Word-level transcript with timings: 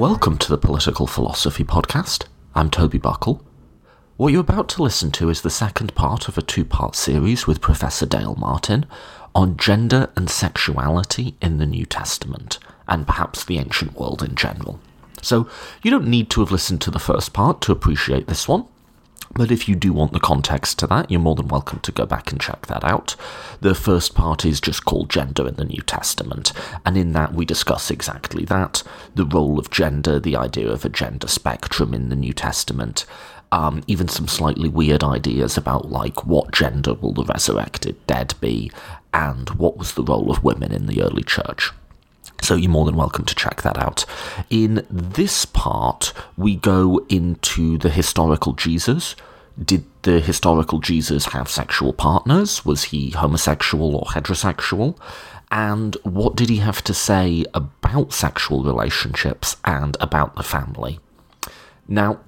Welcome 0.00 0.38
to 0.38 0.48
the 0.48 0.56
Political 0.56 1.06
Philosophy 1.08 1.62
Podcast. 1.62 2.24
I'm 2.54 2.70
Toby 2.70 2.96
Buckle. 2.96 3.44
What 4.16 4.32
you're 4.32 4.40
about 4.40 4.70
to 4.70 4.82
listen 4.82 5.10
to 5.10 5.28
is 5.28 5.42
the 5.42 5.50
second 5.50 5.94
part 5.94 6.26
of 6.26 6.38
a 6.38 6.42
two 6.42 6.64
part 6.64 6.96
series 6.96 7.46
with 7.46 7.60
Professor 7.60 8.06
Dale 8.06 8.34
Martin 8.36 8.86
on 9.34 9.58
gender 9.58 10.08
and 10.16 10.30
sexuality 10.30 11.36
in 11.42 11.58
the 11.58 11.66
New 11.66 11.84
Testament, 11.84 12.58
and 12.88 13.06
perhaps 13.06 13.44
the 13.44 13.58
ancient 13.58 13.92
world 13.92 14.22
in 14.22 14.36
general. 14.36 14.80
So, 15.20 15.46
you 15.82 15.90
don't 15.90 16.08
need 16.08 16.30
to 16.30 16.40
have 16.40 16.50
listened 16.50 16.80
to 16.80 16.90
the 16.90 16.98
first 16.98 17.34
part 17.34 17.60
to 17.60 17.72
appreciate 17.72 18.26
this 18.26 18.48
one. 18.48 18.64
But 19.32 19.52
if 19.52 19.68
you 19.68 19.76
do 19.76 19.92
want 19.92 20.12
the 20.12 20.20
context 20.20 20.78
to 20.80 20.86
that, 20.88 21.10
you're 21.10 21.20
more 21.20 21.36
than 21.36 21.48
welcome 21.48 21.78
to 21.80 21.92
go 21.92 22.04
back 22.04 22.32
and 22.32 22.40
check 22.40 22.66
that 22.66 22.84
out. 22.84 23.14
The 23.60 23.76
first 23.76 24.14
part 24.14 24.44
is 24.44 24.60
just 24.60 24.84
called 24.84 25.08
Gender 25.08 25.46
in 25.46 25.54
the 25.54 25.64
New 25.64 25.82
Testament, 25.82 26.52
and 26.84 26.96
in 26.96 27.12
that 27.12 27.32
we 27.32 27.44
discuss 27.44 27.90
exactly 27.90 28.44
that 28.46 28.82
the 29.14 29.24
role 29.24 29.58
of 29.58 29.70
gender, 29.70 30.18
the 30.18 30.36
idea 30.36 30.68
of 30.68 30.84
a 30.84 30.88
gender 30.88 31.28
spectrum 31.28 31.94
in 31.94 32.08
the 32.08 32.16
New 32.16 32.32
Testament, 32.32 33.06
um, 33.52 33.82
even 33.86 34.08
some 34.08 34.28
slightly 34.28 34.68
weird 34.68 35.04
ideas 35.04 35.56
about, 35.56 35.90
like, 35.90 36.26
what 36.26 36.52
gender 36.52 36.94
will 36.94 37.12
the 37.12 37.24
resurrected 37.24 38.04
dead 38.06 38.34
be, 38.40 38.70
and 39.14 39.50
what 39.50 39.76
was 39.76 39.94
the 39.94 40.04
role 40.04 40.30
of 40.30 40.44
women 40.44 40.72
in 40.72 40.86
the 40.86 41.02
early 41.02 41.22
church. 41.22 41.72
So 42.42 42.54
you're 42.54 42.70
more 42.70 42.84
than 42.84 42.96
welcome 42.96 43.24
to 43.26 43.34
check 43.34 43.62
that 43.62 43.78
out. 43.78 44.04
In 44.48 44.86
this 44.90 45.44
part, 45.44 46.12
we 46.36 46.56
go 46.56 47.04
into 47.08 47.78
the 47.78 47.90
historical 47.90 48.52
Jesus. 48.54 49.14
Did 49.62 49.84
the 50.02 50.20
historical 50.20 50.78
Jesus 50.78 51.26
have 51.26 51.48
sexual 51.48 51.92
partners? 51.92 52.64
Was 52.64 52.84
he 52.84 53.10
homosexual 53.10 53.94
or 53.94 54.04
heterosexual? 54.06 54.96
And 55.50 55.96
what 56.02 56.36
did 56.36 56.48
he 56.48 56.56
have 56.56 56.82
to 56.84 56.94
say 56.94 57.44
about 57.54 58.12
sexual 58.12 58.62
relationships 58.62 59.56
and 59.64 59.96
about 60.00 60.36
the 60.36 60.42
family? 60.42 61.00
Now, 61.88 62.20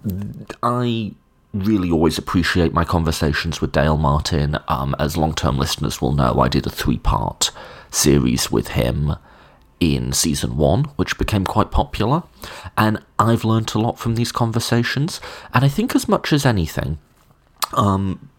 I 0.62 1.12
really 1.54 1.90
always 1.90 2.18
appreciate 2.18 2.72
my 2.72 2.84
conversations 2.84 3.60
with 3.60 3.72
Dale 3.72 3.96
Martin. 3.96 4.58
Um, 4.68 4.96
as 4.98 5.16
long 5.16 5.34
term 5.34 5.56
listeners 5.56 6.00
will 6.00 6.12
know, 6.12 6.40
I 6.40 6.48
did 6.48 6.66
a 6.66 6.70
three 6.70 6.98
part 6.98 7.50
series 7.90 8.50
with 8.50 8.68
him 8.68 9.14
in 9.82 10.12
season 10.12 10.56
one, 10.56 10.84
which 10.96 11.18
became 11.18 11.44
quite 11.44 11.70
popular. 11.70 12.22
And 12.78 13.02
I've 13.18 13.44
learnt 13.44 13.74
a 13.74 13.80
lot 13.80 13.98
from 13.98 14.14
these 14.14 14.32
conversations. 14.32 15.20
And 15.52 15.64
I 15.64 15.68
think, 15.68 15.94
as 15.96 16.08
much 16.08 16.32
as 16.32 16.46
anything, 16.46 16.98
um, 17.74 18.30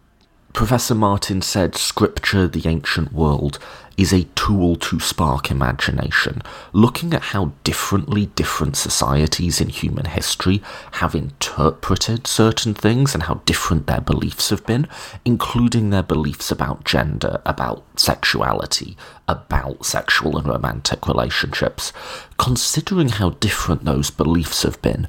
Professor 0.54 0.96
Martin 0.96 1.42
said 1.42 1.76
Scripture, 1.76 2.48
the 2.48 2.68
ancient 2.68 3.12
world, 3.12 3.60
is 3.98 4.12
a 4.12 4.24
tool 4.36 4.76
to 4.76 5.00
spark 5.00 5.52
imagination, 5.52 6.42
looking 6.72 7.14
at 7.14 7.22
how 7.22 7.52
differently 7.64 8.28
different 8.28 8.76
societies 8.76 9.62
in 9.62 9.70
human 9.70 10.06
history 10.06 10.62
have 10.94 11.14
interpreted 11.16 12.26
certain 12.26 12.74
things 12.74 13.14
and 13.14 13.24
how 13.24 13.36
different 13.46 13.88
their 13.88 14.02
beliefs 14.02 14.50
have 14.50 14.66
been, 14.66 14.88
including 15.26 15.90
their 15.90 16.04
beliefs 16.04 16.52
about 16.52 16.84
gender, 16.84 17.42
about 17.46 17.84
sexuality, 18.00 18.98
about 19.28 19.86
sexual 19.86 20.38
and 20.38 20.48
romantic 20.48 21.08
relationships. 21.08 21.94
Considering 22.38 23.10
how 23.10 23.30
different 23.32 23.86
those 23.86 24.10
beliefs 24.10 24.64
have 24.64 24.82
been, 24.82 25.08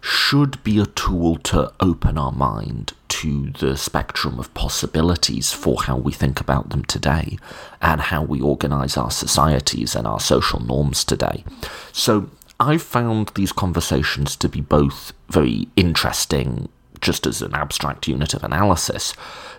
should 0.00 0.62
be 0.64 0.78
a 0.78 0.86
tool 0.86 1.36
to 1.36 1.72
open 1.80 2.16
our 2.16 2.32
mind 2.32 2.92
to 3.08 3.50
the 3.50 3.76
spectrum 3.76 4.38
of 4.38 4.52
possibilities 4.54 5.52
for 5.52 5.82
how 5.82 5.96
we 5.96 6.12
think 6.12 6.40
about 6.40 6.70
them 6.70 6.84
today 6.84 7.36
and 7.82 8.00
how 8.00 8.22
we 8.22 8.40
organize 8.40 8.96
our 8.96 9.10
societies 9.10 9.94
and 9.94 10.06
our 10.06 10.20
social 10.20 10.60
norms 10.60 11.04
today. 11.04 11.44
So 11.92 12.30
I've 12.58 12.82
found 12.82 13.32
these 13.34 13.52
conversations 13.52 14.36
to 14.36 14.48
be 14.48 14.60
both 14.60 15.12
very 15.28 15.68
interesting, 15.76 16.68
just 17.00 17.26
as 17.26 17.42
an 17.42 17.54
abstract 17.54 18.06
unit 18.06 18.32
of 18.32 18.44
analysis, 18.44 19.14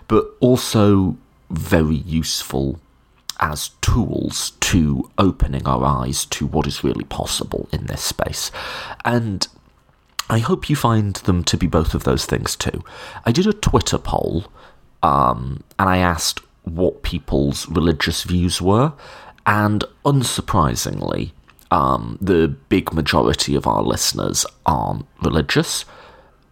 but 0.08 0.24
also 0.40 1.16
very 1.50 1.96
useful 1.96 2.80
as 3.38 3.70
tools 3.80 4.52
to 4.60 5.10
opening 5.18 5.66
our 5.66 5.84
eyes 5.84 6.24
to 6.26 6.46
what 6.46 6.66
is 6.66 6.84
really 6.84 7.04
possible 7.04 7.68
in 7.72 7.86
this 7.86 8.02
space. 8.02 8.50
And 9.04 9.46
I 10.30 10.38
hope 10.38 10.70
you 10.70 10.76
find 10.76 11.14
them 11.14 11.44
to 11.44 11.56
be 11.56 11.66
both 11.66 11.94
of 11.94 12.04
those 12.04 12.26
things 12.26 12.56
too. 12.56 12.82
I 13.26 13.32
did 13.32 13.46
a 13.46 13.52
Twitter 13.52 13.98
poll, 13.98 14.44
um, 15.02 15.62
and 15.78 15.88
I 15.88 15.98
asked 15.98 16.40
what 16.62 17.02
people's 17.02 17.68
religious 17.68 18.22
views 18.22 18.62
were, 18.62 18.92
and 19.46 19.84
unsurprisingly, 20.04 21.32
um, 21.70 22.18
the 22.20 22.48
big 22.68 22.92
majority 22.92 23.54
of 23.54 23.66
our 23.66 23.82
listeners 23.82 24.46
aren't 24.66 25.06
religious, 25.22 25.82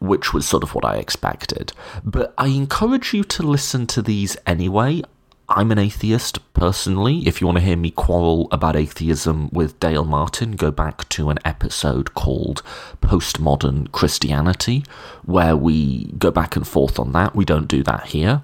which 0.00 0.32
was 0.32 0.48
sort 0.48 0.62
of 0.62 0.74
what 0.74 0.84
I 0.84 0.96
expected. 0.96 1.72
But 2.04 2.34
I 2.38 2.48
encourage 2.48 3.12
you 3.12 3.22
to 3.24 3.42
listen 3.42 3.86
to 3.88 4.02
these 4.02 4.36
anyway. 4.46 5.02
I'm 5.50 5.72
an 5.72 5.78
atheist 5.78 6.38
personally. 6.54 7.26
If 7.26 7.40
you 7.40 7.46
want 7.48 7.58
to 7.58 7.64
hear 7.64 7.76
me 7.76 7.90
quarrel 7.90 8.46
about 8.52 8.76
atheism 8.76 9.50
with 9.52 9.80
Dale 9.80 10.04
Martin, 10.04 10.52
go 10.52 10.70
back 10.70 11.08
to 11.08 11.28
an 11.28 11.40
episode 11.44 12.14
called 12.14 12.62
Postmodern 13.02 13.90
Christianity, 13.90 14.84
where 15.24 15.56
we 15.56 16.04
go 16.18 16.30
back 16.30 16.54
and 16.54 16.66
forth 16.66 17.00
on 17.00 17.10
that. 17.12 17.34
We 17.34 17.44
don't 17.44 17.66
do 17.66 17.82
that 17.82 18.06
here. 18.06 18.42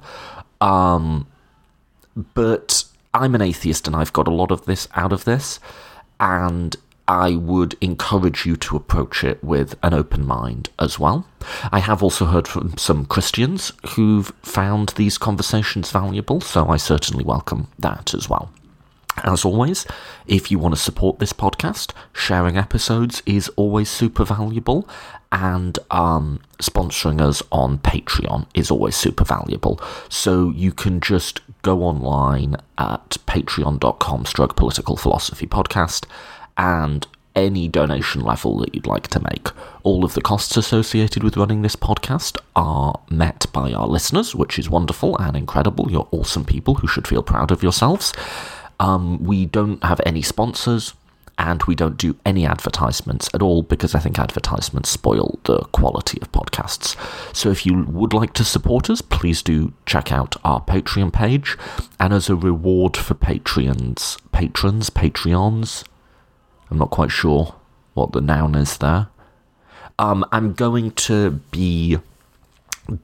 Um, 0.60 1.28
but 2.34 2.84
I'm 3.14 3.36
an 3.36 3.42
atheist 3.42 3.86
and 3.86 3.94
I've 3.94 4.12
got 4.12 4.26
a 4.26 4.34
lot 4.34 4.50
of 4.50 4.64
this 4.64 4.88
out 4.96 5.12
of 5.12 5.24
this. 5.24 5.60
And 6.18 6.74
I 7.08 7.36
would 7.36 7.76
encourage 7.80 8.46
you 8.46 8.56
to 8.56 8.76
approach 8.76 9.22
it 9.22 9.42
with 9.42 9.76
an 9.82 9.94
open 9.94 10.26
mind 10.26 10.70
as 10.78 10.98
well. 10.98 11.26
I 11.70 11.78
have 11.78 12.02
also 12.02 12.26
heard 12.26 12.48
from 12.48 12.76
some 12.76 13.06
Christians 13.06 13.72
who've 13.90 14.32
found 14.42 14.90
these 14.90 15.16
conversations 15.16 15.90
valuable, 15.92 16.40
so 16.40 16.68
I 16.68 16.76
certainly 16.76 17.24
welcome 17.24 17.68
that 17.78 18.12
as 18.12 18.28
well. 18.28 18.50
As 19.24 19.44
always, 19.44 19.86
if 20.26 20.50
you 20.50 20.58
want 20.58 20.74
to 20.74 20.80
support 20.80 21.20
this 21.20 21.32
podcast, 21.32 21.92
sharing 22.12 22.58
episodes 22.58 23.22
is 23.24 23.48
always 23.50 23.88
super 23.88 24.24
valuable, 24.24 24.86
and 25.32 25.78
um, 25.90 26.40
sponsoring 26.58 27.20
us 27.20 27.42
on 27.50 27.78
Patreon 27.78 28.46
is 28.54 28.70
always 28.70 28.96
super 28.96 29.24
valuable. 29.24 29.80
So 30.08 30.50
you 30.50 30.72
can 30.72 31.00
just 31.00 31.40
go 31.62 31.82
online 31.82 32.56
at 32.78 33.16
patreon.com 33.26 34.26
stroke 34.26 34.56
political 34.56 34.96
philosophy 34.96 35.46
podcast 35.46 36.06
and 36.56 37.06
any 37.36 37.68
donation 37.68 38.22
level 38.22 38.58
that 38.58 38.74
you'd 38.74 38.86
like 38.86 39.08
to 39.08 39.20
make. 39.20 39.50
All 39.82 40.04
of 40.04 40.14
the 40.14 40.22
costs 40.22 40.56
associated 40.56 41.22
with 41.22 41.36
running 41.36 41.62
this 41.62 41.76
podcast 41.76 42.38
are 42.56 42.98
met 43.10 43.46
by 43.52 43.72
our 43.72 43.86
listeners, 43.86 44.34
which 44.34 44.58
is 44.58 44.70
wonderful 44.70 45.16
and 45.18 45.36
incredible. 45.36 45.90
You're 45.90 46.08
awesome 46.10 46.44
people 46.44 46.76
who 46.76 46.88
should 46.88 47.06
feel 47.06 47.22
proud 47.22 47.50
of 47.50 47.62
yourselves. 47.62 48.12
Um, 48.80 49.22
we 49.22 49.46
don't 49.46 49.82
have 49.84 50.00
any 50.04 50.22
sponsors 50.22 50.94
and 51.38 51.62
we 51.64 51.74
don't 51.74 51.98
do 51.98 52.16
any 52.24 52.46
advertisements 52.46 53.28
at 53.34 53.42
all 53.42 53.62
because 53.62 53.94
I 53.94 53.98
think 53.98 54.18
advertisements 54.18 54.88
spoil 54.88 55.38
the 55.44 55.58
quality 55.72 56.18
of 56.22 56.32
podcasts. 56.32 56.96
So 57.36 57.50
if 57.50 57.66
you 57.66 57.84
would 57.84 58.14
like 58.14 58.32
to 58.34 58.44
support 58.44 58.88
us, 58.88 59.02
please 59.02 59.42
do 59.42 59.74
check 59.84 60.10
out 60.10 60.36
our 60.44 60.62
Patreon 60.62 61.12
page. 61.12 61.58
And 62.00 62.14
as 62.14 62.30
a 62.30 62.36
reward 62.36 62.96
for 62.96 63.14
Patreons, 63.14 64.18
patrons, 64.32 64.88
Patreons, 64.88 65.84
I'm 66.71 66.78
not 66.78 66.91
quite 66.91 67.10
sure 67.10 67.54
what 67.94 68.12
the 68.12 68.21
noun 68.21 68.54
is 68.54 68.78
there. 68.78 69.09
Um, 69.99 70.25
I'm 70.32 70.53
going 70.53 70.91
to 70.93 71.31
be 71.50 71.99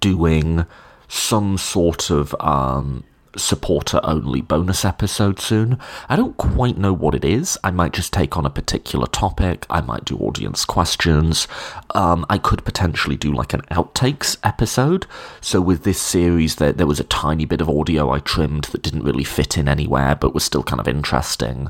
doing 0.00 0.66
some 1.08 1.58
sort 1.58 2.10
of 2.10 2.34
um, 2.40 3.04
supporter 3.36 4.00
only 4.02 4.40
bonus 4.40 4.84
episode 4.84 5.40
soon. 5.40 5.78
I 6.08 6.16
don't 6.16 6.36
quite 6.36 6.76
know 6.76 6.92
what 6.92 7.14
it 7.14 7.24
is. 7.24 7.58
I 7.64 7.70
might 7.70 7.92
just 7.92 8.12
take 8.12 8.36
on 8.36 8.46
a 8.46 8.50
particular 8.50 9.06
topic. 9.06 9.66
I 9.70 9.80
might 9.80 10.04
do 10.04 10.16
audience 10.18 10.64
questions. 10.64 11.48
Um, 11.94 12.26
I 12.28 12.38
could 12.38 12.64
potentially 12.64 13.16
do 13.16 13.32
like 13.32 13.54
an 13.54 13.62
outtakes 13.70 14.36
episode. 14.42 15.06
So 15.40 15.60
with 15.60 15.84
this 15.84 16.00
series, 16.00 16.56
there, 16.56 16.72
there 16.72 16.86
was 16.86 17.00
a 17.00 17.04
tiny 17.04 17.44
bit 17.44 17.60
of 17.60 17.70
audio 17.70 18.10
I 18.10 18.18
trimmed 18.18 18.64
that 18.64 18.82
didn't 18.82 19.04
really 19.04 19.24
fit 19.24 19.56
in 19.56 19.68
anywhere, 19.68 20.14
but 20.14 20.34
was 20.34 20.44
still 20.44 20.62
kind 20.62 20.80
of 20.80 20.88
interesting. 20.88 21.68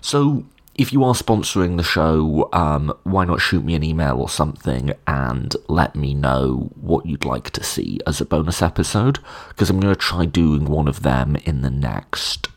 So 0.00 0.44
if 0.74 0.92
you 0.92 1.04
are 1.04 1.14
sponsoring 1.14 1.76
the 1.76 1.82
show, 1.82 2.48
um, 2.52 2.92
why 3.02 3.24
not 3.24 3.40
shoot 3.40 3.64
me 3.64 3.74
an 3.74 3.82
email 3.82 4.18
or 4.18 4.28
something 4.28 4.92
and 5.06 5.54
let 5.68 5.94
me 5.94 6.14
know 6.14 6.70
what 6.80 7.06
you'd 7.06 7.24
like 7.24 7.50
to 7.50 7.64
see 7.64 7.98
as 8.06 8.20
a 8.20 8.24
bonus 8.24 8.62
episode? 8.62 9.18
Because 9.48 9.68
I'm 9.68 9.80
going 9.80 9.92
to 9.94 10.00
try 10.00 10.24
doing 10.24 10.66
one 10.66 10.88
of 10.88 11.02
them 11.02 11.36
in 11.44 11.62
the 11.62 11.70
next, 11.70 12.48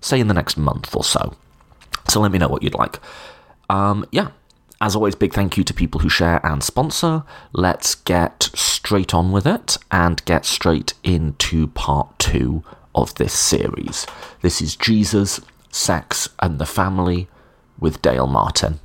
say, 0.00 0.20
in 0.20 0.28
the 0.28 0.34
next 0.34 0.56
month 0.56 0.94
or 0.94 1.04
so. 1.04 1.34
So 2.08 2.20
let 2.20 2.32
me 2.32 2.38
know 2.38 2.48
what 2.48 2.62
you'd 2.62 2.74
like. 2.74 2.98
Um, 3.70 4.04
yeah, 4.10 4.30
as 4.80 4.96
always, 4.96 5.14
big 5.14 5.32
thank 5.32 5.56
you 5.56 5.64
to 5.64 5.74
people 5.74 6.00
who 6.00 6.08
share 6.08 6.44
and 6.44 6.62
sponsor. 6.62 7.22
Let's 7.52 7.94
get 7.94 8.50
straight 8.54 9.14
on 9.14 9.30
with 9.30 9.46
it 9.46 9.78
and 9.90 10.24
get 10.24 10.44
straight 10.44 10.94
into 11.04 11.68
part 11.68 12.18
two 12.18 12.64
of 12.94 13.14
this 13.14 13.32
series. 13.32 14.06
This 14.42 14.60
is 14.60 14.74
Jesus 14.74 15.40
Sex 15.70 16.28
and 16.40 16.58
the 16.58 16.66
Family 16.66 17.28
with 17.78 18.02
Dale 18.02 18.26
Martin. 18.26 18.80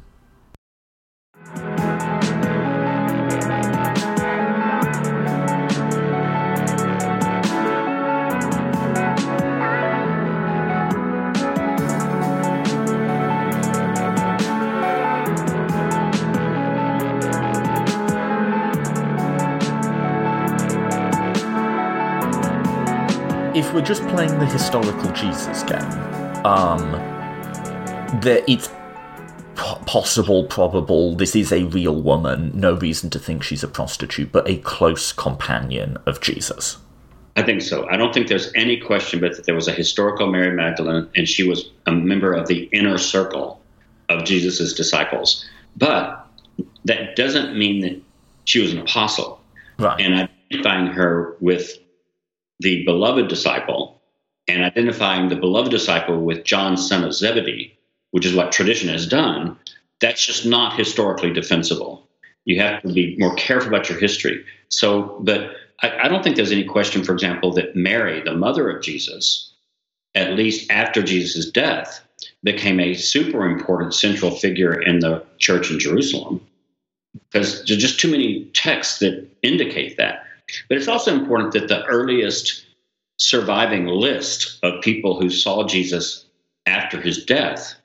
if 23.55 23.73
we're 23.73 23.81
just 23.81 24.05
playing 24.09 24.37
the 24.37 24.45
historical 24.45 25.09
Jesus 25.13 25.63
game, 25.63 26.14
um, 26.45 26.91
that 28.21 28.43
it's 28.47 28.69
possible, 29.55 30.43
probable, 30.45 31.15
this 31.15 31.35
is 31.35 31.51
a 31.51 31.63
real 31.65 32.01
woman, 32.01 32.51
no 32.53 32.73
reason 32.73 33.09
to 33.09 33.19
think 33.19 33.43
she's 33.43 33.63
a 33.63 33.67
prostitute, 33.67 34.31
but 34.31 34.47
a 34.47 34.57
close 34.57 35.11
companion 35.11 35.97
of 36.05 36.21
Jesus. 36.21 36.77
I 37.35 37.43
think 37.43 37.61
so. 37.61 37.87
I 37.89 37.97
don't 37.97 38.13
think 38.13 38.27
there's 38.27 38.51
any 38.55 38.79
question 38.79 39.19
but 39.19 39.35
that 39.35 39.45
there 39.45 39.55
was 39.55 39.67
a 39.67 39.73
historical 39.73 40.27
Mary 40.27 40.55
Magdalene 40.55 41.09
and 41.15 41.27
she 41.27 41.47
was 41.47 41.69
a 41.85 41.91
member 41.91 42.31
of 42.31 42.47
the 42.47 42.69
inner 42.71 42.97
circle 42.97 43.61
of 44.09 44.23
Jesus's 44.23 44.73
disciples. 44.73 45.45
But 45.75 46.27
that 46.85 47.15
doesn't 47.15 47.57
mean 47.57 47.81
that 47.81 48.01
she 48.45 48.61
was 48.61 48.71
an 48.71 48.79
apostle. 48.79 49.41
Right. 49.77 49.99
And 49.99 50.29
identifying 50.49 50.87
her 50.87 51.35
with 51.41 51.77
the 52.61 52.85
beloved 52.85 53.27
disciple 53.27 53.94
and 54.47 54.63
identifying 54.63 55.29
the 55.29 55.35
beloved 55.35 55.71
disciple 55.71 56.21
with 56.21 56.43
John, 56.43 56.77
son 56.77 57.03
of 57.03 57.13
Zebedee, 57.13 57.77
which 58.11 58.25
is 58.25 58.35
what 58.35 58.51
tradition 58.51 58.89
has 58.89 59.07
done, 59.07 59.57
that's 59.99 60.25
just 60.25 60.45
not 60.45 60.77
historically 60.77 61.33
defensible. 61.33 62.07
You 62.45 62.61
have 62.61 62.81
to 62.83 62.93
be 62.93 63.15
more 63.17 63.33
careful 63.35 63.69
about 63.69 63.89
your 63.89 63.99
history. 63.99 64.45
So, 64.69 65.17
but 65.21 65.51
I, 65.81 66.05
I 66.05 66.07
don't 66.07 66.23
think 66.23 66.35
there's 66.35 66.51
any 66.51 66.63
question, 66.63 67.03
for 67.03 67.13
example, 67.13 67.51
that 67.53 67.75
Mary, 67.75 68.21
the 68.21 68.35
mother 68.35 68.69
of 68.69 68.83
Jesus, 68.83 69.51
at 70.13 70.33
least 70.33 70.69
after 70.69 71.01
Jesus' 71.01 71.49
death, 71.49 72.01
became 72.43 72.79
a 72.79 72.93
super 72.93 73.45
important 73.45 73.93
central 73.93 74.31
figure 74.31 74.79
in 74.79 74.99
the 74.99 75.25
church 75.39 75.71
in 75.71 75.79
Jerusalem 75.79 76.45
because 77.31 77.65
there's 77.65 77.81
just 77.81 77.99
too 77.99 78.11
many 78.11 78.45
texts 78.53 78.99
that 78.99 79.27
indicate 79.41 79.97
that. 79.97 80.23
But 80.69 80.77
it's 80.77 80.87
also 80.87 81.13
important 81.13 81.53
that 81.53 81.67
the 81.67 81.83
earliest 81.85 82.64
surviving 83.17 83.87
list 83.87 84.59
of 84.63 84.81
people 84.81 85.19
who 85.19 85.29
saw 85.29 85.65
Jesus 85.67 86.25
after 86.65 86.99
his 86.99 87.25
death, 87.25 87.75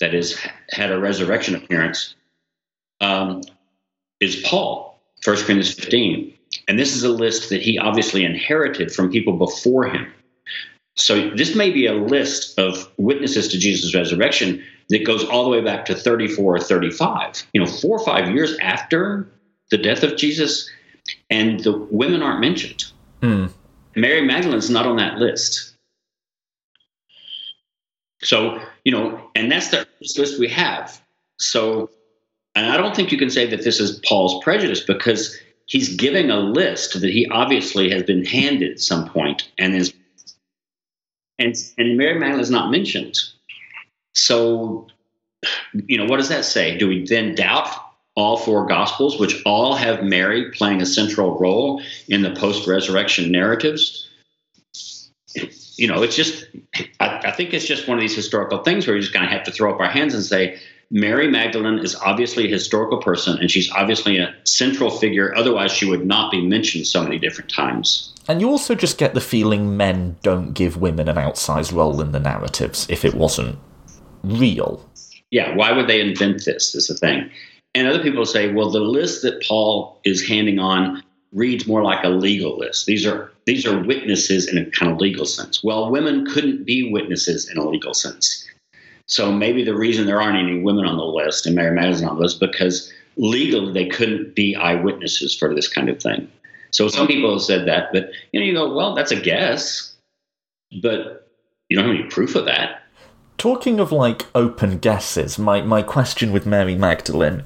that 0.00 0.14
is, 0.14 0.38
had 0.70 0.90
a 0.90 0.98
resurrection 0.98 1.54
appearance, 1.54 2.14
um, 3.00 3.42
is 4.20 4.42
Paul, 4.44 5.00
1 5.24 5.36
Corinthians 5.36 5.74
15. 5.74 6.34
And 6.68 6.78
this 6.78 6.94
is 6.94 7.04
a 7.04 7.10
list 7.10 7.50
that 7.50 7.62
he 7.62 7.78
obviously 7.78 8.24
inherited 8.24 8.92
from 8.92 9.10
people 9.10 9.34
before 9.34 9.84
him. 9.84 10.12
So 10.96 11.30
this 11.30 11.54
may 11.54 11.70
be 11.70 11.86
a 11.86 11.94
list 11.94 12.58
of 12.58 12.90
witnesses 12.96 13.48
to 13.48 13.58
Jesus' 13.58 13.94
resurrection 13.94 14.62
that 14.88 15.04
goes 15.06 15.24
all 15.24 15.44
the 15.44 15.50
way 15.50 15.60
back 15.60 15.84
to 15.86 15.94
34 15.94 16.56
or 16.56 16.60
35, 16.60 17.46
you 17.52 17.60
know, 17.60 17.66
four 17.66 17.98
or 17.98 18.04
five 18.04 18.34
years 18.34 18.56
after 18.60 19.30
the 19.70 19.78
death 19.78 20.02
of 20.02 20.16
Jesus, 20.16 20.68
and 21.30 21.60
the 21.60 21.72
women 21.90 22.22
aren't 22.22 22.40
mentioned. 22.40 22.84
Hmm. 23.22 23.46
Mary 23.94 24.22
Magdalene's 24.22 24.70
not 24.70 24.86
on 24.86 24.96
that 24.96 25.18
list. 25.18 25.74
So, 28.22 28.60
you 28.84 28.92
know, 28.92 29.30
and 29.34 29.50
that's 29.50 29.70
the 29.70 29.86
list 30.00 30.38
we 30.38 30.48
have. 30.48 31.00
So, 31.38 31.90
and 32.54 32.66
I 32.66 32.76
don't 32.76 32.94
think 32.94 33.12
you 33.12 33.18
can 33.18 33.30
say 33.30 33.46
that 33.46 33.64
this 33.64 33.80
is 33.80 34.00
Paul's 34.06 34.42
prejudice 34.44 34.80
because 34.80 35.38
he's 35.66 35.96
giving 35.96 36.30
a 36.30 36.38
list 36.38 37.00
that 37.00 37.10
he 37.10 37.26
obviously 37.30 37.90
has 37.90 38.02
been 38.02 38.24
handed 38.24 38.72
at 38.72 38.80
some 38.80 39.08
point 39.08 39.50
and 39.58 39.74
is 39.74 39.94
and 41.38 41.54
and 41.78 41.96
Mary 41.96 42.18
Magdalene 42.18 42.40
is 42.40 42.50
not 42.50 42.70
mentioned. 42.70 43.18
So, 44.14 44.86
you 45.86 45.96
know, 45.96 46.04
what 46.04 46.18
does 46.18 46.28
that 46.28 46.44
say? 46.44 46.76
Do 46.76 46.88
we 46.88 47.06
then 47.06 47.34
doubt 47.34 47.68
all 48.20 48.36
four 48.36 48.66
gospels, 48.66 49.18
which 49.18 49.42
all 49.46 49.74
have 49.74 50.04
Mary 50.04 50.50
playing 50.50 50.82
a 50.82 50.86
central 50.86 51.38
role 51.38 51.82
in 52.08 52.20
the 52.20 52.30
post-resurrection 52.34 53.32
narratives? 53.32 54.08
You 55.76 55.88
know, 55.88 56.02
it's 56.02 56.16
just 56.16 56.44
I, 57.00 57.22
I 57.24 57.30
think 57.30 57.54
it's 57.54 57.66
just 57.66 57.88
one 57.88 57.96
of 57.96 58.02
these 58.02 58.14
historical 58.14 58.62
things 58.62 58.86
where 58.86 58.94
we 58.94 59.00
just 59.00 59.14
kind 59.14 59.24
of 59.24 59.30
have 59.30 59.44
to 59.44 59.50
throw 59.50 59.72
up 59.72 59.80
our 59.80 59.88
hands 59.88 60.12
and 60.12 60.22
say, 60.22 60.60
Mary 60.90 61.28
Magdalene 61.28 61.78
is 61.78 61.94
obviously 61.94 62.46
a 62.46 62.50
historical 62.50 62.98
person, 62.98 63.38
and 63.38 63.50
she's 63.50 63.70
obviously 63.72 64.18
a 64.18 64.34
central 64.44 64.90
figure. 64.90 65.32
Otherwise, 65.34 65.72
she 65.72 65.88
would 65.88 66.04
not 66.04 66.30
be 66.30 66.44
mentioned 66.44 66.86
so 66.86 67.02
many 67.02 67.18
different 67.18 67.48
times. 67.50 68.12
And 68.28 68.40
you 68.40 68.50
also 68.50 68.74
just 68.74 68.98
get 68.98 69.14
the 69.14 69.20
feeling 69.20 69.76
men 69.76 70.16
don't 70.22 70.52
give 70.52 70.76
women 70.76 71.08
an 71.08 71.16
outsized 71.16 71.72
role 71.72 72.00
in 72.00 72.12
the 72.12 72.20
narratives 72.20 72.86
if 72.90 73.04
it 73.04 73.14
wasn't 73.14 73.58
real. 74.22 74.84
Yeah, 75.30 75.54
why 75.54 75.72
would 75.72 75.88
they 75.88 76.00
invent 76.00 76.44
this? 76.44 76.74
Is 76.74 76.88
the 76.88 76.94
thing. 76.94 77.30
And 77.74 77.86
other 77.86 78.02
people 78.02 78.26
say, 78.26 78.52
well, 78.52 78.70
the 78.70 78.80
list 78.80 79.22
that 79.22 79.42
Paul 79.42 80.00
is 80.04 80.26
handing 80.26 80.58
on 80.58 81.02
reads 81.32 81.66
more 81.66 81.82
like 81.82 82.02
a 82.04 82.08
legal 82.08 82.58
list. 82.58 82.86
These 82.86 83.06
are 83.06 83.30
these 83.46 83.66
are 83.66 83.82
witnesses 83.82 84.48
in 84.48 84.58
a 84.58 84.66
kind 84.70 84.92
of 84.92 84.98
legal 84.98 85.24
sense. 85.24 85.62
Well, 85.62 85.90
women 85.90 86.26
couldn't 86.26 86.64
be 86.64 86.90
witnesses 86.90 87.48
in 87.48 87.58
a 87.58 87.68
legal 87.68 87.94
sense. 87.94 88.46
So 89.06 89.32
maybe 89.32 89.64
the 89.64 89.74
reason 89.74 90.06
there 90.06 90.20
aren't 90.20 90.38
any 90.38 90.60
women 90.60 90.84
on 90.84 90.96
the 90.96 91.04
list 91.04 91.46
and 91.46 91.54
Mary 91.54 91.74
Magdalene's 91.74 92.02
on 92.02 92.16
the 92.16 92.22
list 92.22 92.38
because 92.38 92.92
legally 93.16 93.72
they 93.72 93.88
couldn't 93.88 94.34
be 94.34 94.54
eyewitnesses 94.54 95.36
for 95.36 95.52
this 95.54 95.66
kind 95.66 95.88
of 95.88 96.00
thing. 96.00 96.30
So 96.70 96.86
some 96.86 97.08
people 97.08 97.32
have 97.32 97.42
said 97.42 97.66
that, 97.66 97.92
but 97.92 98.10
you 98.32 98.38
know, 98.38 98.46
you 98.46 98.52
go, 98.52 98.72
well, 98.72 98.94
that's 98.94 99.10
a 99.10 99.20
guess, 99.20 99.92
but 100.80 101.28
you 101.68 101.76
don't 101.76 101.88
have 101.88 101.96
any 101.96 102.08
proof 102.08 102.36
of 102.36 102.44
that. 102.44 102.82
Talking 103.36 103.80
of 103.80 103.90
like 103.90 104.26
open 104.34 104.78
guesses, 104.78 105.38
my, 105.38 105.60
my 105.62 105.82
question 105.82 106.30
with 106.30 106.46
Mary 106.46 106.76
Magdalene 106.76 107.44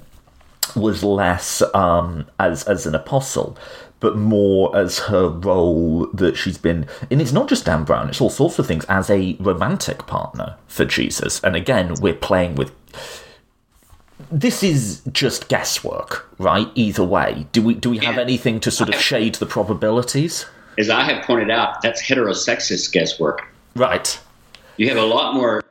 was 0.77 1.03
less 1.05 1.63
um, 1.75 2.27
as 2.39 2.65
as 2.65 2.87
an 2.87 2.95
apostle, 2.95 3.57
but 4.01 4.17
more 4.17 4.77
as 4.77 4.99
her 5.01 5.29
role 5.29 6.07
that 6.15 6.37
she's 6.37 6.59
been 6.59 6.87
and 7.11 7.21
it's 7.21 7.33
not 7.33 7.49
just 7.49 7.65
Dan 7.65 7.85
Brown, 7.85 8.09
it's 8.09 8.21
all 8.21 8.31
sorts 8.31 8.59
of 8.59 8.67
things 8.67 8.85
as 8.87 9.09
a 9.11 9.37
romantic 9.41 10.07
partner 10.07 10.57
for 10.67 10.85
Jesus. 10.85 11.43
And 11.45 11.55
again, 11.57 11.95
we're 12.01 12.15
playing 12.15 12.55
with 12.57 12.73
this 14.31 14.63
is 14.63 15.03
just 15.13 15.49
guesswork, 15.49 16.29
right? 16.39 16.69
Either 16.75 17.05
way. 17.05 17.47
Do 17.53 17.63
we 17.63 17.75
do 17.75 17.91
we 17.91 17.99
have 17.99 18.17
Yeah. 18.17 18.23
anything 18.23 18.61
to 18.61 18.71
sort 18.71 18.89
of 18.89 19.01
shade 19.01 19.37
the 19.37 19.47
probabilities? 19.47 20.47
As 20.79 20.91
I 20.91 21.03
have 21.03 21.25
pointed 21.25 21.51
out, 21.51 21.83
that's 21.83 22.03
heterosexist 22.03 22.91
guesswork. 22.93 23.43
Right. 23.77 24.19
You 24.77 24.89
have 24.89 24.99
a 24.99 25.05
lot 25.05 25.35
more. 25.35 25.63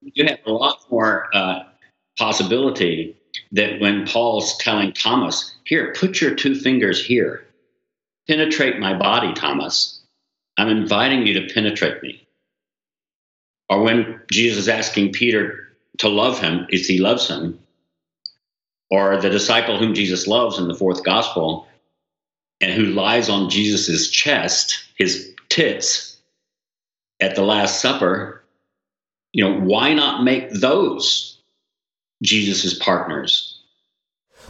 You 0.00 0.24
have 0.26 0.38
a 0.46 0.50
lot 0.52 0.78
more 0.90 1.28
uh, 1.32 1.60
possibility 2.18 3.16
that 3.52 3.80
when 3.80 4.06
Paul's 4.06 4.56
telling 4.58 4.92
Thomas, 4.92 5.54
"Here, 5.64 5.94
put 5.94 6.20
your 6.20 6.34
two 6.34 6.54
fingers 6.54 7.04
here, 7.04 7.46
penetrate 8.26 8.78
my 8.78 8.94
body, 8.94 9.32
Thomas. 9.34 10.00
I'm 10.58 10.68
inviting 10.68 11.26
you 11.26 11.34
to 11.34 11.52
penetrate 11.52 12.02
me." 12.02 12.26
Or 13.68 13.82
when 13.82 14.20
Jesus 14.30 14.58
is 14.58 14.68
asking 14.68 15.12
Peter 15.12 15.68
to 15.98 16.08
love 16.08 16.40
him, 16.40 16.66
is 16.70 16.86
he 16.86 16.98
loves 16.98 17.28
him, 17.28 17.58
or 18.90 19.16
the 19.16 19.30
disciple 19.30 19.78
whom 19.78 19.94
Jesus 19.94 20.26
loves 20.26 20.58
in 20.58 20.68
the 20.68 20.74
fourth 20.74 21.04
gospel, 21.04 21.68
and 22.60 22.72
who 22.72 22.86
lies 22.86 23.28
on 23.28 23.50
Jesus' 23.50 24.10
chest, 24.10 24.84
his 24.96 25.34
tits, 25.48 26.16
at 27.20 27.34
the 27.34 27.42
Last 27.42 27.80
Supper, 27.80 28.42
you 29.32 29.44
know, 29.44 29.58
why 29.60 29.94
not 29.94 30.24
make 30.24 30.50
those 30.50 31.31
Jesus' 32.22 32.78
partners? 32.78 33.58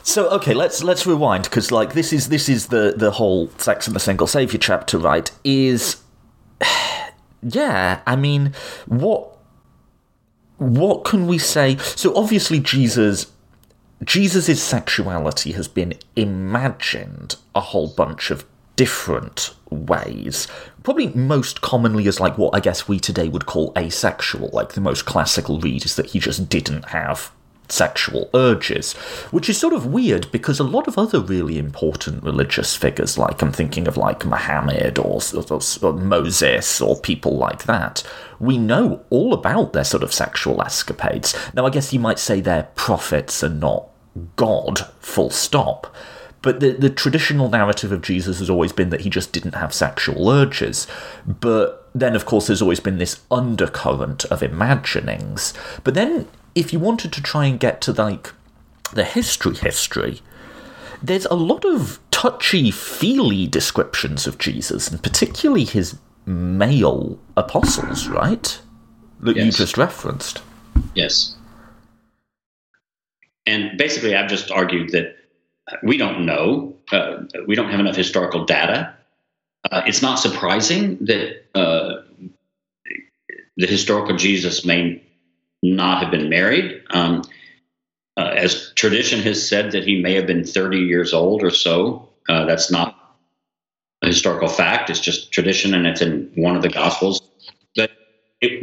So 0.03 0.29
okay, 0.31 0.55
let's 0.55 0.83
let's 0.83 1.07
rewind 1.07 1.45
because 1.45 1.71
like 1.71 1.95
this 1.95 2.13
is 2.13 2.29
this 2.29 2.49
is 2.49 2.69
the 2.69 2.95
the 2.97 3.13
whole 3.13 3.49
sex 3.59 3.87
and 3.87 3.95
the 3.95 4.01
single 4.01 4.27
savior 4.27 4.59
chapter, 4.59 4.99
right? 4.99 5.31
Is 5.45 6.03
yeah, 7.43 8.01
I 8.07 8.17
mean, 8.17 8.53
what 8.87 9.37
what 10.59 11.05
can 11.05 11.27
we 11.27 11.39
say? 11.39 11.77
So 11.77 12.15
obviously 12.17 12.59
Jesus 12.61 13.33
Jesus' 14.05 14.61
sexuality 14.61 15.53
has 15.53 15.69
been 15.69 15.95
imagined 16.17 17.37
a 17.55 17.61
whole 17.61 17.89
bunch 17.89 18.33
of 18.33 18.45
different 18.75 19.55
ways. 19.71 20.49
Probably 20.83 21.09
most 21.09 21.61
commonly 21.61 22.09
as 22.09 22.19
like 22.19 22.37
what 22.37 22.55
I 22.55 22.61
guess 22.61 22.89
we 22.89 22.99
today 22.99 23.29
would 23.29 23.47
call 23.47 23.73
asexual. 23.79 24.51
Like 24.53 24.73
the 24.73 24.81
most 24.81 25.05
classical 25.05 25.61
read 25.61 25.85
is 25.85 25.95
that 25.95 26.07
he 26.07 26.19
just 26.19 26.49
didn't 26.49 26.87
have 26.87 27.31
sexual 27.73 28.29
urges, 28.35 28.93
which 29.31 29.49
is 29.49 29.59
sort 29.59 29.73
of 29.73 29.87
weird 29.87 30.31
because 30.31 30.61
a 30.61 30.65
lot 30.65 30.87
of 30.87 30.99
other 30.99 31.21
really 31.21 31.59
important 31.59 32.23
religious 32.23 32.77
figures, 32.77 33.17
like 33.17 33.41
I'm 33.43 33.53
thinking 33.53 33.89
of 33.89 33.97
like 33.97 34.27
Muhammad 34.27 34.99
or, 34.99 35.21
or, 35.51 35.61
or 35.83 35.93
Moses 35.95 36.81
or 36.81 37.01
people 37.01 37.37
like 37.37 37.65
that, 37.65 38.03
we 38.39 38.59
know 38.59 39.03
all 39.09 39.33
about 39.33 39.73
their 39.73 39.85
sort 39.85 40.03
of 40.03 40.13
sexual 40.13 40.61
escapades. 40.63 41.35
Now, 41.55 41.67
I 41.67 41.71
guess 41.71 41.93
you 41.93 42.01
might 42.01 42.19
say 42.19 42.41
they're 42.41 42.69
prophets 42.75 43.43
and 43.43 43.59
not 43.59 43.89
God, 44.37 44.81
full 45.01 45.31
stop. 45.31 45.95
But 46.43 46.59
the, 46.59 46.73
the 46.73 46.91
traditional 46.91 47.49
narrative 47.49 47.93
of 47.93 48.03
Jesus 48.03 48.41
has 48.41 48.51
always 48.51 48.73
been 48.73 48.91
that 48.91 49.03
he 49.03 49.11
just 49.11 49.33
didn't 49.33 49.55
have 49.55 49.73
sexual 49.73 50.29
urges. 50.29 50.87
But 51.25 51.82
then, 51.95 52.17
of 52.17 52.25
course, 52.25 52.47
there's 52.47 52.63
always 52.63 52.81
been 52.81 52.99
this 52.99 53.21
undercurrent 53.31 54.25
of 54.27 54.43
imaginings. 54.43 55.53
But 55.85 55.95
then, 55.95 56.29
if 56.55 56.73
you 56.73 56.79
wanted 56.79 57.13
to 57.13 57.23
try 57.23 57.47
and 57.47 57.61
get 57.61 57.81
to 57.83 57.93
like 57.93 58.33
the 58.93 59.05
history 59.05 59.57
history, 59.57 60.21
there's 61.03 61.27
a 61.27 61.35
lot 61.35 61.65
of 61.65 61.99
touchy 62.11 62.71
feely 62.71 63.47
descriptions 63.47 64.27
of 64.27 64.39
Jesus, 64.39 64.89
and 64.89 65.03
particularly 65.03 65.65
his 65.65 65.99
male 66.25 67.19
apostles, 67.37 68.09
right? 68.09 68.61
That 69.21 69.37
you 69.37 69.51
just 69.51 69.77
referenced. 69.77 70.43
Yes. 70.95 71.37
And 73.47 73.77
basically, 73.77 74.15
I've 74.15 74.31
just 74.31 74.51
argued 74.51 74.91
that 74.93 75.17
we 75.83 75.97
don't 75.97 76.25
know. 76.25 76.77
Uh, 76.91 77.25
we 77.47 77.55
don't 77.55 77.71
have 77.71 77.81
enough 77.81 77.97
historical 77.97 78.45
data. 78.45 78.95
Uh, 79.71 79.83
it's 79.87 80.03
not 80.03 80.17
surprising 80.17 80.99
that 81.05 81.45
uh, 81.55 82.03
the 83.57 83.67
historical 83.67 84.17
Jesus 84.17 84.65
may 84.65 85.03
not 85.63 86.03
have 86.03 86.11
been 86.11 86.29
married. 86.29 86.83
Um, 86.91 87.23
uh, 88.17 88.35
as 88.37 88.73
tradition 88.75 89.21
has 89.21 89.47
said 89.49 89.73
that 89.73 89.85
he 89.85 90.03
may 90.03 90.15
have 90.15 90.27
been 90.27 90.45
30 90.45 90.79
years 90.79 91.15
old 91.15 91.43
or 91.43 91.51
so. 91.51 92.09
Uh, 92.29 92.45
that's 92.45 92.71
not 92.71 92.97
a 94.03 94.09
historical 94.09 94.49
fact. 94.49 94.91
It's 94.91 95.01
just 95.01 95.33
tradition, 95.33 95.75
and 95.75 95.87
it's 95.87 96.03
in 96.03 96.31
one 96.35 96.57
of 96.57 96.63
the 96.63 96.69
Gospels. 96.69 97.23
But 97.75 97.91
it 98.41 98.63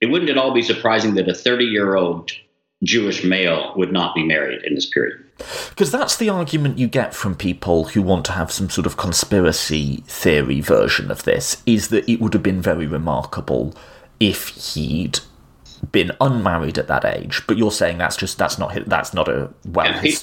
it 0.00 0.06
wouldn't 0.06 0.30
at 0.30 0.38
all 0.38 0.52
be 0.52 0.62
surprising 0.62 1.14
that 1.14 1.28
a 1.28 1.34
30 1.34 1.64
year 1.64 1.96
old 1.96 2.30
Jewish 2.84 3.24
male 3.24 3.72
would 3.76 3.92
not 3.92 4.14
be 4.14 4.24
married 4.24 4.62
in 4.64 4.74
this 4.74 4.86
period. 4.86 5.18
Because 5.70 5.90
that's 5.90 6.16
the 6.16 6.28
argument 6.28 6.78
you 6.78 6.86
get 6.86 7.14
from 7.14 7.34
people 7.34 7.84
who 7.86 8.02
want 8.02 8.24
to 8.26 8.32
have 8.32 8.52
some 8.52 8.70
sort 8.70 8.86
of 8.86 8.96
conspiracy 8.96 10.04
theory 10.06 10.60
version 10.60 11.10
of 11.10 11.24
this, 11.24 11.62
is 11.66 11.88
that 11.88 12.08
it 12.08 12.20
would 12.20 12.34
have 12.34 12.42
been 12.42 12.62
very 12.62 12.86
remarkable 12.86 13.74
if 14.20 14.48
he'd 14.74 15.18
been 15.90 16.12
unmarried 16.20 16.78
at 16.78 16.88
that 16.88 17.04
age. 17.04 17.42
But 17.46 17.58
you're 17.58 17.72
saying 17.72 17.98
that's 17.98 18.16
just 18.16 18.38
that's 18.38 18.58
not 18.58 18.74
that's 18.86 19.12
not 19.12 19.28
a 19.28 19.50
well. 19.66 19.86
Yeah, 20.04 20.16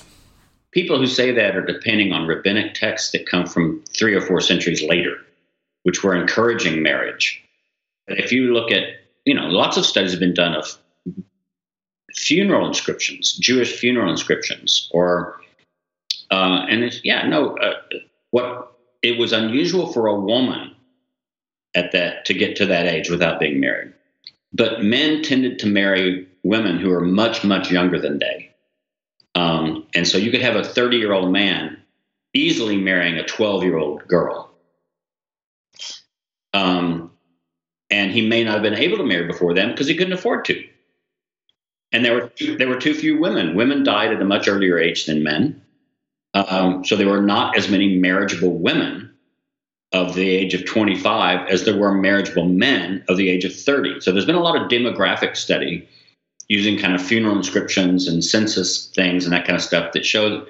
People 0.72 0.98
who 0.98 1.08
say 1.08 1.32
that 1.34 1.56
are 1.56 1.66
depending 1.66 2.14
on 2.14 2.28
rabbinic 2.28 2.74
texts 2.76 3.12
that 3.12 3.26
come 3.26 3.46
from 3.46 3.84
three 3.94 4.16
or 4.16 4.22
four 4.22 4.40
centuries 4.40 4.82
later, 4.82 5.18
which 5.84 6.02
were 6.02 6.16
encouraging 6.16 6.82
marriage. 6.82 7.44
If 8.08 8.32
you 8.32 8.54
look 8.54 8.72
at, 8.72 8.84
you 9.26 9.34
know, 9.34 9.48
lots 9.48 9.76
of 9.76 9.86
studies 9.86 10.12
have 10.12 10.22
been 10.22 10.34
done 10.34 10.56
of 10.56 10.78
funeral 12.16 12.68
inscriptions, 12.68 13.34
Jewish 13.34 13.78
funeral 13.78 14.12
inscriptions, 14.12 14.90
or, 14.92 15.40
uh, 16.30 16.66
and 16.70 16.84
it's, 16.84 17.04
yeah, 17.04 17.28
no, 17.28 17.58
uh, 17.58 17.76
what 18.32 18.74
it 19.02 19.18
was 19.18 19.34
unusual 19.34 19.92
for 19.92 20.08
a 20.08 20.20
woman 20.20 20.76
at 21.74 21.92
that 21.94 22.26
to 22.26 22.34
get 22.34 22.56
to 22.58 22.66
that 22.68 22.86
age 22.86 23.10
without 23.10 23.40
being 23.40 23.60
married. 23.60 23.94
But 24.54 24.84
men 24.84 25.24
tended 25.24 25.60
to 25.60 25.68
marry 25.68 26.28
women 26.44 26.78
who 26.78 26.90
were 26.90 27.02
much, 27.02 27.44
much 27.44 27.72
younger 27.72 28.00
than 28.00 28.20
they. 28.20 28.52
Um, 29.36 29.88
and 29.96 30.08
so 30.08 30.18
you 30.18 30.32
could 30.32 30.42
have 30.42 30.56
a 30.56 30.64
30 30.64 30.98
year 30.98 31.14
old 31.14 31.32
man 31.32 31.78
easily 32.34 32.78
marrying 32.78 33.18
a 33.18 33.26
12 33.26 33.64
year 33.64 33.78
old 33.78 34.08
girl. 34.08 34.52
Um, 36.54 37.12
and 37.90 38.12
he 38.12 38.28
may 38.28 38.44
not 38.44 38.56
have 38.56 38.62
been 38.62 38.76
able 38.76 38.98
to 38.98 39.06
marry 39.06 39.28
before 39.28 39.54
then 39.54 39.72
because 39.72 39.88
he 39.88 39.96
couldn't 39.96 40.14
afford 40.14 40.46
to. 40.46 40.64
And 41.92 42.06
there 42.06 42.14
were 42.14 42.32
there 42.58 42.70
were 42.70 42.80
too 42.80 42.94
few 42.94 43.20
women. 43.20 43.56
Women 43.56 43.84
died 43.84 44.14
at 44.14 44.22
a 44.22 44.26
much 44.26 44.48
earlier 44.48 44.80
age 44.80 45.06
than 45.06 45.24
men, 45.24 45.62
um, 46.34 46.86
so 46.86 46.96
there 46.96 47.10
were 47.10 47.22
not 47.22 47.58
as 47.58 47.70
many 47.70 47.98
marriageable 47.98 48.58
women 48.58 49.10
of 49.92 50.16
the 50.16 50.30
age 50.30 50.54
of 50.54 50.66
25 50.66 51.50
as 51.50 51.66
there 51.66 51.78
were 51.78 51.92
marriageable 51.92 52.48
men 52.48 53.04
of 53.10 53.18
the 53.18 53.30
age 53.30 53.44
of 53.44 53.54
30. 53.54 54.00
So 54.00 54.12
there's 54.12 54.26
been 54.26 54.36
a 54.36 54.42
lot 54.42 54.56
of 54.56 54.70
demographic 54.70 55.36
study 55.36 55.88
using 56.48 56.78
kind 56.78 56.96
of 56.96 57.02
funeral 57.02 57.36
inscriptions 57.36 58.08
and 58.08 58.24
census 58.24 58.88
things 58.88 59.26
and 59.26 59.34
that 59.34 59.46
kind 59.46 59.58
of 59.58 59.62
stuff 59.62 59.92
that 59.92 60.06
show 60.06 60.46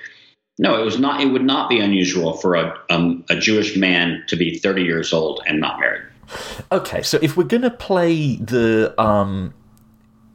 no, 0.57 0.79
it 0.79 0.85
was 0.85 0.99
not. 0.99 1.21
It 1.21 1.27
would 1.27 1.43
not 1.43 1.69
be 1.69 1.79
unusual 1.79 2.33
for 2.33 2.53
a 2.55 2.77
um, 2.91 3.25
a 3.29 3.35
Jewish 3.35 3.75
man 3.75 4.23
to 4.27 4.35
be 4.35 4.59
30 4.59 4.83
years 4.83 5.11
old 5.11 5.41
and 5.47 5.59
not 5.59 5.79
married. 5.79 6.03
Okay, 6.71 7.01
so 7.01 7.17
if 7.21 7.35
we're 7.35 7.45
going 7.45 7.63
to 7.63 7.71
play 7.71 8.35
the 8.35 8.93
um, 9.01 9.55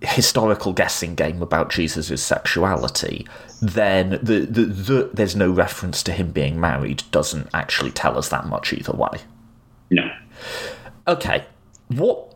historical 0.03 0.73
guessing 0.73 1.15
game 1.15 1.43
about 1.43 1.71
Jesus' 1.71 2.23
sexuality, 2.23 3.26
then 3.62 4.11
the, 4.23 4.41
the, 4.41 4.65
the 4.65 5.11
there's 5.12 5.35
no 5.37 5.50
reference 5.50 6.03
to 6.03 6.12
him 6.12 6.31
being 6.31 6.61
married 6.61 7.03
doesn't 7.11 7.49
actually 7.55 7.91
tell 7.91 8.19
us 8.19 8.29
that 8.29 8.47
much 8.47 8.73
either 8.73 8.93
way. 8.93 9.21
No. 9.91 10.11
Okay, 11.09 11.45
what 11.88 12.35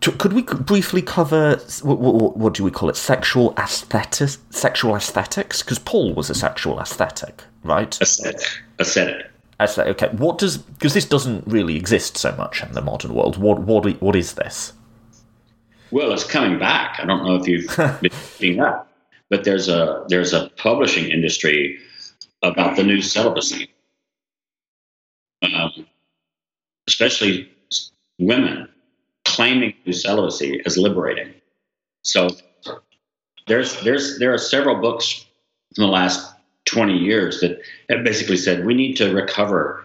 could 0.00 0.32
we 0.32 0.42
briefly 0.42 1.02
cover? 1.02 1.56
What, 1.82 1.98
what, 1.98 2.36
what 2.36 2.54
do 2.54 2.64
we 2.64 2.70
call 2.70 2.88
it? 2.88 2.96
Sexual 2.96 3.54
aesthetics. 3.58 4.38
Sexual 4.50 4.96
aesthetics, 4.96 5.62
because 5.62 5.78
Paul 5.78 6.14
was 6.14 6.30
a 6.30 6.34
sexual 6.34 6.80
aesthetic, 6.80 7.42
right? 7.62 8.00
Ascetic. 8.00 8.46
Ascetic. 8.78 9.26
Aesthetic. 9.60 10.02
Okay, 10.02 10.16
what 10.16 10.38
does? 10.38 10.58
Because 10.58 10.94
this 10.94 11.04
doesn't 11.04 11.46
really 11.46 11.76
exist 11.76 12.16
so 12.16 12.34
much 12.36 12.62
in 12.62 12.72
the 12.72 12.82
modern 12.82 13.14
world. 13.14 13.36
What 13.36 13.60
what 13.60 13.86
what 14.00 14.16
is 14.16 14.34
this? 14.34 14.72
Well, 15.90 16.12
it's 16.12 16.24
coming 16.24 16.58
back. 16.58 16.98
I 17.00 17.04
don't 17.04 17.24
know 17.24 17.36
if 17.36 17.48
you've 17.48 17.68
been 18.00 18.10
keeping 18.38 18.60
up, 18.60 18.88
but 19.28 19.44
there's 19.44 19.68
a 19.68 20.04
there's 20.08 20.32
a 20.32 20.50
publishing 20.56 21.10
industry 21.10 21.78
about 22.42 22.76
the 22.76 22.82
new 22.82 23.02
celibacy, 23.02 23.70
um, 25.42 25.86
especially 26.86 27.50
women 28.18 28.68
claiming 29.24 29.74
new 29.84 29.92
celibacy 29.92 30.62
as 30.64 30.78
liberating. 30.78 31.34
So 32.02 32.28
there's 33.46 33.80
there's 33.82 34.18
there 34.18 34.32
are 34.32 34.38
several 34.38 34.76
books 34.80 35.26
in 35.76 35.82
the 35.82 35.88
last 35.88 36.34
20 36.66 36.96
years 36.96 37.40
that 37.40 37.60
have 37.88 38.04
basically 38.04 38.36
said 38.36 38.64
we 38.64 38.74
need 38.74 38.96
to 38.96 39.12
recover 39.12 39.84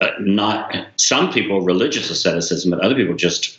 uh, 0.00 0.10
not 0.20 0.74
some 0.96 1.32
people 1.32 1.60
religious 1.62 2.10
asceticism, 2.10 2.70
but 2.70 2.80
other 2.80 2.94
people 2.94 3.14
just 3.14 3.58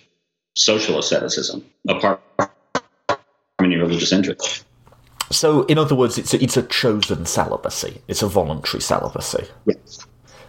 social 0.55 0.99
asceticism 0.99 1.65
apart 1.87 2.21
from 2.37 2.49
any 3.61 3.75
religious 3.75 4.11
interest. 4.11 4.65
So, 5.31 5.63
in 5.65 5.77
other 5.77 5.95
words, 5.95 6.17
it's 6.17 6.33
a, 6.33 6.43
it's 6.43 6.57
a 6.57 6.63
chosen 6.63 7.25
celibacy. 7.25 8.01
It's 8.07 8.21
a 8.21 8.27
voluntary 8.27 8.81
celibacy. 8.81 9.47
Yes. 9.65 9.99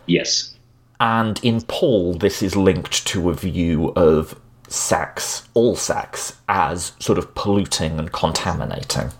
Yes. 0.07 0.55
And 1.01 1.41
in 1.43 1.63
Paul, 1.63 2.15
this 2.15 2.43
is 2.43 2.55
linked 2.55 3.07
to 3.07 3.31
a 3.31 3.35
view 3.35 3.93
of 3.97 4.39
sex, 4.69 5.49
all 5.55 5.77
sex, 5.77 6.39
as 6.49 6.93
sort 6.99 7.19
of 7.19 7.35
polluting 7.35 7.99
and 7.99 8.13
contaminating. 8.13 9.11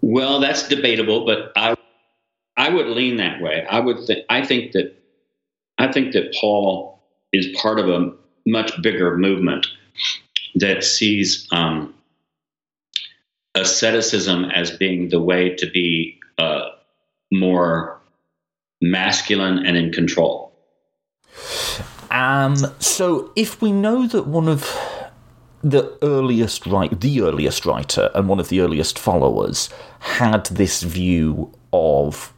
Well, 0.00 0.40
that's 0.40 0.68
debatable, 0.68 1.24
but 1.24 1.52
I 1.56 1.76
I 2.56 2.68
would 2.68 2.88
lean 2.88 3.16
that 3.16 3.40
way. 3.40 3.64
I 3.70 3.80
would 3.80 4.04
think 4.06 4.24
I 4.28 4.44
think 4.44 4.72
that 4.72 4.94
I 5.78 5.90
think 5.90 6.12
that 6.12 6.34
Paul 6.38 7.00
is 7.32 7.46
part 7.56 7.78
of 7.78 7.88
a 7.88 8.12
much 8.46 8.80
bigger 8.82 9.16
movement 9.16 9.66
that 10.54 10.84
sees 10.84 11.48
um, 11.52 11.94
asceticism 13.54 14.44
as 14.46 14.70
being 14.70 15.08
the 15.08 15.20
way 15.20 15.54
to 15.56 15.70
be 15.70 16.18
uh, 16.38 16.68
more 17.30 18.00
masculine 18.80 19.64
and 19.64 19.76
in 19.76 19.92
control. 19.92 20.52
Um, 22.10 22.56
so, 22.78 23.32
if 23.36 23.62
we 23.62 23.72
know 23.72 24.06
that 24.06 24.26
one 24.26 24.48
of 24.48 24.76
the 25.62 25.96
earliest 26.02 26.66
write, 26.66 27.00
the 27.00 27.22
earliest 27.22 27.64
writer 27.64 28.10
and 28.14 28.28
one 28.28 28.38
of 28.38 28.50
the 28.50 28.60
earliest 28.60 28.98
followers 28.98 29.70
had 30.00 30.46
this 30.46 30.82
view 30.82 31.52
of 31.72 32.34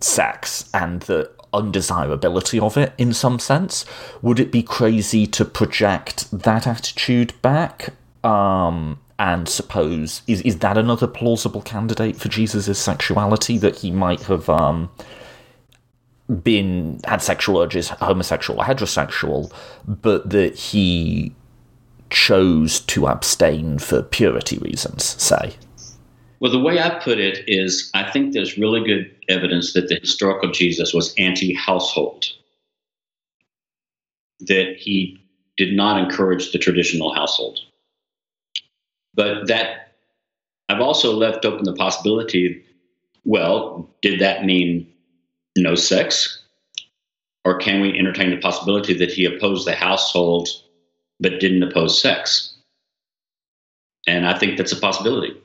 sex 0.00 0.70
and 0.72 1.02
the 1.02 1.30
undesirability 1.52 2.60
of 2.60 2.76
it 2.76 2.92
in 2.98 3.12
some 3.12 3.38
sense, 3.38 3.84
would 4.22 4.40
it 4.40 4.52
be 4.52 4.62
crazy 4.62 5.26
to 5.26 5.44
project 5.44 6.30
that 6.30 6.66
attitude 6.66 7.32
back? 7.42 7.94
Um, 8.22 8.98
and 9.18 9.50
suppose 9.50 10.22
is 10.26 10.40
is 10.42 10.60
that 10.60 10.78
another 10.78 11.06
plausible 11.06 11.60
candidate 11.60 12.16
for 12.16 12.30
Jesus' 12.30 12.78
sexuality 12.78 13.58
that 13.58 13.76
he 13.76 13.90
might 13.90 14.22
have 14.22 14.48
um, 14.48 14.90
been 16.42 17.00
had 17.04 17.20
sexual 17.20 17.58
urges, 17.58 17.90
homosexual 17.90 18.60
or 18.60 18.64
heterosexual, 18.64 19.52
but 19.86 20.30
that 20.30 20.54
he 20.56 21.34
chose 22.08 22.80
to 22.80 23.06
abstain 23.06 23.78
for 23.78 24.02
purity 24.02 24.58
reasons, 24.58 25.04
say. 25.22 25.54
Well, 26.40 26.50
the 26.50 26.58
way 26.58 26.80
I 26.80 26.98
put 26.98 27.18
it 27.18 27.44
is 27.46 27.90
I 27.94 28.10
think 28.10 28.32
there's 28.32 28.56
really 28.56 28.82
good 28.82 29.14
evidence 29.30 29.72
that 29.72 29.88
the 29.88 29.96
historical 29.96 30.50
Jesus 30.50 30.92
was 30.92 31.14
anti 31.16 31.54
household, 31.54 32.26
that 34.40 34.76
he 34.76 35.22
did 35.56 35.74
not 35.74 36.02
encourage 36.02 36.52
the 36.52 36.58
traditional 36.58 37.14
household. 37.14 37.58
But 39.14 39.46
that 39.48 39.94
I've 40.68 40.80
also 40.80 41.12
left 41.12 41.44
open 41.44 41.64
the 41.64 41.74
possibility 41.74 42.64
well, 43.24 43.88
did 44.02 44.20
that 44.20 44.44
mean 44.44 44.90
no 45.56 45.74
sex? 45.74 46.42
Or 47.44 47.58
can 47.58 47.80
we 47.80 47.98
entertain 47.98 48.30
the 48.30 48.36
possibility 48.38 48.94
that 48.94 49.10
he 49.10 49.24
opposed 49.24 49.66
the 49.66 49.74
household 49.74 50.48
but 51.20 51.40
didn't 51.40 51.62
oppose 51.62 52.00
sex? 52.00 52.54
And 54.06 54.26
I 54.26 54.38
think 54.38 54.56
that's 54.56 54.72
a 54.72 54.80
possibility. 54.80 55.36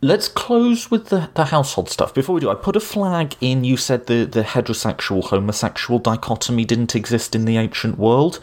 Let's 0.00 0.28
close 0.28 0.90
with 0.90 1.06
the, 1.06 1.30
the 1.34 1.46
household 1.46 1.90
stuff. 1.90 2.14
Before 2.14 2.34
we 2.34 2.40
do, 2.40 2.50
I 2.50 2.54
put 2.54 2.76
a 2.76 2.80
flag 2.80 3.36
in. 3.40 3.64
You 3.64 3.76
said 3.76 4.06
the, 4.06 4.24
the 4.24 4.42
heterosexual 4.42 5.24
homosexual 5.24 5.98
dichotomy 5.98 6.64
didn't 6.64 6.94
exist 6.94 7.34
in 7.34 7.44
the 7.44 7.56
ancient 7.56 7.98
world. 7.98 8.40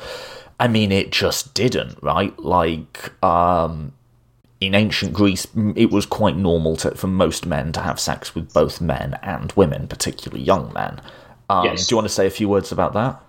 I 0.60 0.68
mean, 0.68 0.92
it 0.92 1.12
just 1.12 1.54
didn't, 1.54 2.02
right? 2.02 2.38
Like, 2.40 3.12
um, 3.24 3.94
in 4.62 4.74
ancient 4.74 5.14
Greece, 5.14 5.48
it 5.76 5.92
was 5.92 6.06
quite 6.06 6.38
normal 6.38 6.78
to, 6.78 6.92
for 6.96 7.08
most 7.08 7.46
men 7.46 7.74
to 7.74 7.82
have 7.82 8.00
sex 8.00 8.34
with 8.34 8.54
both 8.54 8.80
men 8.80 9.20
and 9.22 9.52
women, 9.54 9.88
particularly 9.88 10.44
young 10.44 10.72
men. 10.74 11.02
Um, 11.50 11.66
yes. 11.66 11.88
Do 11.88 11.94
you 11.94 11.98
want 11.98 12.08
to 12.08 12.14
say 12.14 12.26
a 12.26 12.32
few 12.32 12.48
words 12.48 12.72
about 12.72 12.94
that? 12.94 13.22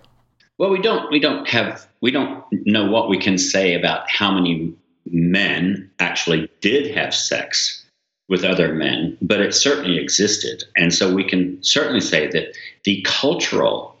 Well, 0.57 0.69
we 0.69 0.81
don't. 0.81 1.11
We 1.11 1.19
don't 1.19 1.47
have. 1.49 1.87
We 2.01 2.11
don't 2.11 2.43
know 2.65 2.89
what 2.89 3.09
we 3.09 3.19
can 3.19 3.37
say 3.37 3.73
about 3.73 4.09
how 4.09 4.31
many 4.31 4.73
men 5.05 5.91
actually 5.99 6.49
did 6.61 6.95
have 6.95 7.13
sex 7.13 7.85
with 8.29 8.43
other 8.43 8.73
men, 8.73 9.17
but 9.21 9.39
it 9.39 9.53
certainly 9.53 9.97
existed. 9.97 10.63
And 10.75 10.93
so 10.93 11.13
we 11.13 11.23
can 11.23 11.61
certainly 11.63 12.01
say 12.01 12.27
that 12.27 12.55
the 12.83 13.01
cultural 13.07 13.95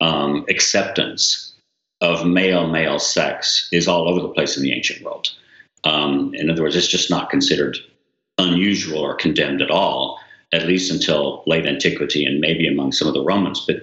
um, 0.00 0.44
acceptance 0.48 1.54
of 2.00 2.26
male 2.26 2.68
male 2.68 2.98
sex 2.98 3.68
is 3.72 3.88
all 3.88 4.08
over 4.08 4.20
the 4.20 4.28
place 4.28 4.56
in 4.56 4.62
the 4.62 4.72
ancient 4.72 5.02
world. 5.04 5.28
Um, 5.84 6.32
in 6.34 6.50
other 6.50 6.62
words, 6.62 6.76
it's 6.76 6.88
just 6.88 7.10
not 7.10 7.30
considered 7.30 7.76
unusual 8.38 9.00
or 9.00 9.14
condemned 9.14 9.60
at 9.60 9.70
all, 9.70 10.18
at 10.52 10.66
least 10.66 10.92
until 10.92 11.42
late 11.46 11.66
antiquity 11.66 12.24
and 12.24 12.40
maybe 12.40 12.66
among 12.66 12.92
some 12.92 13.08
of 13.08 13.14
the 13.14 13.24
Romans. 13.24 13.66
But 13.66 13.82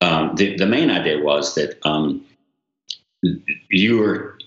um, 0.00 0.34
the, 0.36 0.56
the 0.56 0.66
main 0.66 0.90
idea 0.90 1.20
was 1.20 1.54
that 1.54 1.78
um, 1.86 2.24
you 3.70 3.98
were 3.98 4.38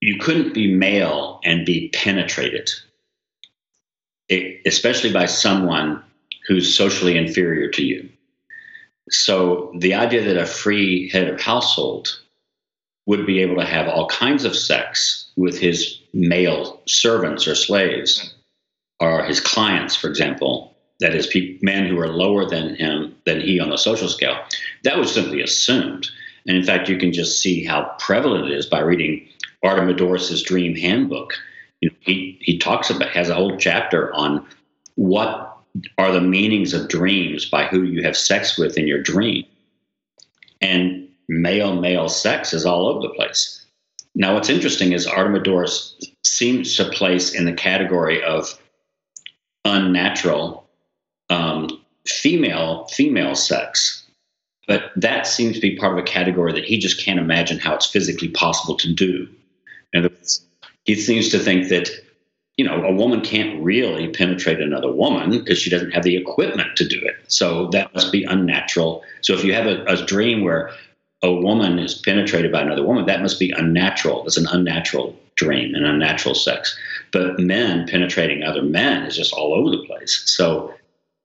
you 0.00 0.18
couldn't 0.18 0.54
be 0.54 0.72
male 0.72 1.40
and 1.44 1.66
be 1.66 1.90
penetrated, 1.92 2.70
especially 4.30 5.12
by 5.12 5.26
someone 5.26 6.02
who's 6.46 6.74
socially 6.74 7.16
inferior 7.16 7.68
to 7.70 7.84
you. 7.84 8.08
So 9.10 9.72
the 9.78 9.94
idea 9.94 10.22
that 10.22 10.40
a 10.40 10.46
free 10.46 11.08
head 11.10 11.28
of 11.28 11.40
household 11.40 12.20
would 13.06 13.26
be 13.26 13.40
able 13.40 13.56
to 13.56 13.64
have 13.64 13.88
all 13.88 14.06
kinds 14.08 14.44
of 14.44 14.54
sex 14.54 15.30
with 15.36 15.58
his 15.58 15.98
male 16.12 16.80
servants 16.86 17.46
or 17.46 17.54
slaves 17.54 18.34
or 19.00 19.24
his 19.24 19.40
clients, 19.40 19.96
for 19.96 20.08
example, 20.08 20.76
that 21.00 21.14
is, 21.14 21.32
men 21.62 21.86
who 21.86 21.98
are 21.98 22.08
lower 22.08 22.44
than 22.44 22.74
him, 22.74 23.14
than 23.24 23.40
he 23.40 23.60
on 23.60 23.70
the 23.70 23.78
social 23.78 24.08
scale, 24.08 24.36
that 24.82 24.98
was 24.98 25.12
simply 25.12 25.40
assumed. 25.40 26.08
And 26.46 26.56
in 26.56 26.64
fact, 26.64 26.88
you 26.88 26.98
can 26.98 27.12
just 27.12 27.40
see 27.40 27.64
how 27.64 27.94
prevalent 27.98 28.50
it 28.50 28.52
is 28.52 28.66
by 28.66 28.80
reading 28.80 29.26
Artemidorus's 29.64 30.42
Dream 30.42 30.74
Handbook. 30.74 31.34
You 31.80 31.90
know, 31.90 31.96
he 32.00 32.38
he 32.40 32.58
talks 32.58 32.90
about 32.90 33.10
has 33.10 33.28
a 33.28 33.34
whole 33.34 33.56
chapter 33.56 34.12
on 34.14 34.46
what 34.96 35.56
are 35.96 36.12
the 36.12 36.20
meanings 36.20 36.74
of 36.74 36.88
dreams 36.88 37.44
by 37.44 37.64
who 37.64 37.82
you 37.82 38.02
have 38.02 38.16
sex 38.16 38.58
with 38.58 38.76
in 38.76 38.86
your 38.86 39.02
dream, 39.02 39.44
and 40.60 41.08
male 41.28 41.80
male 41.80 42.08
sex 42.08 42.52
is 42.52 42.66
all 42.66 42.88
over 42.88 43.00
the 43.00 43.14
place. 43.14 43.64
Now, 44.14 44.34
what's 44.34 44.48
interesting 44.48 44.92
is 44.92 45.06
Artemidorus 45.06 45.94
seems 46.24 46.76
to 46.76 46.90
place 46.90 47.32
in 47.32 47.44
the 47.44 47.52
category 47.52 48.22
of 48.24 48.58
unnatural 49.64 50.68
um, 51.30 51.68
female 52.06 52.86
female 52.86 53.36
sex, 53.36 54.04
but 54.66 54.90
that 54.96 55.26
seems 55.26 55.54
to 55.56 55.60
be 55.60 55.76
part 55.76 55.92
of 55.92 55.98
a 55.98 56.06
category 56.06 56.52
that 56.52 56.64
he 56.64 56.78
just 56.78 57.04
can't 57.04 57.20
imagine 57.20 57.58
how 57.58 57.74
it's 57.74 57.86
physically 57.86 58.28
possible 58.28 58.76
to 58.78 58.92
do. 58.92 59.28
And 59.92 60.10
he 60.88 60.94
seems 60.94 61.28
to 61.28 61.38
think 61.38 61.68
that, 61.68 61.90
you 62.56 62.64
know, 62.64 62.82
a 62.82 62.90
woman 62.90 63.20
can't 63.20 63.62
really 63.62 64.08
penetrate 64.08 64.58
another 64.58 64.90
woman 64.90 65.30
because 65.30 65.58
she 65.58 65.68
doesn't 65.68 65.90
have 65.90 66.02
the 66.02 66.16
equipment 66.16 66.76
to 66.76 66.88
do 66.88 66.98
it. 67.02 67.16
So 67.28 67.68
that 67.72 67.92
must 67.92 68.10
be 68.10 68.24
unnatural. 68.24 69.04
So 69.20 69.34
if 69.34 69.44
you 69.44 69.52
have 69.52 69.66
a, 69.66 69.84
a 69.84 70.06
dream 70.06 70.42
where 70.42 70.70
a 71.22 71.30
woman 71.30 71.78
is 71.78 71.92
penetrated 71.92 72.50
by 72.50 72.62
another 72.62 72.86
woman, 72.86 73.04
that 73.04 73.20
must 73.20 73.38
be 73.38 73.50
unnatural. 73.50 74.24
It's 74.24 74.38
an 74.38 74.46
unnatural 74.50 75.14
dream 75.36 75.74
and 75.74 75.84
unnatural 75.84 76.34
sex. 76.34 76.74
But 77.12 77.38
men 77.38 77.86
penetrating 77.86 78.42
other 78.42 78.62
men 78.62 79.02
is 79.02 79.14
just 79.14 79.34
all 79.34 79.52
over 79.52 79.68
the 79.68 79.84
place. 79.84 80.22
So 80.24 80.72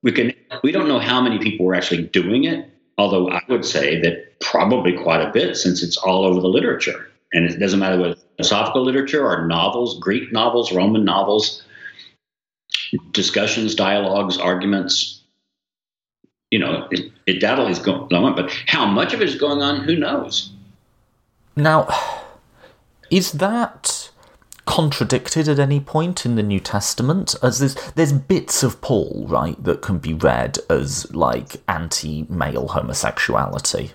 we 0.01 0.11
can 0.11 0.33
we 0.61 0.73
don't 0.73 0.89
know 0.89 0.99
how 0.99 1.21
many 1.21 1.39
people 1.39 1.65
were 1.65 1.73
actually 1.73 2.03
doing 2.03 2.43
it, 2.43 2.69
although 2.97 3.29
I 3.29 3.39
would 3.47 3.63
say 3.63 4.01
that 4.01 4.41
probably 4.41 4.91
quite 4.91 5.21
a 5.21 5.31
bit 5.31 5.55
since 5.55 5.81
it's 5.81 5.95
all 5.95 6.25
over 6.25 6.41
the 6.41 6.49
literature. 6.49 7.07
And 7.33 7.45
it 7.45 7.57
doesn't 7.57 7.79
matter 7.79 7.99
whether 7.99 8.15
philosophical 8.37 8.83
literature 8.83 9.25
or 9.25 9.47
novels, 9.47 9.99
Greek 9.99 10.31
novels, 10.31 10.71
Roman 10.71 11.03
novels, 11.03 11.63
discussions, 13.11 13.75
dialogues, 13.75 14.37
arguments. 14.37 15.21
You 16.51 16.59
know, 16.59 16.87
it, 16.91 17.11
it 17.25 17.43
is 17.43 17.79
going 17.79 18.13
on, 18.13 18.35
but 18.35 18.51
how 18.67 18.85
much 18.85 19.13
of 19.13 19.21
it 19.21 19.29
is 19.29 19.35
going 19.35 19.61
on, 19.61 19.83
who 19.83 19.95
knows? 19.95 20.51
Now, 21.55 21.87
is 23.09 23.33
that 23.33 24.11
contradicted 24.65 25.47
at 25.49 25.59
any 25.59 25.79
point 25.79 26.25
in 26.25 26.35
the 26.35 26.43
New 26.43 26.59
Testament? 26.59 27.35
As 27.41 27.59
there's 27.59 27.75
there's 27.93 28.13
bits 28.13 28.61
of 28.61 28.81
Paul, 28.81 29.25
right, 29.27 29.61
that 29.63 29.81
can 29.81 29.97
be 29.97 30.13
read 30.13 30.59
as 30.69 31.11
like 31.13 31.57
anti-male 31.67 32.69
homosexuality. 32.69 33.91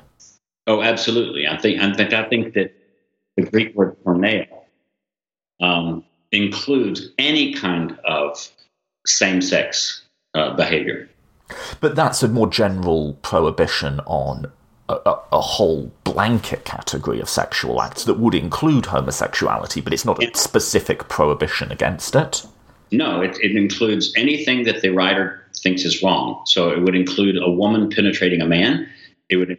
Oh, 0.66 0.82
absolutely. 0.82 1.46
I 1.46 1.56
think 1.58 1.80
I 1.80 1.92
think 1.94 2.12
I 2.12 2.28
think 2.28 2.54
that 2.54 2.74
the 3.38 3.50
Greek 3.50 3.74
word 3.74 3.96
porneia, 4.04 4.48
um, 5.60 6.04
includes 6.32 7.10
any 7.18 7.54
kind 7.54 7.96
of 8.04 8.50
same 9.06 9.40
sex 9.40 10.02
uh, 10.34 10.54
behavior. 10.54 11.08
But 11.80 11.94
that's 11.94 12.22
a 12.22 12.28
more 12.28 12.48
general 12.48 13.14
prohibition 13.22 14.00
on 14.06 14.46
a, 14.88 14.94
a, 14.94 15.22
a, 15.32 15.40
whole 15.40 15.90
blanket 16.04 16.64
category 16.64 17.20
of 17.20 17.28
sexual 17.28 17.80
acts 17.80 18.04
that 18.04 18.18
would 18.18 18.34
include 18.34 18.86
homosexuality, 18.86 19.80
but 19.80 19.92
it's 19.94 20.04
not 20.04 20.22
a 20.22 20.36
specific 20.36 21.08
prohibition 21.08 21.72
against 21.72 22.14
it. 22.14 22.44
No, 22.90 23.20
it, 23.20 23.38
it 23.40 23.56
includes 23.56 24.12
anything 24.16 24.64
that 24.64 24.82
the 24.82 24.90
writer 24.90 25.44
thinks 25.62 25.84
is 25.84 26.02
wrong. 26.02 26.42
So 26.46 26.70
it 26.70 26.82
would 26.82 26.94
include 26.94 27.36
a 27.36 27.50
woman 27.50 27.88
penetrating 27.88 28.42
a 28.42 28.46
man, 28.46 28.88
it 29.28 29.36
would 29.36 29.56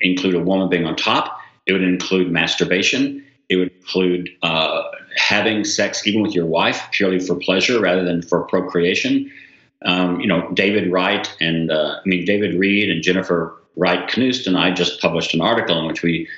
include 0.00 0.34
a 0.34 0.40
woman 0.40 0.68
being 0.68 0.84
on 0.84 0.96
top, 0.96 1.40
it 1.66 1.72
would 1.72 1.82
include 1.82 2.30
masturbation. 2.30 3.24
It 3.48 3.56
would 3.56 3.72
include 3.72 4.30
uh, 4.42 4.82
having 5.16 5.64
sex 5.64 6.06
even 6.06 6.22
with 6.22 6.34
your 6.34 6.46
wife 6.46 6.88
purely 6.92 7.20
for 7.20 7.36
pleasure 7.36 7.80
rather 7.80 8.04
than 8.04 8.22
for 8.22 8.42
procreation. 8.42 9.30
Um, 9.84 10.20
you 10.20 10.26
know, 10.26 10.50
David 10.52 10.90
Wright 10.90 11.28
and 11.40 11.70
uh, 11.70 12.00
I 12.04 12.08
mean 12.08 12.24
David 12.24 12.58
Reed 12.58 12.90
and 12.90 13.02
Jennifer 13.02 13.56
Wright 13.76 14.08
Knust 14.08 14.46
and 14.46 14.56
I 14.56 14.70
just 14.70 15.00
published 15.00 15.34
an 15.34 15.40
article 15.40 15.78
in 15.78 15.86
which 15.86 16.02
we 16.02 16.28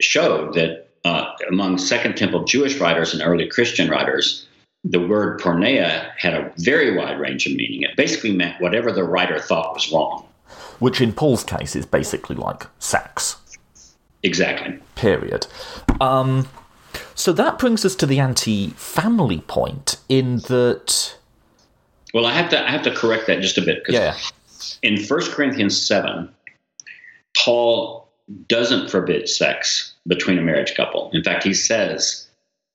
showed 0.00 0.54
that 0.54 0.88
uh, 1.04 1.32
among 1.48 1.78
Second 1.78 2.16
Temple 2.16 2.44
Jewish 2.44 2.78
writers 2.78 3.14
and 3.14 3.22
early 3.22 3.46
Christian 3.46 3.88
writers, 3.88 4.46
the 4.84 4.98
word 4.98 5.40
porneia 5.40 6.10
had 6.18 6.34
a 6.34 6.52
very 6.58 6.96
wide 6.96 7.18
range 7.18 7.46
of 7.46 7.54
meaning. 7.54 7.82
It 7.82 7.96
basically 7.96 8.32
meant 8.32 8.60
whatever 8.60 8.92
the 8.92 9.04
writer 9.04 9.38
thought 9.38 9.74
was 9.74 9.90
wrong. 9.90 10.26
Which 10.78 11.00
in 11.00 11.12
Paul's 11.12 11.44
case 11.44 11.74
is 11.74 11.86
basically 11.86 12.36
like 12.36 12.66
sex. 12.78 13.36
Exactly. 14.26 14.76
Period. 14.96 15.46
Um, 16.00 16.48
so 17.14 17.32
that 17.32 17.58
brings 17.58 17.84
us 17.84 17.94
to 17.94 18.06
the 18.06 18.18
anti-family 18.18 19.40
point 19.42 19.98
in 20.08 20.38
that. 20.48 21.16
Well, 22.12 22.26
I 22.26 22.32
have 22.32 22.50
to 22.50 22.68
I 22.68 22.72
have 22.72 22.82
to 22.82 22.94
correct 22.94 23.28
that 23.28 23.40
just 23.40 23.56
a 23.56 23.62
bit 23.62 23.84
because 23.84 23.94
yeah. 23.94 24.16
in 24.82 25.00
1 25.00 25.20
Corinthians 25.30 25.80
seven, 25.80 26.28
Paul 27.36 28.08
doesn't 28.48 28.90
forbid 28.90 29.28
sex 29.28 29.94
between 30.08 30.38
a 30.38 30.42
marriage 30.42 30.74
couple. 30.74 31.10
In 31.12 31.22
fact, 31.22 31.44
he 31.44 31.54
says 31.54 32.26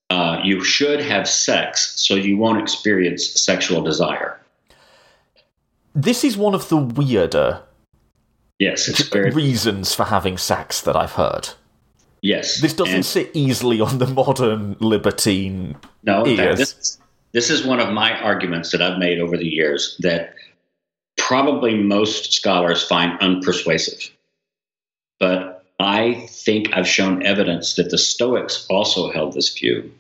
uh, 0.09 0.39
you 0.41 0.63
should 0.63 1.01
have 1.01 1.27
sex 1.27 1.99
so 1.99 2.15
you 2.15 2.37
won't 2.37 2.61
experience 2.61 3.41
sexual 3.41 3.81
desire. 3.81 4.39
This 5.93 6.23
is 6.23 6.37
one 6.37 6.55
of 6.55 6.69
the 6.69 6.77
weirder 6.77 7.61
Yes, 8.61 8.87
it's 8.87 9.01
very... 9.09 9.31
reasons 9.31 9.95
for 9.95 10.03
having 10.03 10.37
sex 10.37 10.81
that 10.81 10.95
I've 10.95 11.13
heard. 11.13 11.49
Yes, 12.21 12.61
this 12.61 12.73
doesn't 12.73 12.93
and 12.93 13.05
sit 13.05 13.31
easily 13.33 13.81
on 13.81 13.97
the 13.97 14.05
modern 14.05 14.77
libertine 14.79 15.77
no, 16.03 16.27
ears. 16.27 16.59
This, 16.59 16.99
this 17.31 17.49
is 17.49 17.65
one 17.65 17.79
of 17.79 17.91
my 17.91 18.15
arguments 18.21 18.71
that 18.71 18.79
I've 18.79 18.99
made 18.99 19.19
over 19.19 19.35
the 19.35 19.47
years 19.47 19.97
that 20.01 20.35
probably 21.17 21.73
most 21.73 22.33
scholars 22.33 22.83
find 22.83 23.19
unpersuasive. 23.19 24.11
But 25.19 25.65
I 25.79 26.27
think 26.29 26.71
I've 26.71 26.87
shown 26.87 27.25
evidence 27.25 27.73
that 27.77 27.89
the 27.89 27.97
Stoics 27.97 28.67
also 28.69 29.11
held 29.11 29.33
this 29.33 29.51
view 29.57 29.91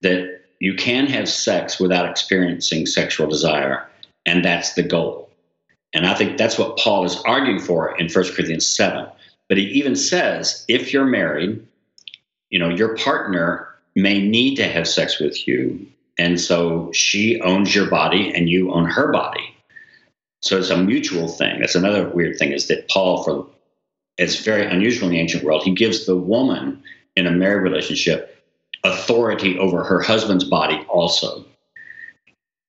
that 0.00 0.40
you 0.58 0.74
can 0.74 1.04
have 1.08 1.28
sex 1.28 1.78
without 1.78 2.08
experiencing 2.08 2.86
sexual 2.86 3.26
desire, 3.26 3.86
and 4.24 4.42
that's 4.42 4.72
the 4.72 4.82
goal. 4.82 5.23
And 5.94 6.06
I 6.06 6.14
think 6.14 6.36
that's 6.36 6.58
what 6.58 6.76
Paul 6.76 7.04
is 7.04 7.16
arguing 7.24 7.60
for 7.60 7.96
in 7.98 8.08
1 8.08 8.24
Corinthians 8.32 8.66
7. 8.66 9.06
But 9.48 9.58
he 9.58 9.64
even 9.64 9.94
says 9.96 10.64
if 10.68 10.92
you're 10.92 11.06
married, 11.06 11.64
you 12.50 12.58
know, 12.58 12.68
your 12.68 12.96
partner 12.96 13.68
may 13.94 14.20
need 14.20 14.56
to 14.56 14.66
have 14.68 14.88
sex 14.88 15.20
with 15.20 15.46
you 15.46 15.86
And 16.18 16.40
so 16.40 16.92
she 16.92 17.40
owns 17.40 17.74
your 17.74 17.88
body 17.88 18.32
and 18.34 18.48
you 18.48 18.72
own 18.72 18.86
her 18.86 19.10
body. 19.10 19.54
So 20.42 20.58
it's 20.58 20.70
a 20.70 20.76
mutual 20.76 21.28
thing. 21.28 21.60
That's 21.60 21.74
another 21.74 22.08
weird 22.08 22.38
thing 22.38 22.52
is 22.52 22.68
that 22.68 22.88
Paul, 22.88 23.24
for 23.24 23.46
it's 24.18 24.44
very 24.44 24.64
unusual 24.66 25.08
in 25.08 25.14
the 25.14 25.20
ancient 25.20 25.42
world, 25.42 25.64
he 25.64 25.72
gives 25.72 26.06
the 26.06 26.16
woman 26.16 26.82
in 27.16 27.26
a 27.26 27.30
married 27.30 27.62
relationship 27.62 28.30
authority 28.84 29.58
over 29.58 29.82
her 29.82 30.00
husband's 30.00 30.44
body 30.44 30.84
also. 30.88 31.44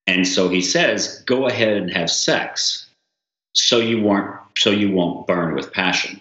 And 0.07 0.27
so 0.27 0.49
he 0.49 0.61
says, 0.61 1.21
go 1.25 1.47
ahead 1.47 1.77
and 1.77 1.91
have 1.91 2.09
sex 2.09 2.84
so 3.55 3.79
you 3.79 4.01
won't 4.01 4.29
so 4.57 4.69
you 4.69 4.91
won't 4.91 5.27
burn 5.27 5.55
with 5.55 5.73
passion. 5.73 6.19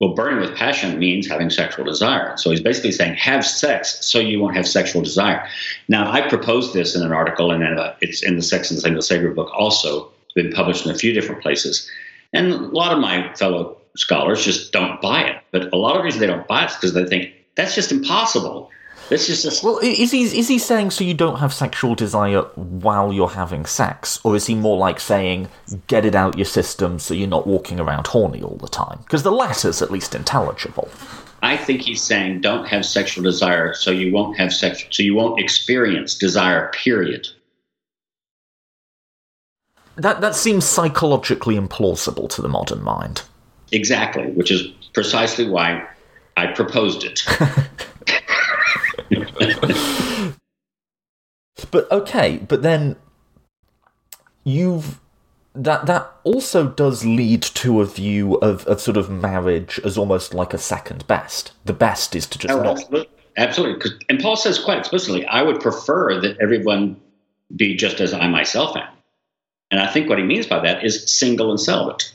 Well, 0.00 0.14
burning 0.14 0.40
with 0.40 0.56
passion 0.56 0.98
means 0.98 1.28
having 1.28 1.50
sexual 1.50 1.84
desire. 1.84 2.36
So 2.36 2.50
he's 2.50 2.60
basically 2.60 2.90
saying, 2.92 3.14
have 3.14 3.46
sex 3.46 4.04
so 4.04 4.18
you 4.18 4.40
won't 4.40 4.56
have 4.56 4.66
sexual 4.66 5.02
desire. 5.02 5.46
Now, 5.88 6.10
I 6.10 6.28
proposed 6.28 6.74
this 6.74 6.96
in 6.96 7.02
an 7.02 7.12
article, 7.12 7.52
and 7.52 7.62
it's 8.00 8.22
in 8.22 8.36
the 8.36 8.42
Sex 8.42 8.70
and 8.70 8.76
the 8.76 8.82
Single 8.82 9.02
Savior 9.02 9.30
book 9.30 9.50
also, 9.54 10.10
been 10.34 10.52
published 10.52 10.84
in 10.84 10.90
a 10.90 10.96
few 10.96 11.12
different 11.12 11.40
places. 11.40 11.88
And 12.32 12.52
a 12.52 12.56
lot 12.56 12.92
of 12.92 12.98
my 12.98 13.32
fellow 13.34 13.76
scholars 13.96 14.44
just 14.44 14.72
don't 14.72 15.00
buy 15.00 15.22
it. 15.22 15.36
But 15.52 15.72
a 15.72 15.76
lot 15.76 15.96
of 15.96 16.04
reason 16.04 16.20
they 16.20 16.26
don't 16.26 16.48
buy 16.48 16.64
it 16.64 16.70
is 16.70 16.74
because 16.74 16.92
they 16.92 17.06
think 17.06 17.32
that's 17.54 17.76
just 17.76 17.92
impossible. 17.92 18.70
This 19.08 19.28
is 19.28 19.42
just 19.42 19.62
well. 19.62 19.78
Is 19.82 20.10
he 20.10 20.22
is 20.22 20.48
he 20.48 20.58
saying 20.58 20.90
so 20.90 21.04
you 21.04 21.14
don't 21.14 21.38
have 21.38 21.52
sexual 21.52 21.94
desire 21.94 22.42
while 22.54 23.12
you're 23.12 23.28
having 23.28 23.66
sex, 23.66 24.18
or 24.24 24.34
is 24.34 24.46
he 24.46 24.54
more 24.54 24.78
like 24.78 24.98
saying 24.98 25.48
get 25.86 26.04
it 26.06 26.14
out 26.14 26.38
your 26.38 26.46
system 26.46 26.98
so 26.98 27.12
you're 27.12 27.28
not 27.28 27.46
walking 27.46 27.78
around 27.78 28.06
horny 28.06 28.42
all 28.42 28.56
the 28.56 28.68
time? 28.68 28.98
Because 29.00 29.22
the 29.22 29.32
latter's 29.32 29.82
at 29.82 29.90
least 29.90 30.14
intelligible. 30.14 30.88
I 31.42 31.58
think 31.58 31.82
he's 31.82 32.02
saying 32.02 32.40
don't 32.40 32.66
have 32.66 32.86
sexual 32.86 33.22
desire 33.22 33.74
so 33.74 33.90
you 33.90 34.10
won't 34.10 34.38
have 34.38 34.52
sex 34.52 34.84
so 34.90 35.02
you 35.02 35.14
won't 35.14 35.38
experience 35.38 36.14
desire. 36.14 36.70
Period. 36.72 37.28
That 39.96 40.22
that 40.22 40.34
seems 40.34 40.64
psychologically 40.64 41.56
implausible 41.56 42.30
to 42.30 42.40
the 42.40 42.48
modern 42.48 42.82
mind. 42.82 43.22
Exactly, 43.70 44.30
which 44.32 44.50
is 44.50 44.68
precisely 44.94 45.46
why 45.48 45.86
I 46.36 46.46
proposed 46.48 47.04
it. 47.04 47.22
but 51.70 51.90
okay, 51.90 52.38
but 52.38 52.62
then 52.62 52.96
you've 54.44 55.00
that 55.54 55.86
that 55.86 56.12
also 56.24 56.68
does 56.68 57.04
lead 57.04 57.42
to 57.42 57.80
a 57.80 57.86
view 57.86 58.34
of, 58.36 58.66
of 58.66 58.80
sort 58.80 58.96
of 58.96 59.08
marriage 59.08 59.80
as 59.84 59.96
almost 59.96 60.34
like 60.34 60.52
a 60.52 60.58
second 60.58 61.06
best. 61.06 61.52
The 61.64 61.72
best 61.72 62.16
is 62.16 62.26
to 62.26 62.38
just 62.38 62.52
oh, 62.52 62.62
not 62.62 62.78
absolutely. 62.78 63.08
absolutely. 63.36 63.90
And 64.08 64.20
Paul 64.20 64.36
says 64.36 64.58
quite 64.58 64.78
explicitly, 64.78 65.24
I 65.26 65.42
would 65.42 65.60
prefer 65.60 66.20
that 66.20 66.38
everyone 66.40 67.00
be 67.54 67.76
just 67.76 68.00
as 68.00 68.12
I 68.12 68.26
myself 68.26 68.76
am. 68.76 68.88
And 69.70 69.80
I 69.80 69.86
think 69.86 70.08
what 70.08 70.18
he 70.18 70.24
means 70.24 70.46
by 70.46 70.60
that 70.60 70.84
is 70.84 71.12
single 71.12 71.50
and 71.50 71.60
celibate. 71.60 72.12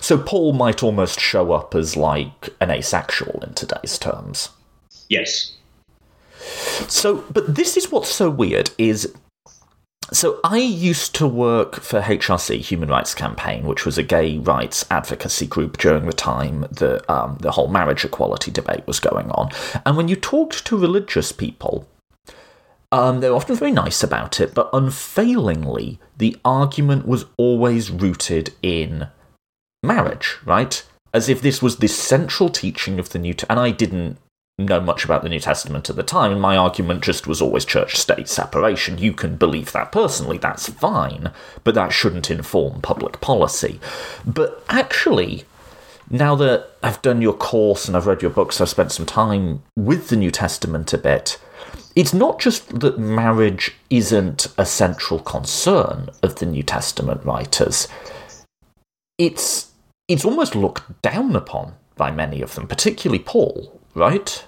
So 0.00 0.18
Paul 0.18 0.52
might 0.52 0.82
almost 0.82 1.20
show 1.20 1.52
up 1.52 1.74
as 1.74 1.96
like 1.96 2.50
an 2.60 2.70
asexual 2.70 3.42
in 3.46 3.54
today's 3.54 3.98
terms. 3.98 4.50
Yes. 5.08 5.56
So, 6.88 7.24
but 7.30 7.54
this 7.54 7.76
is 7.76 7.92
what's 7.92 8.10
so 8.10 8.30
weird 8.30 8.70
is 8.78 9.14
so 10.12 10.40
I 10.42 10.58
used 10.58 11.14
to 11.16 11.26
work 11.28 11.76
for 11.76 12.00
HRC, 12.00 12.60
Human 12.60 12.88
Rights 12.88 13.14
Campaign, 13.14 13.64
which 13.64 13.86
was 13.86 13.96
a 13.96 14.02
gay 14.02 14.38
rights 14.38 14.84
advocacy 14.90 15.46
group 15.46 15.78
during 15.78 16.06
the 16.06 16.12
time 16.12 16.62
the 16.70 17.04
um, 17.10 17.38
the 17.40 17.52
whole 17.52 17.68
marriage 17.68 18.04
equality 18.04 18.50
debate 18.50 18.86
was 18.86 18.98
going 18.98 19.30
on. 19.30 19.50
And 19.86 19.96
when 19.96 20.08
you 20.08 20.16
talked 20.16 20.66
to 20.66 20.76
religious 20.76 21.30
people, 21.30 21.88
um, 22.90 23.20
they 23.20 23.30
were 23.30 23.36
often 23.36 23.54
very 23.54 23.70
nice 23.70 24.02
about 24.02 24.40
it, 24.40 24.52
but 24.52 24.70
unfailingly, 24.72 26.00
the 26.16 26.36
argument 26.44 27.06
was 27.06 27.26
always 27.36 27.90
rooted 27.90 28.52
in 28.62 29.08
marriage, 29.82 30.38
right? 30.44 30.84
As 31.14 31.28
if 31.28 31.40
this 31.40 31.62
was 31.62 31.76
the 31.76 31.88
central 31.88 32.48
teaching 32.48 32.98
of 32.98 33.10
the 33.10 33.18
New. 33.18 33.34
T- 33.34 33.46
and 33.48 33.60
I 33.60 33.70
didn't 33.70 34.18
know 34.66 34.80
much 34.80 35.04
about 35.04 35.22
the 35.22 35.28
New 35.28 35.40
Testament 35.40 35.90
at 35.90 35.96
the 35.96 36.02
time, 36.02 36.32
and 36.32 36.40
my 36.40 36.56
argument 36.56 37.02
just 37.02 37.26
was 37.26 37.40
always 37.40 37.64
church 37.64 37.96
state 37.96 38.28
separation. 38.28 38.98
You 38.98 39.12
can 39.12 39.36
believe 39.36 39.72
that 39.72 39.92
personally, 39.92 40.38
that's 40.38 40.68
fine, 40.68 41.32
but 41.64 41.74
that 41.74 41.92
shouldn't 41.92 42.30
inform 42.30 42.80
public 42.80 43.20
policy. 43.20 43.80
But 44.24 44.64
actually, 44.68 45.44
now 46.10 46.34
that 46.36 46.70
I've 46.82 47.00
done 47.02 47.22
your 47.22 47.34
course 47.34 47.86
and 47.86 47.96
I've 47.96 48.06
read 48.06 48.22
your 48.22 48.30
books, 48.30 48.60
I've 48.60 48.68
spent 48.68 48.92
some 48.92 49.06
time 49.06 49.62
with 49.76 50.08
the 50.08 50.16
New 50.16 50.30
Testament 50.30 50.92
a 50.92 50.98
bit. 50.98 51.40
It's 51.94 52.14
not 52.14 52.40
just 52.40 52.80
that 52.80 52.98
marriage 52.98 53.76
isn't 53.90 54.48
a 54.56 54.66
central 54.66 55.20
concern 55.20 56.08
of 56.22 56.36
the 56.36 56.46
New 56.46 56.62
Testament 56.62 57.24
writers. 57.24 57.88
It's 59.18 59.70
it's 60.08 60.24
almost 60.24 60.56
looked 60.56 61.02
down 61.02 61.36
upon 61.36 61.74
by 61.96 62.10
many 62.10 62.42
of 62.42 62.56
them, 62.56 62.66
particularly 62.66 63.22
Paul, 63.22 63.78
right? 63.94 64.44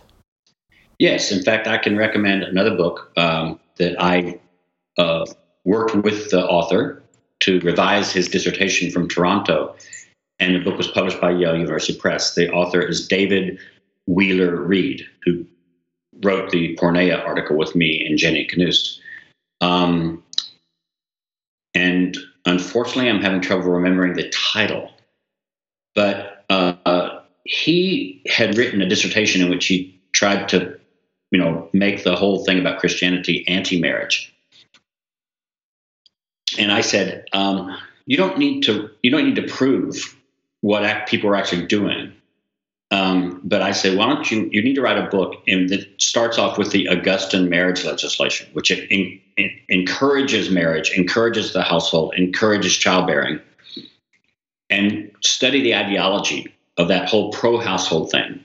Yes, 1.03 1.33
in 1.33 1.43
fact, 1.43 1.67
I 1.67 1.79
can 1.79 1.97
recommend 1.97 2.45
another 2.45 2.77
book 2.77 3.11
um, 3.17 3.59
that 3.79 4.01
I 4.01 4.39
uh, 4.97 5.27
worked 5.65 5.97
with 5.97 6.31
the 6.31 6.47
author 6.47 7.03
to 7.41 7.59
revise 7.59 8.13
his 8.13 8.29
dissertation 8.29 8.93
from 8.93 9.09
Toronto, 9.09 9.75
and 10.39 10.55
the 10.55 10.61
book 10.61 10.79
was 10.79 10.87
published 10.87 11.21
by 11.21 11.33
Yale 11.33 11.57
University 11.57 11.99
Press. 11.99 12.37
The 12.37 12.53
author 12.53 12.81
is 12.81 13.09
David 13.09 13.59
Wheeler 14.07 14.55
Reed, 14.55 15.05
who 15.25 15.45
wrote 16.23 16.51
the 16.53 16.77
Porneia 16.77 17.27
article 17.27 17.57
with 17.57 17.75
me 17.75 18.07
and 18.07 18.17
Jenny 18.17 18.47
Knust. 18.47 19.01
Um, 19.61 20.23
and 21.75 22.17
unfortunately, 22.47 23.11
I'm 23.11 23.21
having 23.21 23.41
trouble 23.41 23.73
remembering 23.73 24.13
the 24.13 24.29
title. 24.29 24.89
But 25.97 26.45
uh, 26.49 27.23
he 27.43 28.23
had 28.31 28.57
written 28.57 28.81
a 28.81 28.89
dissertation 28.89 29.43
in 29.43 29.51
which 29.51 29.67
he 29.67 30.01
tried 30.13 30.49
to 30.51 30.79
you 31.33 31.39
know, 31.39 31.69
make 31.73 32.05
the 32.05 32.15
whole 32.15 32.45
thing 32.45 32.61
about 32.61 32.79
Christianity 32.79 33.45
anti-marriage. 33.49 34.33
And 36.59 36.71
I 36.71 36.83
said, 36.83 37.25
um, 37.33 37.77
you 38.05 38.19
don't 38.19 38.39
need 38.39 38.63
to 38.65 38.91
you 39.03 39.11
don't 39.11 39.25
need 39.25 39.37
to 39.37 39.49
prove 39.49 40.17
what 40.61 41.07
people 41.07 41.31
are 41.31 41.35
actually 41.35 41.67
doing. 41.67 42.13
Um, 42.91 43.41
but 43.43 43.63
I 43.63 43.73
say, 43.73 43.97
why 43.97 44.07
don't 44.07 44.31
you? 44.31 44.51
You 44.53 44.63
need 44.63 44.75
to 44.75 44.83
write 44.83 44.99
a 44.99 45.09
book 45.09 45.43
and 45.49 45.71
that 45.71 45.89
starts 45.99 46.39
off 46.39 46.59
with 46.59 46.71
the 46.73 46.89
Augustan 46.89 47.49
marriage 47.49 47.85
legislation, 47.85 48.49
which 48.53 48.71
in, 48.71 49.19
encourages 49.71 50.51
marriage, 50.51 50.91
encourages 50.91 51.55
the 51.55 51.63
household, 51.63 52.13
encourages 52.19 52.77
childbearing, 52.77 53.41
and 54.69 55.11
study 55.23 55.63
the 55.63 55.75
ideology 55.75 56.55
of 56.77 56.89
that 56.89 57.09
whole 57.09 57.33
pro-household 57.33 58.11
thing 58.11 58.45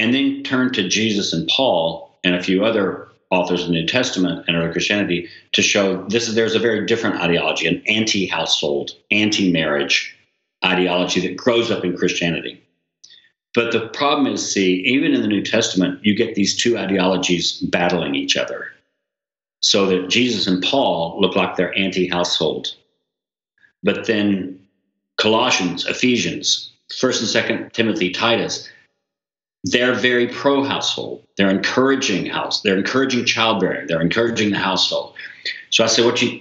and 0.00 0.14
then 0.14 0.42
turn 0.42 0.72
to 0.72 0.88
Jesus 0.88 1.34
and 1.34 1.46
Paul 1.48 2.18
and 2.24 2.34
a 2.34 2.42
few 2.42 2.64
other 2.64 3.08
authors 3.28 3.60
of 3.60 3.66
the 3.66 3.74
New 3.74 3.86
Testament 3.86 4.46
and 4.48 4.56
early 4.56 4.72
Christianity 4.72 5.28
to 5.52 5.60
show 5.60 6.04
this 6.08 6.26
is 6.26 6.34
there's 6.34 6.54
a 6.54 6.58
very 6.58 6.86
different 6.86 7.16
ideology, 7.16 7.66
an 7.66 7.82
anti-household, 7.86 8.92
anti-marriage 9.10 10.16
ideology 10.64 11.20
that 11.20 11.36
grows 11.36 11.70
up 11.70 11.84
in 11.84 11.98
Christianity. 11.98 12.62
But 13.54 13.72
the 13.72 13.88
problem 13.88 14.32
is, 14.32 14.52
see, 14.52 14.76
even 14.86 15.12
in 15.12 15.20
the 15.20 15.28
New 15.28 15.42
Testament, 15.42 16.02
you 16.02 16.16
get 16.16 16.34
these 16.34 16.56
two 16.56 16.78
ideologies 16.78 17.58
battling 17.60 18.14
each 18.14 18.38
other. 18.38 18.68
So 19.60 19.84
that 19.86 20.08
Jesus 20.08 20.46
and 20.46 20.62
Paul 20.62 21.20
look 21.20 21.36
like 21.36 21.56
they're 21.56 21.78
anti 21.78 22.08
household. 22.08 22.74
But 23.82 24.06
then 24.06 24.66
Colossians, 25.18 25.84
Ephesians, 25.84 26.72
1st 26.90 27.50
and 27.50 27.60
2nd 27.60 27.72
Timothy, 27.72 28.10
Titus, 28.10 28.66
they're 29.64 29.94
very 29.94 30.26
pro 30.26 30.64
household. 30.64 31.26
They're 31.36 31.50
encouraging 31.50 32.26
house. 32.26 32.62
They're 32.62 32.78
encouraging 32.78 33.26
childbearing. 33.26 33.86
They're 33.86 34.00
encouraging 34.00 34.50
the 34.50 34.58
household. 34.58 35.14
So 35.70 35.84
I 35.84 35.86
say, 35.86 36.04
what 36.04 36.20
you 36.22 36.40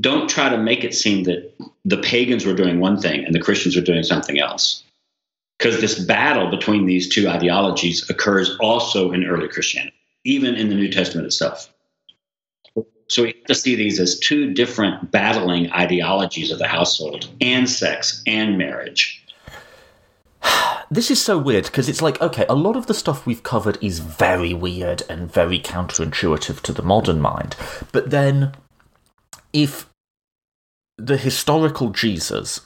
don't 0.00 0.28
try 0.28 0.48
to 0.48 0.58
make 0.58 0.84
it 0.84 0.94
seem 0.94 1.24
that 1.24 1.52
the 1.84 1.98
pagans 1.98 2.46
were 2.46 2.54
doing 2.54 2.80
one 2.80 3.00
thing 3.00 3.24
and 3.24 3.34
the 3.34 3.40
Christians 3.40 3.76
were 3.76 3.82
doing 3.82 4.02
something 4.02 4.38
else. 4.38 4.84
Because 5.58 5.80
this 5.80 5.98
battle 5.98 6.50
between 6.50 6.86
these 6.86 7.08
two 7.08 7.28
ideologies 7.28 8.08
occurs 8.10 8.56
also 8.60 9.12
in 9.12 9.24
early 9.24 9.48
Christianity, 9.48 9.96
even 10.24 10.54
in 10.54 10.68
the 10.68 10.74
New 10.74 10.90
Testament 10.90 11.26
itself. 11.26 11.72
So 13.08 13.22
we 13.22 13.28
have 13.28 13.44
to 13.44 13.54
see 13.54 13.74
these 13.74 14.00
as 14.00 14.18
two 14.18 14.54
different 14.54 15.10
battling 15.10 15.70
ideologies 15.72 16.50
of 16.50 16.58
the 16.58 16.66
household 16.66 17.28
and 17.40 17.68
sex 17.68 18.22
and 18.26 18.56
marriage 18.56 19.21
this 20.90 21.10
is 21.10 21.20
so 21.20 21.38
weird 21.38 21.64
because 21.64 21.88
it's 21.88 22.02
like, 22.02 22.20
okay, 22.20 22.46
a 22.48 22.54
lot 22.54 22.76
of 22.76 22.86
the 22.86 22.94
stuff 22.94 23.26
we've 23.26 23.42
covered 23.42 23.78
is 23.82 23.98
very 23.98 24.54
weird 24.54 25.02
and 25.08 25.32
very 25.32 25.58
counterintuitive 25.58 26.60
to 26.60 26.72
the 26.72 26.82
modern 26.82 27.20
mind. 27.20 27.56
But 27.92 28.10
then, 28.10 28.52
if 29.52 29.88
the 30.98 31.16
historical 31.16 31.90
Jesus 31.90 32.60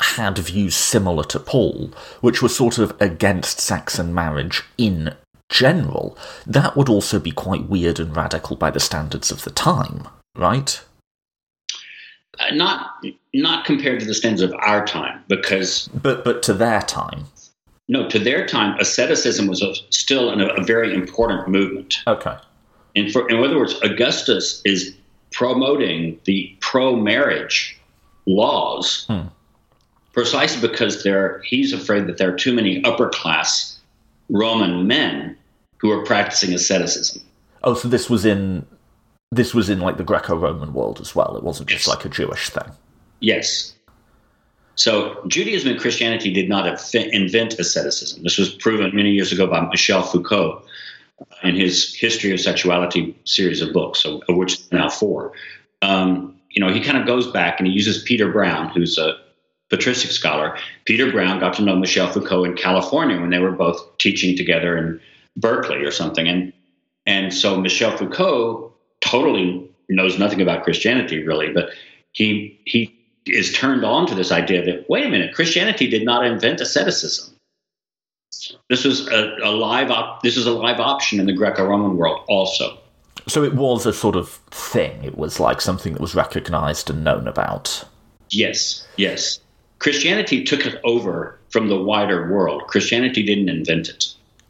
had 0.00 0.38
views 0.38 0.76
similar 0.76 1.24
to 1.24 1.40
Paul, 1.40 1.92
which 2.20 2.40
were 2.40 2.48
sort 2.48 2.78
of 2.78 2.94
against 3.00 3.60
sex 3.60 3.98
and 3.98 4.14
marriage 4.14 4.62
in 4.76 5.14
general, 5.50 6.16
that 6.46 6.76
would 6.76 6.88
also 6.88 7.18
be 7.18 7.30
quite 7.30 7.68
weird 7.68 7.98
and 7.98 8.14
radical 8.16 8.56
by 8.56 8.70
the 8.70 8.80
standards 8.80 9.30
of 9.30 9.42
the 9.42 9.50
time, 9.50 10.06
right? 10.36 10.84
Uh, 12.38 12.54
not 12.54 13.04
not 13.34 13.64
compared 13.64 14.00
to 14.00 14.06
the 14.06 14.14
standards 14.14 14.42
of 14.42 14.52
our 14.60 14.86
time, 14.86 15.22
because 15.28 15.88
but 15.88 16.24
but 16.24 16.42
to 16.42 16.52
their 16.52 16.82
time. 16.82 17.24
No, 17.88 18.08
to 18.08 18.18
their 18.18 18.46
time, 18.46 18.78
asceticism 18.78 19.46
was 19.46 19.62
a, 19.62 19.74
still 19.90 20.30
an, 20.30 20.42
a 20.42 20.62
very 20.62 20.92
important 20.94 21.48
movement. 21.48 22.02
Okay. 22.06 22.36
And 22.94 23.10
for, 23.10 23.26
in 23.30 23.42
other 23.42 23.56
words, 23.56 23.80
Augustus 23.80 24.60
is 24.66 24.94
promoting 25.30 26.20
the 26.24 26.54
pro-marriage 26.60 27.78
laws 28.26 29.06
hmm. 29.08 29.28
precisely 30.12 30.66
because 30.66 31.02
there 31.02 31.40
he's 31.44 31.72
afraid 31.72 32.06
that 32.06 32.18
there 32.18 32.32
are 32.32 32.36
too 32.36 32.52
many 32.52 32.84
upper 32.84 33.08
class 33.08 33.80
Roman 34.28 34.86
men 34.86 35.36
who 35.78 35.90
are 35.90 36.04
practicing 36.04 36.52
asceticism. 36.52 37.22
Oh, 37.64 37.74
so 37.74 37.88
this 37.88 38.10
was 38.10 38.24
in 38.24 38.66
this 39.30 39.54
was 39.54 39.68
in 39.68 39.80
like 39.80 39.96
the 39.96 40.04
Greco-Roman 40.04 40.72
world 40.72 41.00
as 41.00 41.14
well. 41.14 41.36
It 41.36 41.42
wasn't 41.42 41.68
just 41.68 41.86
yes. 41.86 41.96
like 41.96 42.04
a 42.04 42.08
Jewish 42.08 42.50
thing. 42.50 42.70
Yes. 43.20 43.74
So 44.74 45.22
Judaism 45.26 45.72
and 45.72 45.80
Christianity 45.80 46.32
did 46.32 46.48
not 46.48 46.66
invent 46.94 47.58
asceticism. 47.58 48.22
This 48.22 48.38
was 48.38 48.54
proven 48.54 48.94
many 48.94 49.10
years 49.10 49.32
ago 49.32 49.46
by 49.46 49.60
Michel 49.60 50.02
Foucault 50.02 50.62
in 51.42 51.56
his 51.56 51.94
History 51.94 52.32
of 52.32 52.40
Sexuality 52.40 53.18
series 53.24 53.60
of 53.60 53.72
books, 53.72 54.04
of 54.04 54.22
which 54.28 54.68
there 54.68 54.78
are 54.78 54.84
now 54.84 54.88
four. 54.88 55.32
Um, 55.82 56.36
you 56.50 56.64
know, 56.64 56.72
he 56.72 56.80
kind 56.80 56.96
of 56.96 57.06
goes 57.06 57.26
back 57.30 57.58
and 57.58 57.66
he 57.66 57.72
uses 57.72 58.02
Peter 58.02 58.30
Brown, 58.30 58.68
who's 58.68 58.98
a 58.98 59.14
patristic 59.68 60.10
scholar. 60.12 60.56
Peter 60.84 61.10
Brown 61.10 61.40
got 61.40 61.54
to 61.54 61.62
know 61.62 61.76
Michel 61.76 62.10
Foucault 62.10 62.44
in 62.44 62.54
California 62.54 63.20
when 63.20 63.30
they 63.30 63.38
were 63.38 63.52
both 63.52 63.98
teaching 63.98 64.36
together 64.36 64.76
in 64.76 65.00
Berkeley 65.36 65.84
or 65.84 65.90
something, 65.90 66.26
and 66.26 66.52
and 67.06 67.32
so 67.32 67.60
Michel 67.60 67.96
Foucault 67.96 68.67
totally 69.00 69.68
knows 69.88 70.18
nothing 70.18 70.40
about 70.40 70.64
Christianity 70.64 71.24
really, 71.24 71.52
but 71.52 71.70
he 72.12 72.60
he 72.64 72.94
is 73.26 73.52
turned 73.52 73.84
on 73.84 74.06
to 74.06 74.14
this 74.14 74.32
idea 74.32 74.64
that 74.64 74.88
wait 74.88 75.06
a 75.06 75.08
minute, 75.08 75.34
Christianity 75.34 75.88
did 75.88 76.04
not 76.04 76.24
invent 76.24 76.60
asceticism. 76.60 77.34
This 78.70 78.84
was 78.84 79.08
a, 79.08 79.36
a 79.42 79.50
live 79.50 79.90
op- 79.90 80.22
this 80.22 80.36
is 80.36 80.46
a 80.46 80.52
live 80.52 80.80
option 80.80 81.20
in 81.20 81.26
the 81.26 81.32
Greco-Roman 81.32 81.96
world 81.96 82.24
also. 82.28 82.78
So 83.26 83.42
it 83.44 83.54
was 83.54 83.84
a 83.84 83.92
sort 83.92 84.16
of 84.16 84.30
thing. 84.50 85.04
It 85.04 85.18
was 85.18 85.40
like 85.40 85.60
something 85.60 85.92
that 85.92 86.00
was 86.00 86.14
recognized 86.14 86.88
and 86.88 87.04
known 87.04 87.28
about. 87.28 87.84
Yes, 88.30 88.86
yes. 88.96 89.40
Christianity 89.80 90.44
took 90.44 90.66
it 90.66 90.80
over 90.84 91.38
from 91.50 91.68
the 91.68 91.80
wider 91.80 92.30
world. 92.32 92.66
Christianity 92.66 93.22
didn't 93.22 93.48
invent 93.48 93.88
it. 93.88 94.06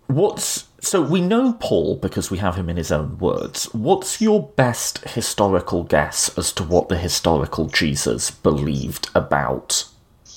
What's 0.07 0.68
so 0.81 1.03
we 1.03 1.21
know 1.21 1.55
Paul 1.55 1.97
because 1.97 2.31
we 2.31 2.39
have 2.39 2.57
him 2.57 2.69
in 2.69 2.77
his 2.77 2.93
own 2.93 3.19
words. 3.19 3.65
What's 3.75 4.21
your 4.21 4.49
best 4.57 4.99
historical 5.09 5.85
guess 5.85 6.37
as 6.39 6.53
to 6.53 6.63
what 6.63 6.89
the 6.89 6.99
historical 6.99 7.67
Jesus 7.67 8.31
believed 8.31 9.09
about 9.15 9.85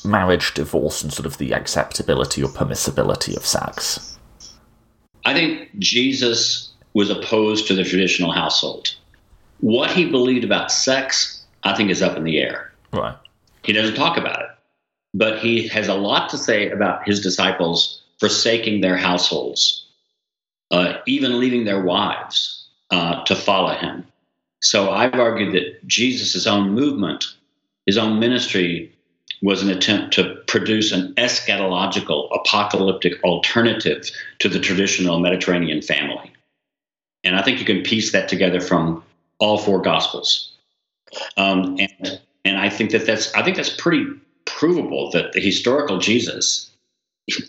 marriage, 0.03 0.53
divorce, 0.53 1.03
and 1.03 1.13
sort 1.13 1.25
of 1.25 1.37
the 1.37 1.53
acceptability 1.53 2.41
or 2.41 2.49
permissibility 2.49 3.37
of 3.37 3.45
sex? 3.45 4.17
I 5.25 5.33
think 5.33 5.69
Jesus 5.77 6.71
was 6.93 7.09
opposed 7.09 7.67
to 7.67 7.75
the 7.75 7.83
traditional 7.83 8.31
household. 8.31 8.95
What 9.59 9.91
he 9.91 10.09
believed 10.09 10.43
about 10.43 10.71
sex, 10.71 11.45
I 11.63 11.75
think, 11.75 11.91
is 11.91 12.01
up 12.01 12.17
in 12.17 12.23
the 12.23 12.39
air. 12.39 12.73
Right. 12.91 13.15
He 13.63 13.73
doesn't 13.73 13.95
talk 13.95 14.17
about 14.17 14.41
it, 14.41 14.49
but 15.13 15.37
he 15.39 15.67
has 15.67 15.87
a 15.87 15.93
lot 15.93 16.29
to 16.29 16.37
say 16.37 16.71
about 16.71 17.07
his 17.07 17.21
disciples 17.21 18.01
forsaking 18.19 18.81
their 18.81 18.97
households, 18.97 19.80
uh, 20.71 20.97
even 21.05 21.39
leaving 21.39 21.65
their 21.65 21.81
wives 21.81 22.67
uh, 22.89 23.23
to 23.25 23.35
follow 23.35 23.75
him. 23.75 24.05
So 24.61 24.91
I've 24.91 25.15
argued 25.15 25.53
that 25.53 25.87
Jesus' 25.87 26.47
own 26.47 26.71
movement, 26.71 27.25
his 27.85 27.97
own 27.97 28.19
ministry, 28.19 28.93
was 29.41 29.63
an 29.63 29.69
attempt 29.69 30.13
to 30.13 30.35
produce 30.47 30.91
an 30.91 31.13
eschatological, 31.15 32.29
apocalyptic 32.33 33.21
alternative 33.23 34.09
to 34.39 34.47
the 34.47 34.59
traditional 34.59 35.19
Mediterranean 35.19 35.81
family. 35.81 36.31
And 37.23 37.35
I 37.35 37.41
think 37.41 37.59
you 37.59 37.65
can 37.65 37.81
piece 37.81 38.11
that 38.11 38.29
together 38.29 38.61
from 38.61 39.03
all 39.39 39.57
four 39.57 39.81
Gospels. 39.81 40.51
Um, 41.37 41.77
and 41.79 42.19
and 42.45 42.57
I 42.57 42.69
think 42.69 42.91
that 42.91 43.05
that's 43.05 43.33
I 43.33 43.43
think 43.43 43.57
that's 43.57 43.69
pretty 43.69 44.07
provable 44.45 45.11
that 45.11 45.33
the 45.33 45.41
historical 45.41 45.97
Jesus, 45.97 46.70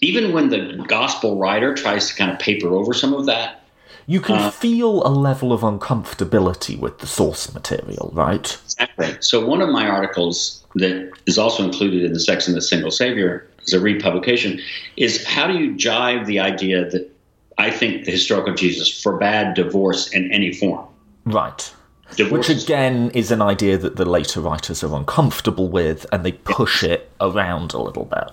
even 0.00 0.32
when 0.32 0.50
the 0.50 0.84
Gospel 0.86 1.38
writer 1.38 1.74
tries 1.74 2.08
to 2.08 2.14
kind 2.14 2.30
of 2.30 2.38
paper 2.38 2.68
over 2.68 2.92
some 2.92 3.14
of 3.14 3.26
that, 3.26 3.62
you 4.06 4.20
can 4.20 4.36
uh, 4.36 4.50
feel 4.50 5.06
a 5.06 5.10
level 5.10 5.52
of 5.52 5.60
uncomfortability 5.60 6.78
with 6.78 6.98
the 6.98 7.06
source 7.06 7.52
material, 7.54 8.10
right? 8.12 8.58
Exactly. 8.64 9.16
So 9.20 9.46
one 9.46 9.60
of 9.60 9.68
my 9.68 9.86
articles 9.86 10.64
that 10.74 11.12
is 11.26 11.38
also 11.38 11.64
included 11.64 12.02
in 12.02 12.12
the 12.12 12.20
Sex 12.20 12.48
and 12.48 12.56
the 12.56 12.62
Single 12.62 12.90
Savior 12.90 13.48
as 13.64 13.72
a 13.72 13.80
republication 13.80 14.60
is 14.96 15.24
how 15.24 15.46
do 15.46 15.54
you 15.54 15.74
jive 15.74 16.26
the 16.26 16.40
idea 16.40 16.90
that 16.90 17.12
I 17.58 17.70
think 17.70 18.04
the 18.04 18.10
historical 18.10 18.54
Jesus 18.54 19.02
forbade 19.02 19.54
divorce 19.54 20.08
in 20.08 20.32
any 20.32 20.52
form. 20.52 20.86
Right. 21.24 21.72
Divorce 22.16 22.48
Which 22.48 22.64
again 22.64 23.10
is 23.14 23.30
an 23.30 23.40
idea 23.40 23.78
that 23.78 23.96
the 23.96 24.04
later 24.04 24.40
writers 24.40 24.82
are 24.82 24.94
uncomfortable 24.96 25.68
with 25.68 26.04
and 26.12 26.24
they 26.24 26.32
push 26.32 26.82
it 26.82 27.10
around 27.20 27.72
a 27.72 27.80
little 27.80 28.04
bit. 28.04 28.30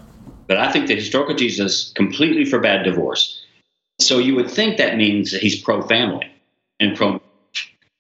But 0.50 0.58
I 0.58 0.72
think 0.72 0.88
the 0.88 0.96
historical 0.96 1.36
Jesus 1.36 1.94
completely 1.96 2.44
forbade 2.44 2.84
divorce. 2.84 3.46
So 4.02 4.18
you 4.18 4.36
would 4.36 4.50
think 4.50 4.78
that 4.78 4.98
means 4.98 5.32
that 5.32 5.42
he's 5.42 5.62
pro 5.62 5.82
family 5.84 6.30
and 6.82 6.98
pro 6.98 7.22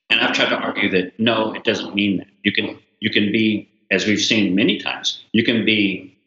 and 0.09 0.19
I've 0.19 0.33
tried 0.33 0.49
to 0.49 0.57
argue 0.57 0.89
that 0.89 1.17
no, 1.19 1.53
it 1.53 1.63
doesn't 1.63 1.95
mean 1.95 2.17
that. 2.17 2.27
You 2.43 2.51
can 2.51 2.79
you 2.99 3.11
can 3.11 3.31
be, 3.31 3.69
as 3.91 4.05
we've 4.05 4.19
seen 4.19 4.55
many 4.55 4.79
times, 4.79 5.23
you 5.31 5.43
can 5.45 5.63
be 5.63 6.17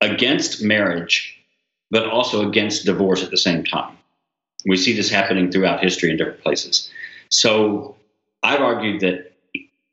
against 0.00 0.62
marriage 0.62 1.34
but 1.90 2.06
also 2.06 2.48
against 2.48 2.84
divorce 2.84 3.22
at 3.22 3.30
the 3.30 3.36
same 3.36 3.64
time. 3.64 3.96
We 4.66 4.76
see 4.76 4.94
this 4.94 5.10
happening 5.10 5.50
throughout 5.50 5.82
history 5.82 6.10
in 6.10 6.16
different 6.16 6.42
places. 6.42 6.90
So 7.30 7.96
I've 8.42 8.60
argued 8.60 9.00
that 9.00 9.32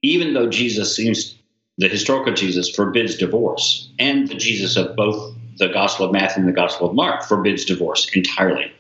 even 0.02 0.34
though 0.34 0.50
Jesus 0.50 0.96
seems, 0.96 1.36
the 1.78 1.88
historical 1.88 2.34
Jesus 2.34 2.70
forbids 2.70 3.18
divorce, 3.18 3.92
and 4.00 4.28
the 4.28 4.36
Jesus 4.36 4.78
of 4.78 4.96
both 4.96 5.36
the 5.58 5.68
Gospel 5.68 6.06
of 6.06 6.12
Matthew 6.12 6.42
and 6.42 6.50
the 6.50 6.56
Gospel 6.56 6.90
of 6.90 6.96
Mark 6.96 7.24
forbids 7.24 7.66
divorce 7.66 8.10
entirely. 8.14 8.72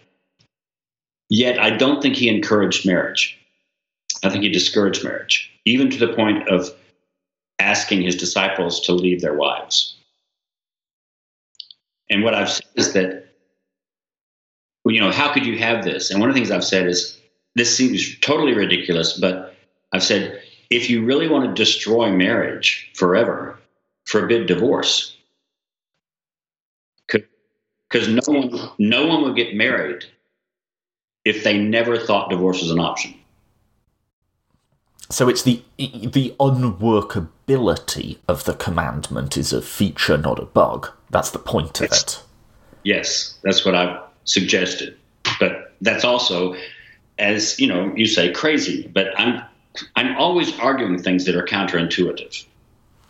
Yet 1.29 1.59
I 1.59 1.71
don't 1.71 2.01
think 2.01 2.15
he 2.15 2.29
encouraged 2.29 2.85
marriage. 2.85 3.37
I 4.23 4.29
think 4.29 4.43
he 4.43 4.49
discouraged 4.49 5.03
marriage, 5.03 5.51
even 5.65 5.89
to 5.89 5.97
the 5.97 6.13
point 6.13 6.47
of 6.47 6.69
asking 7.59 8.01
his 8.01 8.15
disciples 8.15 8.81
to 8.81 8.93
leave 8.93 9.21
their 9.21 9.35
wives. 9.35 9.95
And 12.09 12.23
what 12.23 12.33
I've 12.33 12.51
said 12.51 12.67
is 12.75 12.93
that, 12.93 13.27
you 14.85 15.01
know, 15.01 15.11
how 15.11 15.33
could 15.33 15.45
you 15.45 15.57
have 15.57 15.83
this? 15.83 16.11
And 16.11 16.19
one 16.19 16.29
of 16.29 16.35
the 16.35 16.39
things 16.39 16.51
I've 16.51 16.63
said 16.63 16.87
is 16.87 17.19
this 17.55 17.75
seems 17.75 18.19
totally 18.19 18.53
ridiculous, 18.53 19.17
but 19.17 19.55
I've 19.91 20.03
said 20.03 20.41
if 20.69 20.89
you 20.89 21.05
really 21.05 21.27
want 21.27 21.45
to 21.45 21.63
destroy 21.63 22.11
marriage 22.11 22.91
forever, 22.93 23.59
forbid 24.05 24.47
divorce. 24.47 25.15
Because 27.07 28.07
no 28.07 28.21
one, 28.27 28.69
no 28.79 29.07
one 29.07 29.23
would 29.23 29.35
get 29.35 29.55
married 29.55 30.05
if 31.23 31.43
they 31.43 31.57
never 31.57 31.97
thought 31.97 32.29
divorce 32.29 32.61
was 32.61 32.71
an 32.71 32.79
option. 32.79 33.13
So 35.09 35.29
it's 35.29 35.43
the 35.43 35.63
the 35.77 36.35
unworkability 36.39 38.17
of 38.27 38.45
the 38.45 38.53
commandment 38.53 39.37
is 39.37 39.53
a 39.53 39.61
feature, 39.61 40.17
not 40.17 40.39
a 40.39 40.45
bug. 40.45 40.89
That's 41.11 41.29
the 41.29 41.39
point 41.39 41.79
of 41.79 41.91
it. 41.91 42.23
Yes, 42.83 43.37
that's 43.43 43.63
what 43.63 43.75
I've 43.75 43.99
suggested. 44.23 44.97
But 45.39 45.73
that's 45.81 46.03
also, 46.03 46.55
as 47.19 47.59
you 47.59 47.67
know, 47.67 47.93
you 47.95 48.07
say 48.07 48.31
crazy. 48.31 48.87
But 48.93 49.17
I'm 49.19 49.43
I'm 49.95 50.15
always 50.17 50.57
arguing 50.59 51.01
things 51.01 51.25
that 51.25 51.35
are 51.35 51.45
counterintuitive. 51.45 52.45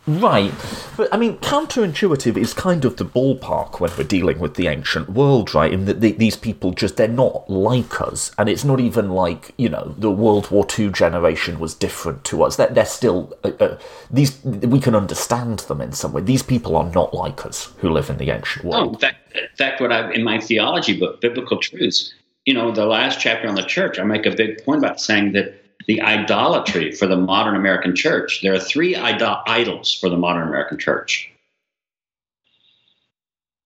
Right. 0.06 0.52
But 0.96 1.12
I 1.12 1.16
mean, 1.16 1.38
counterintuitive 1.38 2.36
is 2.36 2.54
kind 2.54 2.84
of 2.84 2.96
the 2.96 3.04
ballpark 3.04 3.80
when 3.80 3.90
we're 3.98 4.04
dealing 4.04 4.38
with 4.38 4.54
the 4.54 4.68
ancient 4.68 5.10
world, 5.10 5.52
right? 5.52 5.72
In 5.72 5.86
that 5.86 6.00
these 6.00 6.36
people 6.36 6.70
just, 6.70 6.96
they're 6.96 7.08
not 7.08 7.50
like 7.50 8.00
us. 8.00 8.30
And 8.38 8.48
it's 8.48 8.64
not 8.64 8.78
even 8.78 9.10
like, 9.10 9.52
you 9.56 9.68
know, 9.68 9.94
the 9.98 10.10
World 10.10 10.50
War 10.50 10.64
II 10.78 10.90
generation 10.90 11.58
was 11.58 11.74
different 11.74 12.22
to 12.24 12.44
us. 12.44 12.54
They're, 12.54 12.68
they're 12.68 12.86
still, 12.86 13.36
uh, 13.42 13.50
uh, 13.58 13.78
these, 14.08 14.42
we 14.44 14.78
can 14.78 14.94
understand 14.94 15.60
them 15.60 15.80
in 15.80 15.92
some 15.92 16.12
way. 16.12 16.22
These 16.22 16.44
people 16.44 16.76
are 16.76 16.88
not 16.90 17.12
like 17.12 17.44
us 17.44 17.72
who 17.78 17.90
live 17.90 18.08
in 18.08 18.18
the 18.18 18.30
ancient 18.30 18.64
world. 18.64 18.88
Oh, 18.88 18.92
in 18.92 18.98
fact, 19.00 19.34
in 19.34 19.56
fact 19.58 19.80
what 19.80 19.90
I, 19.90 20.12
in 20.12 20.22
my 20.22 20.38
theology 20.38 20.96
book, 20.98 21.20
Biblical 21.20 21.58
Truths, 21.58 22.14
you 22.44 22.54
know, 22.54 22.70
the 22.70 22.86
last 22.86 23.18
chapter 23.18 23.48
on 23.48 23.56
the 23.56 23.64
church, 23.64 23.98
I 23.98 24.04
make 24.04 24.24
a 24.24 24.30
big 24.30 24.64
point 24.64 24.78
about 24.78 25.00
saying 25.00 25.32
that 25.32 25.65
the 25.86 26.02
idolatry 26.02 26.92
for 26.92 27.06
the 27.06 27.16
modern 27.16 27.56
American 27.56 27.94
church. 27.94 28.40
There 28.42 28.54
are 28.54 28.58
three 28.58 28.96
idol- 28.96 29.42
idols 29.46 29.92
for 29.92 30.08
the 30.10 30.16
modern 30.16 30.48
American 30.48 30.78
church 30.78 31.30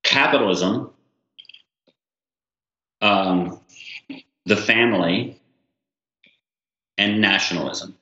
capitalism, 0.03 0.91
um, 3.01 3.61
the 4.45 4.57
family, 4.57 5.41
and 6.99 7.21
nationalism. 7.21 7.97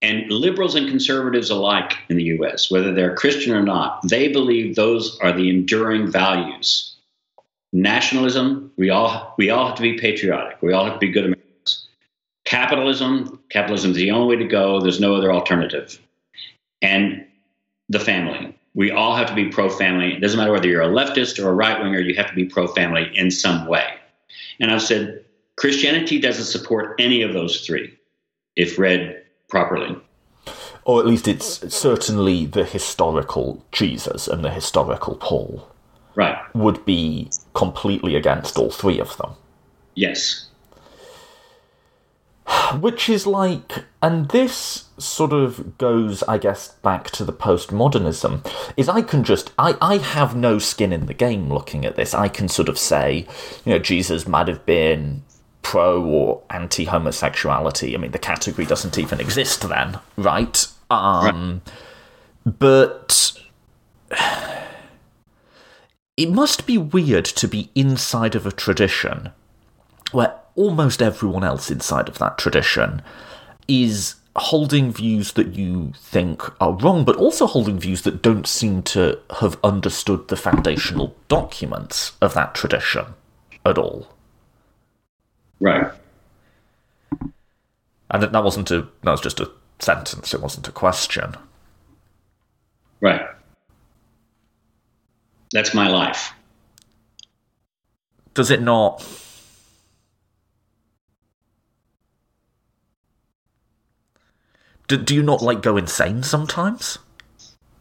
And 0.00 0.30
liberals 0.30 0.76
and 0.76 0.88
conservatives 0.88 1.50
alike 1.50 1.92
in 2.08 2.16
the 2.16 2.24
US, 2.24 2.70
whether 2.70 2.94
they're 2.94 3.16
Christian 3.16 3.52
or 3.52 3.62
not, 3.62 4.00
they 4.08 4.28
believe 4.28 4.76
those 4.76 5.18
are 5.20 5.32
the 5.32 5.50
enduring 5.50 6.10
values. 6.10 6.94
Nationalism, 7.72 8.72
we 8.76 8.90
all 8.90 9.34
we 9.36 9.50
all 9.50 9.66
have 9.66 9.76
to 9.76 9.82
be 9.82 9.98
patriotic. 9.98 10.62
We 10.62 10.72
all 10.72 10.84
have 10.84 10.94
to 10.94 11.00
be 11.00 11.10
good 11.10 11.24
Americans. 11.24 11.37
Capitalism, 12.48 13.38
capitalism 13.50 13.90
is 13.90 13.98
the 13.98 14.10
only 14.10 14.34
way 14.34 14.42
to 14.42 14.48
go. 14.48 14.80
There's 14.80 15.00
no 15.00 15.14
other 15.14 15.30
alternative. 15.30 16.00
And 16.80 17.26
the 17.90 18.00
family. 18.00 18.56
We 18.74 18.90
all 18.90 19.14
have 19.14 19.28
to 19.28 19.34
be 19.34 19.50
pro 19.50 19.68
family. 19.68 20.14
It 20.14 20.20
doesn't 20.20 20.38
matter 20.38 20.52
whether 20.52 20.66
you're 20.66 20.80
a 20.80 20.86
leftist 20.86 21.38
or 21.38 21.50
a 21.50 21.52
right 21.52 21.78
winger, 21.78 22.00
you 22.00 22.14
have 22.14 22.30
to 22.30 22.34
be 22.34 22.46
pro 22.46 22.66
family 22.66 23.10
in 23.14 23.30
some 23.30 23.66
way. 23.66 23.84
And 24.60 24.70
I've 24.70 24.80
said 24.80 25.26
Christianity 25.56 26.18
doesn't 26.18 26.46
support 26.46 26.94
any 26.98 27.20
of 27.20 27.34
those 27.34 27.66
three 27.66 27.94
if 28.56 28.78
read 28.78 29.22
properly. 29.50 29.94
Or 30.86 31.00
at 31.00 31.06
least 31.06 31.28
it's 31.28 31.74
certainly 31.74 32.46
the 32.46 32.64
historical 32.64 33.62
Jesus 33.72 34.26
and 34.26 34.42
the 34.42 34.50
historical 34.50 35.16
Paul. 35.16 35.68
Right. 36.14 36.38
Would 36.54 36.86
be 36.86 37.30
completely 37.52 38.16
against 38.16 38.56
all 38.56 38.70
three 38.70 39.00
of 39.00 39.18
them. 39.18 39.32
Yes. 39.94 40.47
Which 42.80 43.08
is 43.08 43.26
like, 43.26 43.84
and 44.02 44.28
this 44.30 44.86
sort 44.98 45.32
of 45.32 45.78
goes, 45.78 46.22
I 46.24 46.38
guess, 46.38 46.68
back 46.68 47.10
to 47.12 47.24
the 47.24 47.32
postmodernism, 47.32 48.50
is 48.76 48.88
I 48.88 49.02
can 49.02 49.24
just, 49.24 49.52
I, 49.58 49.76
I 49.80 49.98
have 49.98 50.36
no 50.36 50.58
skin 50.58 50.92
in 50.92 51.06
the 51.06 51.14
game 51.14 51.52
looking 51.52 51.84
at 51.84 51.96
this. 51.96 52.14
I 52.14 52.28
can 52.28 52.48
sort 52.48 52.68
of 52.68 52.78
say, 52.78 53.26
you 53.64 53.72
know, 53.72 53.78
Jesus 53.78 54.26
might 54.26 54.48
have 54.48 54.64
been 54.66 55.22
pro 55.62 56.02
or 56.02 56.42
anti 56.50 56.84
homosexuality. 56.84 57.94
I 57.94 57.98
mean, 57.98 58.12
the 58.12 58.18
category 58.18 58.66
doesn't 58.66 58.98
even 58.98 59.20
exist 59.20 59.68
then, 59.68 59.98
right? 60.16 60.66
Um, 60.90 61.62
right. 62.44 62.58
But 62.58 63.38
it 66.16 66.30
must 66.30 66.66
be 66.66 66.78
weird 66.78 67.26
to 67.26 67.48
be 67.48 67.70
inside 67.74 68.34
of 68.34 68.46
a 68.46 68.52
tradition 68.52 69.30
where 70.12 70.34
almost 70.58 71.00
everyone 71.00 71.44
else 71.44 71.70
inside 71.70 72.08
of 72.08 72.18
that 72.18 72.36
tradition 72.36 73.00
is 73.68 74.16
holding 74.34 74.92
views 74.92 75.32
that 75.32 75.54
you 75.54 75.92
think 75.96 76.42
are 76.60 76.72
wrong, 76.72 77.04
but 77.04 77.16
also 77.16 77.46
holding 77.46 77.78
views 77.78 78.02
that 78.02 78.22
don't 78.22 78.46
seem 78.46 78.82
to 78.82 79.18
have 79.40 79.56
understood 79.62 80.26
the 80.28 80.36
foundational 80.36 81.14
documents 81.28 82.12
of 82.20 82.34
that 82.34 82.54
tradition 82.54 83.06
at 83.64 83.78
all. 83.78 84.08
Right. 85.60 85.92
And 88.10 88.22
that 88.22 88.44
wasn't 88.44 88.70
a 88.70 88.88
that 89.02 89.10
was 89.10 89.20
just 89.20 89.40
a 89.40 89.50
sentence, 89.78 90.34
it 90.34 90.40
wasn't 90.40 90.66
a 90.66 90.72
question. 90.72 91.34
Right. 93.00 93.22
That's 95.52 95.72
my 95.72 95.88
life. 95.88 96.32
Does 98.34 98.50
it 98.50 98.60
not 98.60 99.02
do, 104.88 104.96
do 104.96 105.14
you 105.14 105.22
not 105.22 105.42
like 105.42 105.62
go 105.62 105.76
insane 105.76 106.22
sometimes? 106.22 106.98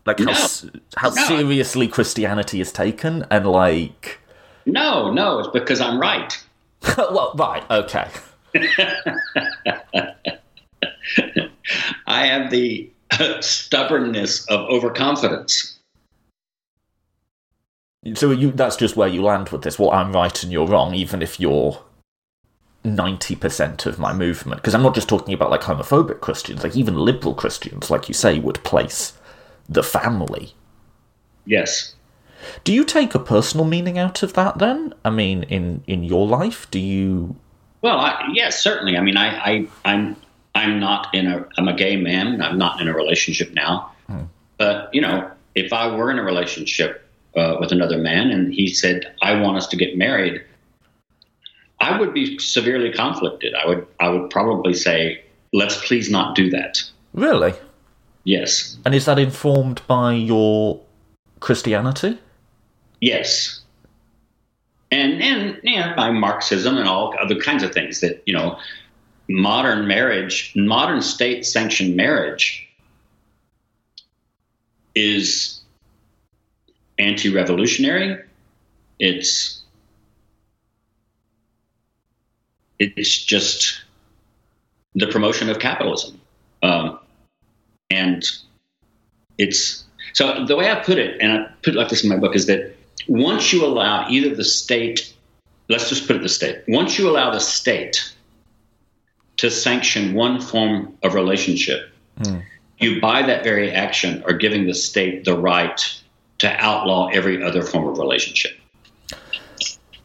Like 0.05 0.19
no. 0.19 0.31
how 0.31 0.47
how 0.95 1.09
no. 1.09 1.25
seriously 1.25 1.87
Christianity 1.87 2.61
is 2.61 2.71
taken 2.71 3.25
and 3.31 3.47
like 3.47 4.19
No, 4.65 5.11
no, 5.11 5.39
it's 5.39 5.49
because 5.49 5.81
I'm 5.81 5.99
right. 5.99 6.37
well, 6.97 7.33
right, 7.35 7.63
okay. 7.71 8.07
I 12.07 12.25
have 12.25 12.51
the 12.51 12.89
stubbornness 13.41 14.45
of 14.47 14.61
overconfidence. 14.69 15.79
So 18.13 18.31
you, 18.31 18.51
that's 18.51 18.77
just 18.77 18.95
where 18.95 19.07
you 19.07 19.21
land 19.23 19.49
with 19.49 19.63
this. 19.63 19.77
Well, 19.77 19.91
I'm 19.91 20.13
right 20.13 20.43
and 20.43 20.51
you're 20.51 20.67
wrong, 20.67 20.93
even 20.93 21.21
if 21.21 21.39
you're 21.39 21.81
90% 22.95 23.85
of 23.85 23.99
my 23.99 24.13
movement. 24.13 24.61
Because 24.61 24.73
I'm 24.73 24.83
not 24.83 24.95
just 24.95 25.09
talking 25.09 25.33
about 25.33 25.51
like 25.51 25.61
homophobic 25.61 26.21
Christians, 26.21 26.63
like 26.63 26.75
even 26.75 26.95
liberal 26.95 27.33
Christians, 27.33 27.89
like 27.89 28.07
you 28.07 28.13
say, 28.13 28.39
would 28.39 28.63
place 28.63 29.13
the 29.67 29.83
family. 29.83 30.53
Yes. 31.45 31.95
Do 32.63 32.73
you 32.73 32.83
take 32.83 33.15
a 33.15 33.19
personal 33.19 33.65
meaning 33.65 33.97
out 33.97 34.23
of 34.23 34.33
that 34.33 34.59
then? 34.59 34.93
I 35.03 35.09
mean, 35.09 35.43
in 35.43 35.83
in 35.87 36.03
your 36.03 36.27
life, 36.27 36.69
do 36.71 36.79
you? 36.79 37.35
Well, 37.81 37.97
I, 37.97 38.29
yes, 38.33 38.61
certainly. 38.61 38.97
I 38.97 39.01
mean, 39.01 39.17
I, 39.17 39.37
I 39.37 39.67
I'm 39.85 40.15
I'm 40.55 40.79
not 40.79 41.13
in 41.13 41.27
a 41.27 41.45
I'm 41.57 41.67
a 41.67 41.75
gay 41.75 41.95
man. 41.95 42.41
I'm 42.41 42.57
not 42.57 42.79
in 42.81 42.87
a 42.87 42.93
relationship 42.93 43.53
now. 43.53 43.91
Hmm. 44.07 44.23
But 44.57 44.93
you 44.93 45.01
know, 45.01 45.29
if 45.55 45.73
I 45.73 45.95
were 45.95 46.11
in 46.11 46.19
a 46.19 46.23
relationship 46.23 47.09
uh, 47.35 47.57
with 47.59 47.71
another 47.71 47.97
man 47.97 48.29
and 48.31 48.53
he 48.53 48.67
said, 48.67 49.13
"I 49.21 49.39
want 49.39 49.57
us 49.57 49.67
to 49.67 49.77
get 49.77 49.97
married," 49.97 50.41
I 51.79 51.99
would 51.99 52.13
be 52.13 52.39
severely 52.39 52.91
conflicted. 52.91 53.53
I 53.53 53.67
would 53.67 53.85
I 53.99 54.09
would 54.09 54.29
probably 54.29 54.73
say, 54.73 55.23
"Let's 55.53 55.85
please 55.85 56.09
not 56.09 56.35
do 56.35 56.49
that." 56.51 56.81
Really? 57.13 57.53
Yes. 58.23 58.77
And 58.85 58.93
is 58.93 59.05
that 59.05 59.19
informed 59.19 59.81
by 59.87 60.13
your 60.13 60.81
Christianity? 61.39 62.17
Yes. 62.99 63.61
And 64.91 65.21
and 65.21 65.59
know, 65.75 65.93
by 65.95 66.11
Marxism 66.11 66.77
and 66.77 66.87
all 66.87 67.13
other 67.19 67.39
kinds 67.39 67.63
of 67.63 67.73
things 67.73 68.01
that 68.01 68.23
you 68.25 68.33
know, 68.33 68.57
modern 69.27 69.87
marriage, 69.87 70.53
modern 70.55 71.01
state 71.01 71.45
sanctioned 71.45 71.95
marriage, 71.95 72.67
is 74.95 75.61
anti-revolutionary. 76.97 78.17
It's 78.99 79.63
it's 82.79 83.23
just 83.23 83.83
the 84.95 85.07
promotion 85.07 85.49
of 85.49 85.59
capitalism, 85.59 86.19
um, 86.63 86.99
and 87.89 88.25
it's 89.37 89.83
so 90.13 90.45
the 90.45 90.55
way 90.55 90.71
I 90.71 90.75
put 90.75 90.97
it, 90.97 91.21
and 91.21 91.31
I 91.31 91.45
put 91.61 91.75
it 91.75 91.77
like 91.77 91.89
this 91.89 92.03
in 92.03 92.09
my 92.09 92.17
book, 92.17 92.35
is 92.35 92.47
that 92.47 92.75
once 93.07 93.53
you 93.53 93.65
allow 93.65 94.09
either 94.09 94.35
the 94.35 94.43
state, 94.43 95.13
let's 95.69 95.89
just 95.89 96.07
put 96.07 96.15
it 96.15 96.21
the 96.21 96.29
state, 96.29 96.63
once 96.67 96.97
you 96.97 97.09
allow 97.09 97.31
the 97.31 97.39
state 97.39 98.13
to 99.37 99.51
sanction 99.51 100.13
one 100.13 100.41
form 100.41 100.97
of 101.03 101.13
relationship, 101.13 101.89
mm. 102.19 102.43
you 102.79 102.99
by 102.99 103.21
that 103.21 103.43
very 103.43 103.71
action 103.71 104.23
are 104.23 104.33
giving 104.33 104.65
the 104.65 104.73
state 104.73 105.25
the 105.25 105.37
right 105.37 106.01
to 106.39 106.49
outlaw 106.63 107.07
every 107.07 107.43
other 107.43 107.61
form 107.61 107.87
of 107.87 107.97
relationship. 107.97 108.56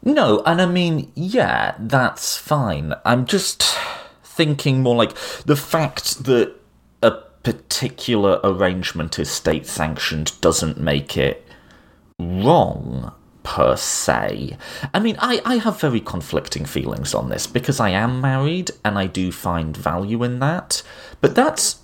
No, 0.04 0.42
and 0.44 0.60
I 0.60 0.66
mean, 0.66 1.12
yeah, 1.14 1.76
that's 1.78 2.36
fine. 2.36 2.94
I'm 3.04 3.24
just 3.24 3.78
thinking 4.24 4.82
more 4.82 4.96
like 4.96 5.14
the 5.44 5.56
fact 5.56 6.24
that 6.24 6.54
a 7.02 7.12
particular 7.42 8.40
arrangement 8.42 9.18
is 9.18 9.30
state 9.30 9.66
sanctioned 9.66 10.40
doesn't 10.40 10.80
make 10.80 11.16
it 11.16 11.46
wrong 12.18 13.12
per 13.44 13.76
se. 13.76 14.56
I 14.92 15.00
mean, 15.00 15.16
I, 15.20 15.40
I 15.44 15.56
have 15.56 15.80
very 15.80 16.00
conflicting 16.00 16.64
feelings 16.64 17.14
on 17.14 17.28
this 17.28 17.46
because 17.46 17.80
I 17.80 17.90
am 17.90 18.20
married 18.20 18.70
and 18.84 18.98
I 18.98 19.06
do 19.06 19.30
find 19.30 19.76
value 19.76 20.22
in 20.24 20.38
that. 20.40 20.82
But 21.20 21.34
that's 21.34 21.80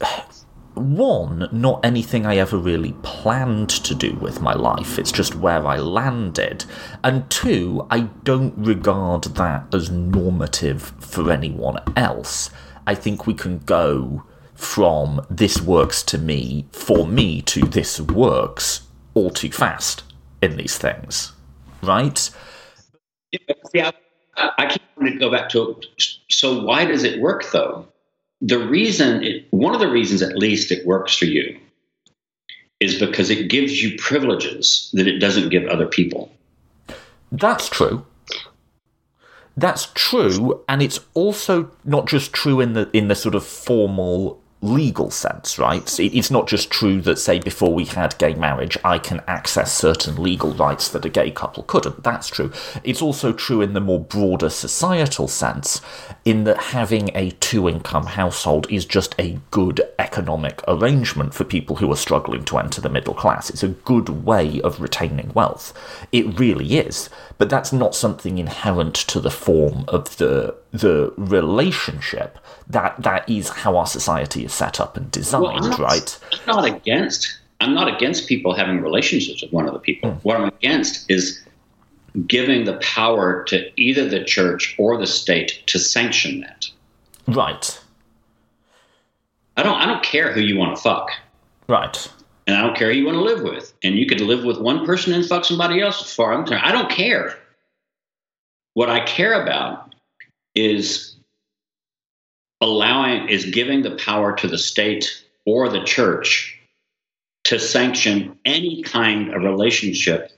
one, 0.78 1.48
not 1.52 1.84
anything 1.84 2.26
I 2.26 2.36
ever 2.36 2.56
really 2.56 2.92
planned 3.02 3.70
to 3.70 3.94
do 3.94 4.14
with 4.14 4.40
my 4.40 4.54
life, 4.54 4.98
it's 4.98 5.12
just 5.12 5.34
where 5.34 5.66
I 5.66 5.78
landed. 5.78 6.64
And 7.04 7.28
two, 7.30 7.86
I 7.90 8.00
don't 8.24 8.54
regard 8.56 9.24
that 9.24 9.74
as 9.74 9.90
normative 9.90 10.92
for 11.00 11.30
anyone 11.30 11.78
else. 11.96 12.50
I 12.86 12.94
think 12.94 13.26
we 13.26 13.34
can 13.34 13.58
go 13.60 14.24
from 14.54 15.24
this 15.30 15.60
works 15.60 16.02
to 16.02 16.18
me, 16.18 16.66
for 16.72 17.06
me, 17.06 17.42
to 17.42 17.60
this 17.60 18.00
works 18.00 18.82
all 19.14 19.30
too 19.30 19.50
fast 19.50 20.02
in 20.42 20.56
these 20.56 20.76
things, 20.78 21.32
right? 21.82 22.30
Yeah, 23.72 23.90
I 24.36 24.66
keep 24.66 24.82
wanting 24.96 25.14
to 25.14 25.18
go 25.20 25.30
back 25.30 25.48
to 25.50 25.80
so 26.30 26.62
why 26.64 26.84
does 26.84 27.04
it 27.04 27.20
work 27.20 27.50
though? 27.50 27.86
The 28.40 28.58
reason 28.58 29.22
it, 29.22 29.46
one 29.50 29.74
of 29.74 29.80
the 29.80 29.90
reasons 29.90 30.22
at 30.22 30.36
least 30.36 30.70
it 30.70 30.86
works 30.86 31.16
for 31.16 31.24
you 31.24 31.58
is 32.80 32.98
because 32.98 33.30
it 33.30 33.48
gives 33.50 33.82
you 33.82 33.96
privileges 33.98 34.90
that 34.92 35.08
it 35.08 35.18
doesn't 35.18 35.48
give 35.48 35.66
other 35.66 35.86
people. 35.86 36.30
That's 37.32 37.68
true. 37.68 38.06
That's 39.56 39.86
true, 39.94 40.62
and 40.68 40.80
it's 40.80 41.00
also 41.14 41.72
not 41.84 42.06
just 42.06 42.32
true 42.32 42.60
in 42.60 42.74
the 42.74 42.88
in 42.92 43.08
the 43.08 43.16
sort 43.16 43.34
of 43.34 43.44
formal 43.44 44.40
legal 44.60 45.10
sense, 45.10 45.58
right? 45.58 46.00
It's 46.00 46.30
not 46.30 46.48
just 46.48 46.70
true 46.70 47.00
that, 47.02 47.18
say, 47.18 47.38
before 47.38 47.72
we 47.72 47.84
had 47.84 48.18
gay 48.18 48.34
marriage, 48.34 48.76
I 48.84 48.98
can 48.98 49.22
access 49.28 49.72
certain 49.72 50.20
legal 50.20 50.52
rights 50.52 50.88
that 50.88 51.04
a 51.04 51.08
gay 51.08 51.30
couple 51.30 51.62
couldn't. 51.62 52.02
That's 52.02 52.28
true. 52.28 52.52
It's 52.82 53.02
also 53.02 53.32
true 53.32 53.60
in 53.60 53.74
the 53.74 53.80
more 53.80 54.00
broader 54.00 54.50
societal 54.50 55.28
sense, 55.28 55.80
in 56.24 56.44
that 56.44 56.58
having 56.58 57.10
a 57.14 57.30
two 57.32 57.68
income 57.68 58.06
household 58.06 58.66
is 58.70 58.84
just 58.84 59.14
a 59.18 59.38
good 59.50 59.80
economic 59.98 60.60
arrangement 60.66 61.34
for 61.34 61.44
people 61.44 61.76
who 61.76 61.90
are 61.92 61.96
struggling 61.96 62.44
to 62.46 62.58
enter 62.58 62.80
the 62.80 62.88
middle 62.88 63.14
class. 63.14 63.50
It's 63.50 63.62
a 63.62 63.68
good 63.68 64.24
way 64.24 64.60
of 64.62 64.80
retaining 64.80 65.32
wealth. 65.34 65.72
It 66.10 66.38
really 66.38 66.78
is. 66.78 67.10
But 67.38 67.48
that's 67.50 67.72
not 67.72 67.94
something 67.94 68.38
inherent 68.38 68.96
to 68.96 69.20
the 69.20 69.30
form 69.30 69.84
of 69.86 70.16
the 70.16 70.56
the 70.72 71.14
relationship 71.16 72.38
that 72.70 73.02
that 73.02 73.28
is 73.28 73.48
how 73.48 73.76
our 73.76 73.86
society 73.86 74.44
is 74.44 74.52
set 74.52 74.80
up 74.80 74.96
and 74.96 75.10
designed, 75.10 75.44
well, 75.44 75.52
I'm 75.52 75.70
not, 75.70 75.78
right? 75.78 76.18
I'm 76.32 76.46
not 76.46 76.64
against. 76.64 77.38
I'm 77.60 77.74
not 77.74 77.92
against 77.92 78.28
people 78.28 78.54
having 78.54 78.80
relationships 78.80 79.42
with 79.42 79.52
one 79.52 79.68
other 79.68 79.80
people. 79.80 80.12
Mm. 80.12 80.20
What 80.22 80.36
I'm 80.36 80.48
against 80.48 81.10
is 81.10 81.42
giving 82.26 82.64
the 82.64 82.76
power 82.78 83.44
to 83.44 83.68
either 83.80 84.08
the 84.08 84.24
church 84.24 84.76
or 84.78 84.96
the 84.96 85.06
state 85.06 85.62
to 85.66 85.78
sanction 85.78 86.40
that. 86.40 86.68
Right. 87.26 87.80
I 89.56 89.62
don't. 89.62 89.80
I 89.80 89.86
don't 89.86 90.04
care 90.04 90.32
who 90.32 90.40
you 90.40 90.56
want 90.56 90.76
to 90.76 90.82
fuck. 90.82 91.10
Right. 91.68 92.10
And 92.46 92.56
I 92.56 92.62
don't 92.62 92.76
care 92.76 92.90
who 92.90 92.98
you 92.98 93.04
want 93.04 93.16
to 93.16 93.22
live 93.22 93.42
with. 93.42 93.74
And 93.82 93.96
you 93.96 94.06
could 94.06 94.20
live 94.20 94.44
with 94.44 94.58
one 94.58 94.86
person 94.86 95.12
and 95.12 95.26
fuck 95.26 95.44
somebody 95.44 95.82
else 95.82 96.00
as 96.00 96.14
far 96.14 96.32
I'm 96.32 96.44
concerned. 96.44 96.62
I 96.64 96.72
don't 96.72 96.90
care. 96.90 97.36
What 98.72 98.88
I 98.88 99.04
care 99.04 99.42
about 99.42 99.94
is 100.54 101.17
allowing 102.60 103.28
is 103.28 103.46
giving 103.46 103.82
the 103.82 103.96
power 103.96 104.34
to 104.36 104.48
the 104.48 104.58
state 104.58 105.24
or 105.46 105.68
the 105.68 105.84
church 105.84 106.58
to 107.44 107.58
sanction 107.58 108.38
any 108.44 108.82
kind 108.82 109.32
of 109.32 109.42
relationship 109.42 110.30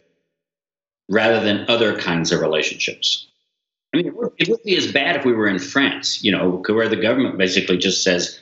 rather 1.08 1.40
than 1.42 1.68
other 1.68 1.98
kinds 1.98 2.30
of 2.30 2.40
relationships. 2.40 3.26
I 3.92 3.96
mean, 3.96 4.06
it 4.06 4.16
would, 4.16 4.30
it 4.38 4.48
would 4.48 4.62
be 4.62 4.76
as 4.76 4.92
bad 4.92 5.16
if 5.16 5.24
we 5.24 5.32
were 5.32 5.48
in 5.48 5.58
France, 5.58 6.22
you 6.22 6.30
know, 6.30 6.62
where 6.68 6.88
the 6.88 6.96
government 6.96 7.36
basically 7.36 7.76
just 7.76 8.04
says, 8.04 8.38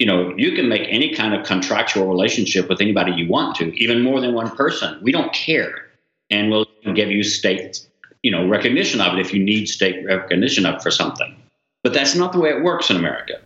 you 0.00 0.06
know, 0.06 0.34
you 0.36 0.52
can 0.52 0.68
make 0.68 0.88
any 0.88 1.14
kind 1.14 1.34
of 1.34 1.46
contractual 1.46 2.08
relationship 2.08 2.68
with 2.68 2.80
anybody 2.80 3.12
you 3.12 3.28
want 3.28 3.54
to, 3.56 3.66
even 3.78 4.02
more 4.02 4.20
than 4.20 4.34
one 4.34 4.50
person. 4.56 4.98
We 5.02 5.12
don't 5.12 5.32
care. 5.32 5.86
And 6.30 6.50
we'll 6.50 6.66
give 6.94 7.10
you 7.10 7.22
state, 7.22 7.86
you 8.22 8.32
know, 8.32 8.48
recognition 8.48 9.00
of 9.00 9.14
it 9.14 9.20
if 9.20 9.32
you 9.32 9.44
need 9.44 9.66
state 9.66 10.04
recognition 10.04 10.66
of 10.66 10.76
it 10.76 10.82
for 10.82 10.90
something. 10.90 11.36
But 11.82 11.94
that's 11.94 12.14
not 12.14 12.32
the 12.32 12.40
way 12.40 12.50
it 12.50 12.62
works 12.62 12.90
in 12.90 12.96
America. 12.96 13.40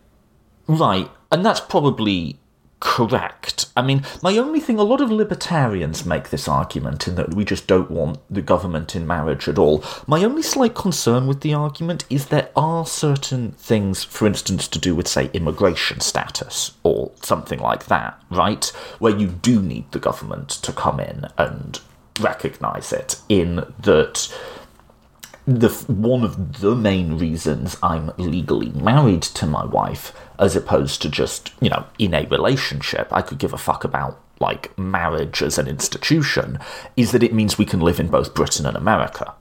Right. 0.66 1.10
And 1.30 1.44
that's 1.44 1.60
probably 1.60 2.38
correct. 2.80 3.66
I 3.76 3.82
mean, 3.82 4.04
my 4.22 4.36
only 4.36 4.60
thing, 4.60 4.78
a 4.78 4.82
lot 4.82 5.00
of 5.00 5.10
libertarians 5.10 6.04
make 6.04 6.28
this 6.28 6.46
argument 6.46 7.08
in 7.08 7.14
that 7.14 7.32
we 7.32 7.44
just 7.44 7.66
don't 7.66 7.90
want 7.90 8.18
the 8.28 8.42
government 8.42 8.94
in 8.94 9.06
marriage 9.06 9.48
at 9.48 9.58
all. 9.58 9.82
My 10.06 10.22
only 10.22 10.42
slight 10.42 10.74
concern 10.74 11.26
with 11.26 11.40
the 11.40 11.54
argument 11.54 12.04
is 12.10 12.26
there 12.26 12.50
are 12.54 12.84
certain 12.84 13.52
things, 13.52 14.04
for 14.04 14.26
instance, 14.26 14.68
to 14.68 14.78
do 14.78 14.94
with, 14.94 15.08
say, 15.08 15.30
immigration 15.32 16.00
status 16.00 16.72
or 16.82 17.10
something 17.22 17.60
like 17.60 17.86
that, 17.86 18.20
right? 18.30 18.66
Where 18.98 19.16
you 19.16 19.28
do 19.28 19.62
need 19.62 19.90
the 19.92 19.98
government 19.98 20.50
to 20.50 20.72
come 20.72 21.00
in 21.00 21.26
and 21.38 21.80
recognise 22.20 22.92
it, 22.92 23.20
in 23.28 23.64
that 23.80 24.32
the 25.46 25.68
one 25.88 26.24
of 26.24 26.60
the 26.60 26.74
main 26.74 27.18
reasons 27.18 27.76
I'm 27.82 28.12
legally 28.16 28.70
married 28.70 29.22
to 29.22 29.46
my 29.46 29.64
wife, 29.64 30.12
as 30.38 30.56
opposed 30.56 31.02
to 31.02 31.08
just 31.08 31.52
you 31.60 31.68
know 31.68 31.86
in 31.98 32.14
a 32.14 32.26
relationship, 32.26 33.08
I 33.12 33.22
could 33.22 33.38
give 33.38 33.52
a 33.52 33.58
fuck 33.58 33.84
about 33.84 34.20
like 34.40 34.76
marriage 34.78 35.42
as 35.42 35.58
an 35.58 35.68
institution, 35.68 36.58
is 36.96 37.12
that 37.12 37.22
it 37.22 37.34
means 37.34 37.58
we 37.58 37.66
can 37.66 37.80
live 37.80 38.00
in 38.00 38.08
both 38.08 38.34
Britain 38.34 38.66
and 38.66 38.76
America. 38.76 39.34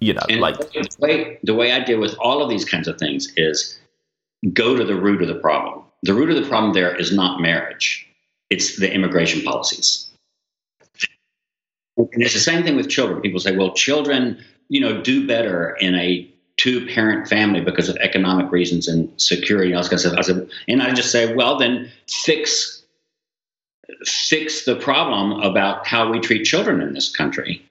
You 0.00 0.14
know, 0.14 0.22
and 0.28 0.40
like 0.40 0.58
the 0.58 0.88
way 1.00 1.38
the 1.42 1.54
way 1.54 1.72
I 1.72 1.80
deal 1.80 1.98
with 1.98 2.14
all 2.18 2.42
of 2.42 2.48
these 2.48 2.64
kinds 2.64 2.86
of 2.86 2.98
things 2.98 3.32
is 3.36 3.80
go 4.52 4.76
to 4.76 4.84
the 4.84 4.94
root 4.94 5.22
of 5.22 5.28
the 5.28 5.34
problem. 5.34 5.84
The 6.04 6.14
root 6.14 6.30
of 6.30 6.36
the 6.40 6.48
problem 6.48 6.72
there 6.72 6.94
is 6.94 7.12
not 7.12 7.40
marriage; 7.40 8.06
it's 8.48 8.78
the 8.78 8.92
immigration 8.92 9.42
policies. 9.42 10.04
And 11.96 12.22
it's 12.22 12.34
the 12.34 12.38
same 12.38 12.62
thing 12.62 12.76
with 12.76 12.88
children. 12.88 13.20
People 13.20 13.40
say, 13.40 13.56
well, 13.56 13.74
children 13.74 14.38
you 14.68 14.80
know, 14.80 15.00
do 15.00 15.26
better 15.26 15.76
in 15.80 15.94
a 15.94 16.28
two 16.56 16.86
parent 16.86 17.28
family 17.28 17.60
because 17.60 17.88
of 17.88 17.96
economic 17.96 18.50
reasons 18.50 18.88
and 18.88 19.08
security. 19.20 19.74
I 19.74 19.78
was 19.78 19.88
going 19.88 20.02
to 20.02 20.10
say, 20.10 20.16
I 20.16 20.20
said, 20.22 20.48
and 20.66 20.82
I 20.82 20.92
just 20.92 21.10
say, 21.10 21.34
well, 21.34 21.56
then 21.58 21.90
fix 22.08 22.82
fix 24.04 24.64
the 24.64 24.76
problem 24.76 25.40
about 25.40 25.86
how 25.86 26.10
we 26.10 26.20
treat 26.20 26.44
children 26.44 26.80
in 26.82 26.92
this 26.92 27.14
country. 27.14 27.64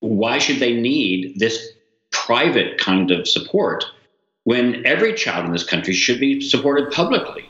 Why 0.00 0.38
should 0.38 0.58
they 0.58 0.74
need 0.74 1.38
this 1.38 1.70
private 2.10 2.78
kind 2.78 3.10
of 3.10 3.26
support 3.26 3.84
when 4.44 4.84
every 4.84 5.14
child 5.14 5.46
in 5.46 5.52
this 5.52 5.64
country 5.64 5.94
should 5.94 6.20
be 6.20 6.40
supported 6.40 6.90
publicly? 6.92 7.48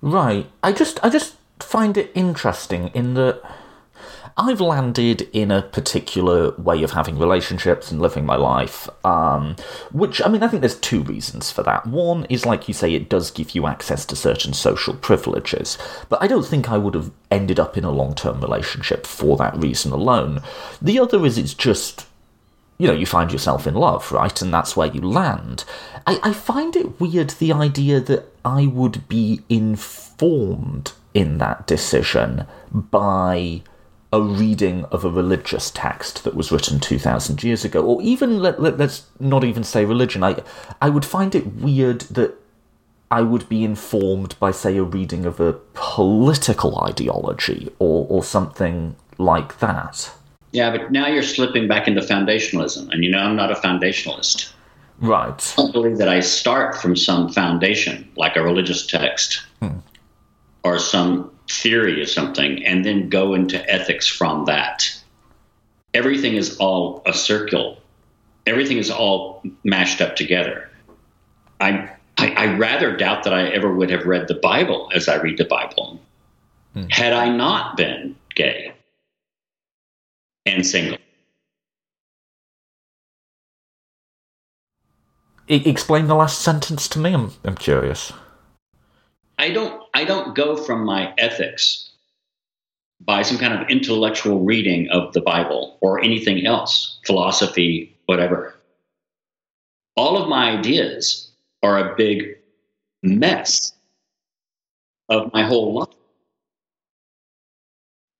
Right. 0.00 0.50
I 0.62 0.72
just 0.72 0.98
I 1.04 1.10
just 1.10 1.36
find 1.60 1.96
it 1.96 2.10
interesting 2.14 2.88
in 2.88 3.14
that 3.14 3.40
I've 4.36 4.60
landed 4.60 5.28
in 5.32 5.50
a 5.50 5.62
particular 5.62 6.52
way 6.52 6.82
of 6.82 6.92
having 6.92 7.18
relationships 7.18 7.90
and 7.90 8.00
living 8.00 8.24
my 8.24 8.36
life, 8.36 8.88
um, 9.04 9.56
which, 9.90 10.22
I 10.24 10.28
mean, 10.28 10.42
I 10.42 10.48
think 10.48 10.60
there's 10.60 10.78
two 10.78 11.02
reasons 11.02 11.50
for 11.50 11.62
that. 11.64 11.86
One 11.86 12.24
is, 12.26 12.46
like 12.46 12.68
you 12.68 12.74
say, 12.74 12.94
it 12.94 13.08
does 13.08 13.30
give 13.30 13.54
you 13.54 13.66
access 13.66 14.06
to 14.06 14.16
certain 14.16 14.54
social 14.54 14.94
privileges, 14.94 15.76
but 16.08 16.22
I 16.22 16.26
don't 16.26 16.46
think 16.46 16.70
I 16.70 16.78
would 16.78 16.94
have 16.94 17.10
ended 17.30 17.60
up 17.60 17.76
in 17.76 17.84
a 17.84 17.90
long 17.90 18.14
term 18.14 18.40
relationship 18.40 19.06
for 19.06 19.36
that 19.36 19.56
reason 19.56 19.92
alone. 19.92 20.42
The 20.80 20.98
other 20.98 21.24
is 21.26 21.36
it's 21.38 21.54
just 21.54 22.06
you 22.78 22.88
know, 22.88 22.94
you 22.94 23.06
find 23.06 23.30
yourself 23.30 23.68
in 23.68 23.74
love, 23.74 24.10
right? 24.10 24.42
And 24.42 24.52
that's 24.52 24.76
where 24.76 24.88
you 24.88 25.02
land. 25.02 25.64
I, 26.04 26.18
I, 26.20 26.32
find 26.32 26.74
it 26.74 26.98
weird 26.98 27.30
the 27.30 27.52
idea 27.52 28.00
that 28.00 28.24
I 28.44 28.66
would 28.66 29.06
be 29.08 29.42
informed 29.48 30.90
in 31.14 31.38
that 31.38 31.68
decision 31.68 32.44
by 32.72 33.62
a 34.12 34.20
reading 34.20 34.84
of 34.86 35.04
a 35.04 35.10
religious 35.10 35.70
text 35.70 36.22
that 36.24 36.34
was 36.34 36.52
written 36.52 36.78
2000 36.78 37.42
years 37.42 37.64
ago 37.64 37.82
or 37.82 38.02
even 38.02 38.40
let, 38.40 38.60
let, 38.60 38.78
us 38.80 39.06
not 39.18 39.42
even 39.42 39.64
say 39.64 39.84
religion. 39.84 40.22
I 40.22 40.42
i 40.80 40.90
would 40.90 41.04
find 41.04 41.34
it 41.34 41.46
weird 41.54 42.02
that 42.02 42.34
i 43.10 43.22
would 43.22 43.48
be 43.48 43.64
informed 43.64 44.38
by 44.38 44.50
say 44.50 44.76
a 44.76 44.82
reading 44.82 45.24
of 45.24 45.40
a 45.40 45.54
political 45.72 46.78
ideology 46.80 47.70
or 47.78 48.06
or 48.10 48.22
something 48.22 48.94
like 49.16 49.58
that. 49.60 50.12
Yeah 50.52 50.70
but 50.76 50.92
now 50.92 51.06
you're 51.06 51.22
slipping 51.22 51.66
back 51.66 51.88
into 51.88 52.02
foundationalism 52.02 52.90
and 52.90 53.02
you 53.02 53.10
know 53.10 53.18
i'm 53.18 53.36
not 53.36 53.50
a 53.50 53.54
foundationalist. 53.54 54.52
Right. 55.00 55.54
I 55.58 55.62
don't 55.62 55.72
believe 55.72 55.96
that 55.98 56.08
i 56.08 56.20
start 56.20 56.76
from 56.76 56.96
some 56.96 57.32
foundation 57.32 58.08
like 58.16 58.36
a 58.36 58.42
religious 58.42 58.86
text 58.86 59.42
hmm. 59.60 59.78
or 60.64 60.78
some 60.78 61.31
theory 61.50 62.02
of 62.02 62.08
something 62.08 62.64
and 62.64 62.84
then 62.84 63.08
go 63.08 63.34
into 63.34 63.70
ethics 63.70 64.06
from 64.06 64.44
that. 64.46 64.88
Everything 65.94 66.34
is 66.34 66.56
all 66.58 67.02
a 67.06 67.12
circle. 67.12 67.78
Everything 68.46 68.78
is 68.78 68.90
all 68.90 69.42
mashed 69.64 70.00
up 70.00 70.16
together. 70.16 70.68
I, 71.60 71.90
I, 72.18 72.30
I 72.30 72.56
rather 72.56 72.96
doubt 72.96 73.24
that 73.24 73.34
I 73.34 73.48
ever 73.48 73.72
would 73.72 73.90
have 73.90 74.06
read 74.06 74.28
the 74.28 74.34
Bible 74.34 74.90
as 74.94 75.08
I 75.08 75.16
read 75.16 75.38
the 75.38 75.44
Bible 75.44 76.00
hmm. 76.72 76.86
had 76.90 77.12
I 77.12 77.28
not 77.28 77.76
been 77.76 78.16
gay 78.34 78.72
and 80.46 80.66
single. 80.66 80.98
Explain 85.48 86.06
the 86.06 86.14
last 86.14 86.40
sentence 86.40 86.88
to 86.88 86.98
me. 86.98 87.12
I'm, 87.12 87.32
I'm 87.44 87.56
curious. 87.56 88.12
I 89.38 89.50
don't 89.50 89.82
I 89.94 90.04
don't 90.04 90.34
go 90.34 90.56
from 90.56 90.84
my 90.84 91.12
ethics 91.18 91.90
by 93.00 93.22
some 93.22 93.38
kind 93.38 93.54
of 93.54 93.68
intellectual 93.68 94.40
reading 94.40 94.88
of 94.90 95.12
the 95.12 95.20
Bible 95.20 95.78
or 95.80 96.00
anything 96.00 96.46
else, 96.46 97.00
philosophy, 97.04 97.96
whatever. 98.06 98.54
All 99.96 100.16
of 100.16 100.28
my 100.28 100.50
ideas 100.50 101.30
are 101.62 101.78
a 101.78 101.96
big 101.96 102.36
mess 103.02 103.72
of 105.08 105.32
my 105.32 105.42
whole 105.42 105.74
life. 105.74 105.88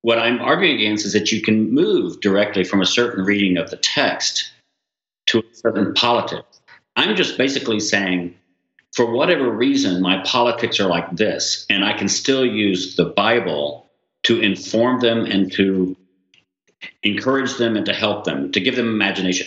What 0.03 0.19
I'm 0.19 0.41
arguing 0.41 0.77
against 0.77 1.07
is 1.07 1.13
that 1.13 1.31
you 1.31 1.41
can 1.41 1.73
move 1.73 2.21
directly 2.21 2.65
from 2.65 2.83
a 2.83 2.87
certain 2.87 3.25
reading 3.25 3.57
of 3.57 3.71
the 3.71 3.77
text 3.77 4.51
to 5.27 5.39
a 5.39 5.55
certain 5.55 5.95
politics. 5.95 6.61
I'm 6.97 7.15
just 7.15 7.39
basically 7.39 7.79
saying 7.79 8.35
for 8.93 9.11
whatever 9.11 9.51
reason, 9.51 10.03
my 10.03 10.23
politics 10.25 10.79
are 10.79 10.89
like 10.89 11.11
this, 11.17 11.67
and 11.71 11.85
I 11.85 11.97
can 11.97 12.09
still 12.09 12.45
use 12.45 12.97
the 12.97 13.07
Bible 13.07 13.91
to 14.25 14.41
inform 14.41 15.01
them 15.01 15.25
and 15.25 15.51
to 15.53 15.97
encourage 17.03 17.57
them 17.57 17.77
and 17.77 17.87
to 17.87 17.93
help 17.93 18.25
them, 18.25 18.53
to 18.53 18.61
give 18.61 18.77
them 18.77 18.89
imagination. 18.89 19.47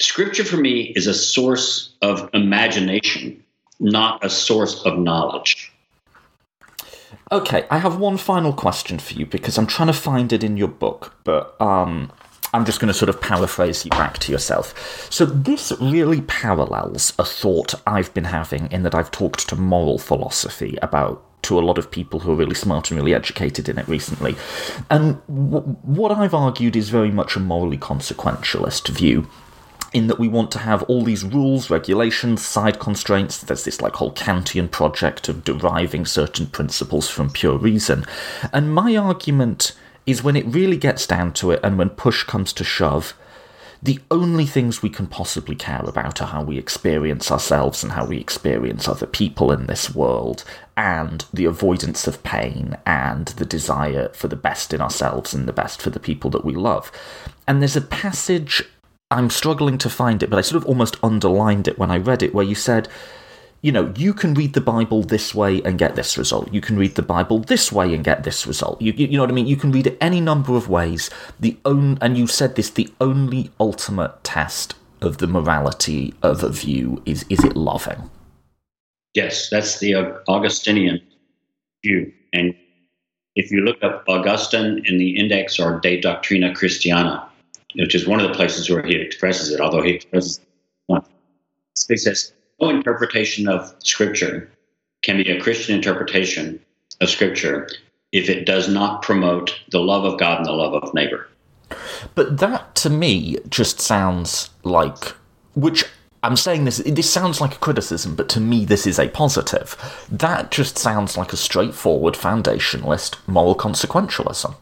Scripture 0.00 0.44
for 0.44 0.56
me 0.56 0.92
is 0.96 1.06
a 1.06 1.14
source 1.14 1.94
of 2.02 2.28
imagination, 2.32 3.42
not 3.80 4.24
a 4.24 4.30
source 4.30 4.82
of 4.84 4.98
knowledge. 4.98 5.70
Okay, 7.30 7.64
I 7.70 7.78
have 7.78 7.98
one 7.98 8.16
final 8.16 8.52
question 8.52 8.98
for 8.98 9.14
you 9.14 9.26
because 9.26 9.58
I'm 9.58 9.66
trying 9.66 9.88
to 9.88 9.92
find 9.92 10.32
it 10.32 10.42
in 10.42 10.56
your 10.56 10.68
book, 10.68 11.14
but 11.24 11.60
um, 11.60 12.10
I'm 12.54 12.64
just 12.64 12.78
going 12.78 12.88
to 12.88 12.94
sort 12.94 13.08
of 13.08 13.20
paraphrase 13.20 13.84
you 13.84 13.90
back 13.90 14.18
to 14.18 14.32
yourself. 14.32 15.10
So, 15.12 15.26
this 15.26 15.72
really 15.80 16.20
parallels 16.20 17.12
a 17.18 17.24
thought 17.24 17.74
I've 17.84 18.14
been 18.14 18.24
having 18.24 18.70
in 18.70 18.84
that 18.84 18.94
I've 18.94 19.10
talked 19.10 19.48
to 19.48 19.56
moral 19.56 19.98
philosophy 19.98 20.78
about 20.80 21.24
to 21.42 21.58
a 21.58 21.60
lot 21.60 21.78
of 21.78 21.90
people 21.90 22.20
who 22.20 22.30
are 22.30 22.36
really 22.36 22.54
smart 22.54 22.90
and 22.90 22.98
really 22.98 23.12
educated 23.12 23.68
in 23.68 23.76
it 23.76 23.88
recently. 23.88 24.36
And 24.88 25.20
w- 25.26 25.76
what 25.82 26.12
I've 26.12 26.32
argued 26.32 26.76
is 26.76 26.90
very 26.90 27.10
much 27.10 27.34
a 27.34 27.40
morally 27.40 27.76
consequentialist 27.76 28.88
view. 28.88 29.28
In 29.92 30.06
that 30.06 30.18
we 30.18 30.28
want 30.28 30.50
to 30.52 30.58
have 30.58 30.82
all 30.84 31.04
these 31.04 31.24
rules, 31.24 31.70
regulations, 31.70 32.44
side 32.44 32.78
constraints. 32.78 33.38
There's 33.38 33.64
this 33.64 33.80
like 33.80 33.94
whole 33.94 34.12
Kantian 34.12 34.70
project 34.70 35.28
of 35.28 35.44
deriving 35.44 36.06
certain 36.06 36.46
principles 36.46 37.08
from 37.08 37.30
pure 37.30 37.58
reason. 37.58 38.04
And 38.52 38.74
my 38.74 38.96
argument 38.96 39.72
is 40.06 40.22
when 40.22 40.36
it 40.36 40.46
really 40.46 40.76
gets 40.76 41.06
down 41.06 41.32
to 41.32 41.50
it 41.50 41.60
and 41.62 41.78
when 41.78 41.90
push 41.90 42.24
comes 42.24 42.52
to 42.52 42.64
shove, 42.64 43.14
the 43.82 44.00
only 44.10 44.46
things 44.46 44.80
we 44.80 44.88
can 44.88 45.06
possibly 45.06 45.54
care 45.54 45.82
about 45.84 46.22
are 46.22 46.28
how 46.28 46.42
we 46.42 46.56
experience 46.56 47.30
ourselves 47.30 47.82
and 47.82 47.92
how 47.92 48.06
we 48.06 48.18
experience 48.18 48.88
other 48.88 49.06
people 49.06 49.52
in 49.52 49.66
this 49.66 49.94
world, 49.94 50.42
and 50.74 51.26
the 51.34 51.44
avoidance 51.44 52.06
of 52.06 52.22
pain 52.22 52.78
and 52.86 53.26
the 53.28 53.44
desire 53.44 54.08
for 54.14 54.28
the 54.28 54.36
best 54.36 54.72
in 54.72 54.80
ourselves 54.80 55.34
and 55.34 55.46
the 55.46 55.52
best 55.52 55.82
for 55.82 55.90
the 55.90 56.00
people 56.00 56.30
that 56.30 56.46
we 56.46 56.54
love. 56.54 56.90
And 57.46 57.60
there's 57.60 57.76
a 57.76 57.82
passage, 57.82 58.62
I'm 59.10 59.28
struggling 59.28 59.76
to 59.78 59.90
find 59.90 60.22
it, 60.22 60.30
but 60.30 60.38
I 60.38 60.42
sort 60.42 60.62
of 60.62 60.66
almost 60.66 60.96
underlined 61.02 61.68
it 61.68 61.78
when 61.78 61.90
I 61.90 61.98
read 61.98 62.22
it, 62.22 62.34
where 62.34 62.46
you 62.46 62.54
said, 62.54 62.88
you 63.64 63.72
know, 63.72 63.90
you 63.96 64.12
can 64.12 64.34
read 64.34 64.52
the 64.52 64.60
Bible 64.60 65.02
this 65.02 65.34
way 65.34 65.62
and 65.62 65.78
get 65.78 65.96
this 65.96 66.18
result. 66.18 66.52
You 66.52 66.60
can 66.60 66.76
read 66.76 66.96
the 66.96 67.02
Bible 67.02 67.38
this 67.38 67.72
way 67.72 67.94
and 67.94 68.04
get 68.04 68.22
this 68.22 68.46
result. 68.46 68.80
You, 68.82 68.92
you, 68.92 69.16
know 69.16 69.22
what 69.22 69.30
I 69.30 69.32
mean? 69.32 69.46
You 69.46 69.56
can 69.56 69.72
read 69.72 69.86
it 69.86 69.96
any 70.02 70.20
number 70.20 70.54
of 70.54 70.68
ways. 70.68 71.08
The 71.40 71.56
own, 71.64 71.96
and 72.02 72.18
you 72.18 72.26
said 72.26 72.56
this: 72.56 72.68
the 72.68 72.92
only 73.00 73.50
ultimate 73.58 74.22
test 74.22 74.74
of 75.00 75.16
the 75.16 75.26
morality 75.26 76.12
of 76.22 76.44
a 76.44 76.50
view 76.50 77.02
is 77.06 77.24
is 77.30 77.42
it 77.42 77.56
loving? 77.56 78.10
Yes, 79.14 79.48
that's 79.48 79.78
the 79.78 79.94
Augustinian 80.28 81.00
view. 81.82 82.12
And 82.34 82.54
if 83.34 83.50
you 83.50 83.62
look 83.62 83.82
up 83.82 84.04
Augustine 84.08 84.82
in 84.84 84.98
the 84.98 85.16
Index 85.16 85.58
or 85.58 85.80
De 85.80 86.02
Doctrina 86.02 86.54
Christiana, 86.54 87.26
which 87.76 87.94
is 87.94 88.06
one 88.06 88.20
of 88.20 88.28
the 88.28 88.34
places 88.34 88.68
where 88.68 88.84
he 88.84 88.94
expresses 88.94 89.50
it, 89.50 89.60
although 89.62 89.82
he 89.82 89.92
expresses 89.92 90.36
it 90.36 90.44
he 91.88 91.96
says 91.96 92.32
no 92.60 92.70
interpretation 92.70 93.48
of 93.48 93.74
Scripture 93.82 94.50
can 95.02 95.16
be 95.16 95.30
a 95.30 95.40
Christian 95.40 95.76
interpretation 95.76 96.60
of 97.00 97.10
Scripture 97.10 97.68
if 98.12 98.30
it 98.30 98.46
does 98.46 98.68
not 98.68 99.02
promote 99.02 99.58
the 99.70 99.80
love 99.80 100.04
of 100.04 100.18
God 100.18 100.38
and 100.38 100.46
the 100.46 100.52
love 100.52 100.74
of 100.74 100.94
neighbor. 100.94 101.28
But 102.14 102.38
that 102.38 102.74
to 102.76 102.90
me 102.90 103.38
just 103.48 103.80
sounds 103.80 104.50
like, 104.62 105.14
which 105.54 105.84
I'm 106.22 106.36
saying 106.36 106.64
this, 106.64 106.78
this 106.78 107.10
sounds 107.10 107.40
like 107.40 107.56
a 107.56 107.58
criticism, 107.58 108.14
but 108.14 108.28
to 108.30 108.40
me 108.40 108.64
this 108.64 108.86
is 108.86 108.98
a 108.98 109.08
positive. 109.08 109.76
That 110.10 110.50
just 110.50 110.78
sounds 110.78 111.16
like 111.16 111.32
a 111.32 111.36
straightforward 111.36 112.14
foundationalist 112.14 113.16
moral 113.26 113.54
consequentialism. 113.54 114.54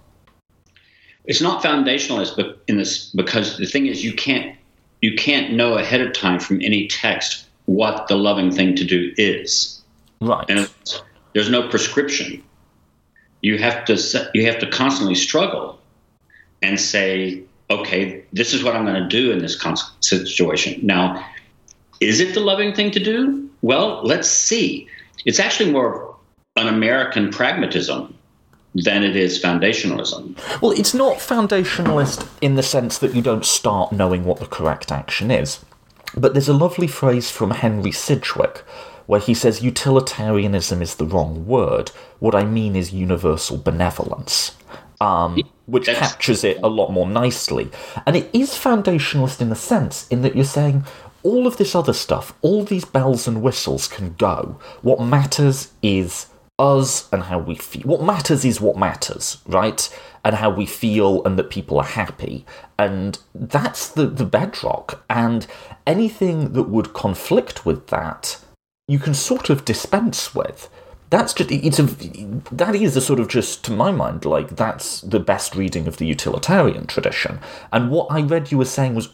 It's 1.24 1.40
not 1.40 1.62
foundationalist, 1.62 2.34
but 2.36 2.62
in 2.66 2.78
this 2.78 3.10
because 3.10 3.58
the 3.58 3.66
thing 3.66 3.86
is 3.86 4.04
you 4.04 4.12
can't 4.12 4.56
you 5.02 5.14
can't 5.14 5.52
know 5.52 5.74
ahead 5.74 6.00
of 6.00 6.12
time 6.12 6.40
from 6.40 6.60
any 6.62 6.88
text 6.88 7.46
what 7.72 8.08
the 8.08 8.16
loving 8.16 8.50
thing 8.50 8.76
to 8.76 8.84
do 8.84 9.12
is. 9.16 9.80
Right. 10.20 10.44
And 10.48 10.70
there's 11.32 11.50
no 11.50 11.68
prescription. 11.68 12.42
You 13.40 13.58
have 13.58 13.84
to 13.86 14.30
you 14.34 14.46
have 14.46 14.58
to 14.60 14.70
constantly 14.70 15.14
struggle 15.14 15.78
and 16.60 16.78
say, 16.78 17.42
okay, 17.70 18.24
this 18.32 18.54
is 18.54 18.62
what 18.62 18.76
I'm 18.76 18.84
going 18.84 19.02
to 19.02 19.08
do 19.08 19.32
in 19.32 19.40
this 19.40 19.60
situation. 20.00 20.86
Now, 20.86 21.26
is 22.00 22.20
it 22.20 22.34
the 22.34 22.40
loving 22.40 22.74
thing 22.74 22.90
to 22.92 23.00
do? 23.00 23.50
Well, 23.62 24.00
let's 24.04 24.28
see. 24.28 24.88
It's 25.24 25.40
actually 25.40 25.72
more 25.72 26.14
an 26.56 26.68
American 26.68 27.30
pragmatism 27.30 28.14
than 28.74 29.02
it 29.02 29.16
is 29.16 29.42
foundationalism. 29.42 30.38
Well, 30.60 30.72
it's 30.72 30.94
not 30.94 31.16
foundationalist 31.18 32.26
in 32.40 32.54
the 32.54 32.62
sense 32.62 32.98
that 32.98 33.14
you 33.14 33.22
don't 33.22 33.44
start 33.44 33.92
knowing 33.92 34.24
what 34.24 34.38
the 34.40 34.46
correct 34.46 34.92
action 34.92 35.30
is. 35.30 35.58
But 36.16 36.34
there's 36.34 36.48
a 36.48 36.54
lovely 36.54 36.86
phrase 36.86 37.30
from 37.30 37.50
Henry 37.50 37.92
Sidgwick 37.92 38.58
where 39.06 39.20
he 39.20 39.34
says 39.34 39.62
utilitarianism 39.62 40.80
is 40.80 40.94
the 40.94 41.06
wrong 41.06 41.46
word. 41.46 41.90
What 42.18 42.34
I 42.34 42.44
mean 42.44 42.76
is 42.76 42.92
universal 42.92 43.56
benevolence, 43.58 44.56
um, 45.00 45.42
which 45.66 45.86
That's... 45.86 45.98
captures 45.98 46.44
it 46.44 46.58
a 46.62 46.68
lot 46.68 46.90
more 46.90 47.06
nicely. 47.08 47.70
And 48.06 48.16
it 48.16 48.30
is 48.32 48.50
foundationalist 48.50 49.40
in 49.40 49.50
a 49.50 49.56
sense, 49.56 50.06
in 50.08 50.22
that 50.22 50.36
you're 50.36 50.44
saying 50.44 50.84
all 51.22 51.46
of 51.46 51.56
this 51.56 51.74
other 51.74 51.92
stuff, 51.92 52.34
all 52.42 52.64
these 52.64 52.84
bells 52.84 53.28
and 53.28 53.42
whistles 53.42 53.88
can 53.88 54.14
go. 54.14 54.58
What 54.82 55.00
matters 55.00 55.72
is 55.82 56.26
us 56.62 57.12
and 57.12 57.24
how 57.24 57.38
we 57.38 57.56
feel. 57.56 57.82
What 57.82 58.02
matters 58.02 58.44
is 58.44 58.60
what 58.60 58.78
matters, 58.78 59.38
right? 59.46 59.88
And 60.24 60.36
how 60.36 60.50
we 60.50 60.64
feel 60.64 61.22
and 61.24 61.36
that 61.38 61.50
people 61.50 61.78
are 61.78 61.84
happy. 61.84 62.46
And 62.78 63.18
that's 63.34 63.88
the, 63.88 64.06
the 64.06 64.24
bedrock. 64.24 65.04
And 65.10 65.46
anything 65.86 66.52
that 66.52 66.68
would 66.68 66.94
conflict 66.94 67.66
with 67.66 67.88
that, 67.88 68.38
you 68.86 69.00
can 69.00 69.14
sort 69.14 69.50
of 69.50 69.64
dispense 69.64 70.34
with. 70.34 70.70
That's 71.10 71.34
just 71.34 71.50
it's 71.50 71.78
a 71.78 71.82
that 72.52 72.74
is 72.74 72.96
a 72.96 73.00
sort 73.02 73.20
of 73.20 73.28
just 73.28 73.62
to 73.66 73.70
my 73.70 73.90
mind 73.92 74.24
like 74.24 74.56
that's 74.56 75.02
the 75.02 75.20
best 75.20 75.54
reading 75.54 75.86
of 75.86 75.98
the 75.98 76.06
utilitarian 76.06 76.86
tradition. 76.86 77.38
And 77.70 77.90
what 77.90 78.06
I 78.10 78.22
read 78.22 78.50
you 78.50 78.56
were 78.56 78.64
saying 78.64 78.94
was 78.94 79.10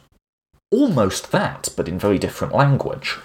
almost 0.71 1.33
that, 1.33 1.71
but 1.77 1.89
in 1.89 1.99
very 1.99 2.19
different 2.19 2.55
language. 2.55 3.17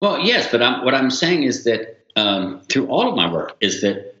Well, 0.00 0.20
yes, 0.20 0.48
but 0.52 0.62
I'm, 0.62 0.84
what 0.84 0.94
I'm 0.94 1.10
saying 1.10 1.42
is 1.42 1.64
that 1.64 1.95
um, 2.16 2.60
through 2.68 2.86
all 2.88 3.08
of 3.08 3.14
my 3.14 3.32
work 3.32 3.56
is 3.60 3.82
that 3.82 4.14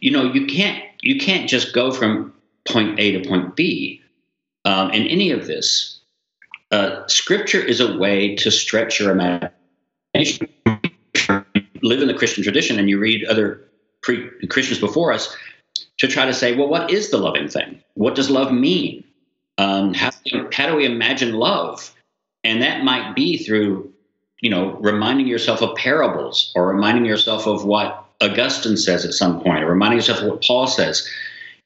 you 0.00 0.10
know 0.10 0.32
you 0.32 0.46
can't 0.46 0.82
you 1.00 1.18
can't 1.18 1.48
just 1.48 1.74
go 1.74 1.92
from 1.92 2.32
point 2.66 2.98
A 2.98 3.12
to 3.12 3.28
point 3.28 3.54
B 3.56 4.02
um, 4.64 4.90
in 4.90 5.06
any 5.06 5.30
of 5.30 5.46
this. 5.46 6.00
Uh, 6.70 7.06
scripture 7.06 7.60
is 7.60 7.80
a 7.80 7.96
way 7.96 8.34
to 8.36 8.50
stretch 8.50 8.98
your 8.98 9.12
imagination. 9.12 10.48
Live 11.82 12.00
in 12.00 12.08
the 12.08 12.14
Christian 12.14 12.42
tradition, 12.42 12.78
and 12.78 12.88
you 12.88 12.98
read 12.98 13.24
other 13.26 13.60
pre 14.02 14.28
Christians 14.48 14.80
before 14.80 15.12
us 15.12 15.36
to 15.98 16.08
try 16.08 16.26
to 16.26 16.34
say, 16.34 16.56
well, 16.56 16.68
what 16.68 16.90
is 16.90 17.10
the 17.10 17.18
loving 17.18 17.48
thing? 17.48 17.80
What 17.94 18.14
does 18.14 18.30
love 18.30 18.52
mean? 18.52 19.04
Um, 19.58 19.94
how, 19.94 20.10
how 20.52 20.66
do 20.66 20.74
we 20.74 20.86
imagine 20.86 21.34
love? 21.34 21.94
And 22.42 22.60
that 22.62 22.84
might 22.84 23.14
be 23.14 23.38
through, 23.38 23.92
you 24.44 24.50
know, 24.50 24.76
reminding 24.80 25.26
yourself 25.26 25.62
of 25.62 25.74
parables 25.76 26.52
or 26.54 26.68
reminding 26.68 27.06
yourself 27.06 27.46
of 27.46 27.64
what 27.64 28.04
Augustine 28.20 28.76
says 28.76 29.04
at 29.04 29.14
some 29.14 29.40
point, 29.40 29.64
or 29.64 29.68
reminding 29.68 29.98
yourself 29.98 30.20
of 30.20 30.28
what 30.28 30.44
Paul 30.44 30.66
says 30.66 31.08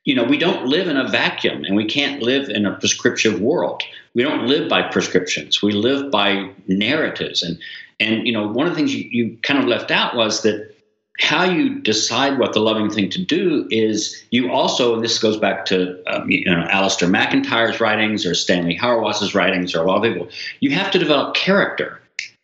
you 0.09 0.15
know, 0.15 0.25
we 0.25 0.39
don't 0.39 0.65
live 0.65 0.89
in 0.89 0.97
a 0.97 1.07
vacuum 1.07 1.65
and 1.65 1.77
we 1.77 1.85
can't 1.85 2.23
live 2.23 2.49
in 2.49 2.65
a 2.65 2.75
prescriptive 2.79 3.43
world. 3.43 3.83
We 4.15 4.23
don't 4.23 4.47
live 4.47 4.67
by 4.67 4.81
prescriptions. 4.81 5.61
We 5.61 5.73
live 5.73 6.11
by 6.11 6.51
narratives. 6.67 7.43
And, 7.43 7.59
and 8.01 8.27
you 8.27 8.33
know, 8.33 8.49
one 8.49 8.67
of 8.67 8.73
the 8.73 8.77
things 8.77 8.95
you, 8.95 9.07
you 9.11 9.39
kind 9.43 9.61
of 9.61 9.67
left 9.67 9.91
out 9.91 10.17
was 10.17 10.41
that 10.45 10.75
how 11.21 11.45
you 11.45 11.81
decide 11.81 12.39
what 12.39 12.55
the 12.55 12.61
loving 12.61 12.89
thing 12.89 13.11
to 13.11 13.23
do 13.23 13.67
is 13.71 14.25
you 14.31 14.51
also, 14.51 14.95
and 14.95 15.05
this 15.05 15.19
goes 15.19 15.37
back 15.37 15.67
to 15.67 16.03
um, 16.11 16.31
you 16.31 16.47
know 16.47 16.67
Alasdair 16.71 17.11
MacIntyre's 17.11 17.79
writings 17.79 18.25
or 18.25 18.35
Stanley 18.35 18.77
Hauerwas's 18.77 19.35
writings 19.35 19.75
or 19.75 19.83
a 19.83 19.87
lot 19.87 19.97
of 19.97 20.11
people, 20.11 20.29
you 20.61 20.71
have 20.71 20.91
to 20.93 20.99
develop 20.99 21.35
character. 21.35 22.01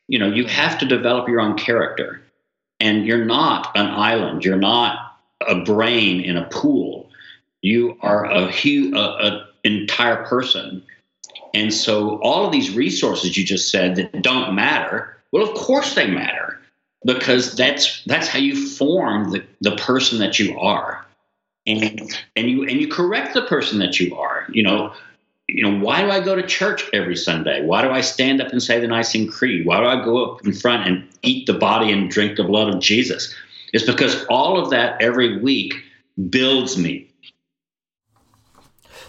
You 0.08 0.18
know, 0.18 0.28
you 0.28 0.46
have 0.46 0.78
to 0.78 0.86
develop 0.86 1.28
your 1.28 1.40
own 1.40 1.56
character, 1.56 2.22
and 2.80 3.06
you're 3.06 3.24
not 3.24 3.72
an 3.74 3.86
island. 3.86 4.44
You're 4.44 4.56
not 4.56 5.16
a 5.46 5.62
brain 5.62 6.20
in 6.20 6.36
a 6.36 6.44
pool 6.44 7.10
you 7.64 7.96
are 8.02 8.26
a 8.26 8.50
huge, 8.52 8.94
a, 8.94 9.46
entire 9.64 10.22
person. 10.26 10.82
And 11.54 11.72
so 11.72 12.20
all 12.20 12.44
of 12.44 12.52
these 12.52 12.76
resources 12.76 13.38
you 13.38 13.42
just 13.44 13.70
said 13.70 13.96
that 13.96 14.22
don't 14.22 14.54
matter, 14.54 15.16
well, 15.32 15.42
of 15.42 15.54
course 15.54 15.94
they 15.94 16.06
matter 16.06 16.60
because 17.06 17.56
that's 17.56 18.04
that's 18.04 18.28
how 18.28 18.38
you 18.38 18.68
form 18.68 19.30
the, 19.30 19.42
the 19.62 19.74
person 19.76 20.18
that 20.18 20.38
you 20.38 20.58
are. 20.58 21.06
And 21.66 22.14
and 22.36 22.50
you 22.50 22.64
and 22.64 22.78
you 22.78 22.88
correct 22.88 23.32
the 23.32 23.46
person 23.46 23.78
that 23.78 23.98
you 23.98 24.14
are. 24.14 24.44
You 24.52 24.64
know, 24.64 24.92
you 25.48 25.62
know, 25.62 25.78
why 25.84 26.02
do 26.02 26.10
I 26.10 26.20
go 26.20 26.34
to 26.34 26.42
church 26.42 26.84
every 26.92 27.16
Sunday? 27.16 27.64
Why 27.64 27.82
do 27.82 27.90
I 27.90 28.00
stand 28.00 28.40
up 28.40 28.50
and 28.52 28.62
say 28.62 28.80
the 28.80 28.86
Nicene 28.86 29.30
Creed? 29.30 29.66
Why 29.66 29.80
do 29.80 29.86
I 29.86 30.04
go 30.04 30.24
up 30.24 30.44
in 30.46 30.52
front 30.52 30.88
and 30.88 31.06
eat 31.22 31.46
the 31.46 31.54
body 31.54 31.92
and 31.92 32.10
drink 32.10 32.36
the 32.36 32.44
blood 32.44 32.72
of 32.72 32.80
Jesus? 32.80 33.34
It's 33.72 33.84
because 33.84 34.24
all 34.26 34.58
of 34.58 34.70
that 34.70 35.00
every 35.02 35.38
week 35.38 35.74
builds 36.30 36.78
me 36.78 37.08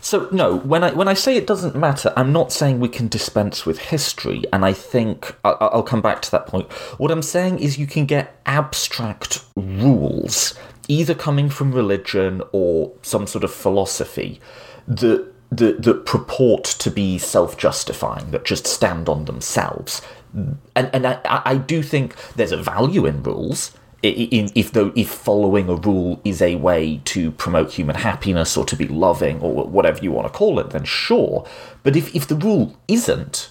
so 0.05 0.29
no, 0.31 0.57
when 0.59 0.83
I 0.83 0.93
when 0.93 1.07
I 1.07 1.15
say 1.15 1.35
it 1.35 1.47
doesn't 1.47 1.75
matter, 1.75 2.13
I'm 2.15 2.31
not 2.31 2.51
saying 2.51 2.79
we 2.79 2.89
can 2.89 3.07
dispense 3.07 3.65
with 3.65 3.79
history, 3.79 4.43
and 4.53 4.63
I 4.63 4.71
think 4.71 5.35
I'll, 5.43 5.57
I'll 5.59 5.83
come 5.83 6.03
back 6.03 6.21
to 6.21 6.31
that 6.31 6.45
point. 6.45 6.71
What 6.99 7.09
I'm 7.09 7.23
saying 7.23 7.57
is 7.57 7.79
you 7.79 7.87
can 7.87 8.05
get 8.05 8.39
abstract 8.45 9.43
rules 9.55 10.53
either 10.87 11.15
coming 11.15 11.49
from 11.49 11.71
religion 11.71 12.43
or 12.51 12.93
some 13.01 13.25
sort 13.25 13.43
of 13.43 13.51
philosophy 13.51 14.39
that 14.87 15.27
that, 15.51 15.83
that 15.83 16.05
purport 16.05 16.63
to 16.65 16.91
be 16.91 17.17
self-justifying, 17.17 18.31
that 18.31 18.45
just 18.45 18.67
stand 18.67 19.07
on 19.09 19.25
themselves. 19.25 20.01
And 20.33 20.89
and 20.93 21.07
I, 21.07 21.19
I 21.25 21.55
do 21.55 21.81
think 21.81 22.15
there's 22.35 22.51
a 22.51 22.57
value 22.57 23.05
in 23.05 23.23
rules. 23.23 23.71
In, 24.03 24.51
if 24.53 24.71
though 24.71 24.91
if 24.95 25.09
following 25.09 25.67
a 25.67 25.75
rule 25.75 26.21
is 26.23 26.41
a 26.41 26.55
way 26.57 27.01
to 27.05 27.31
promote 27.31 27.71
human 27.71 27.95
happiness 27.95 28.55
or 28.55 28.65
to 28.65 28.75
be 28.75 28.87
loving 28.87 29.39
or 29.39 29.65
whatever 29.65 30.03
you 30.03 30.11
want 30.11 30.27
to 30.27 30.37
call 30.37 30.59
it, 30.59 30.69
then 30.71 30.83
sure. 30.83 31.47
But 31.81 31.95
if, 31.95 32.13
if 32.13 32.27
the 32.27 32.35
rule 32.35 32.77
isn't, 32.87 33.49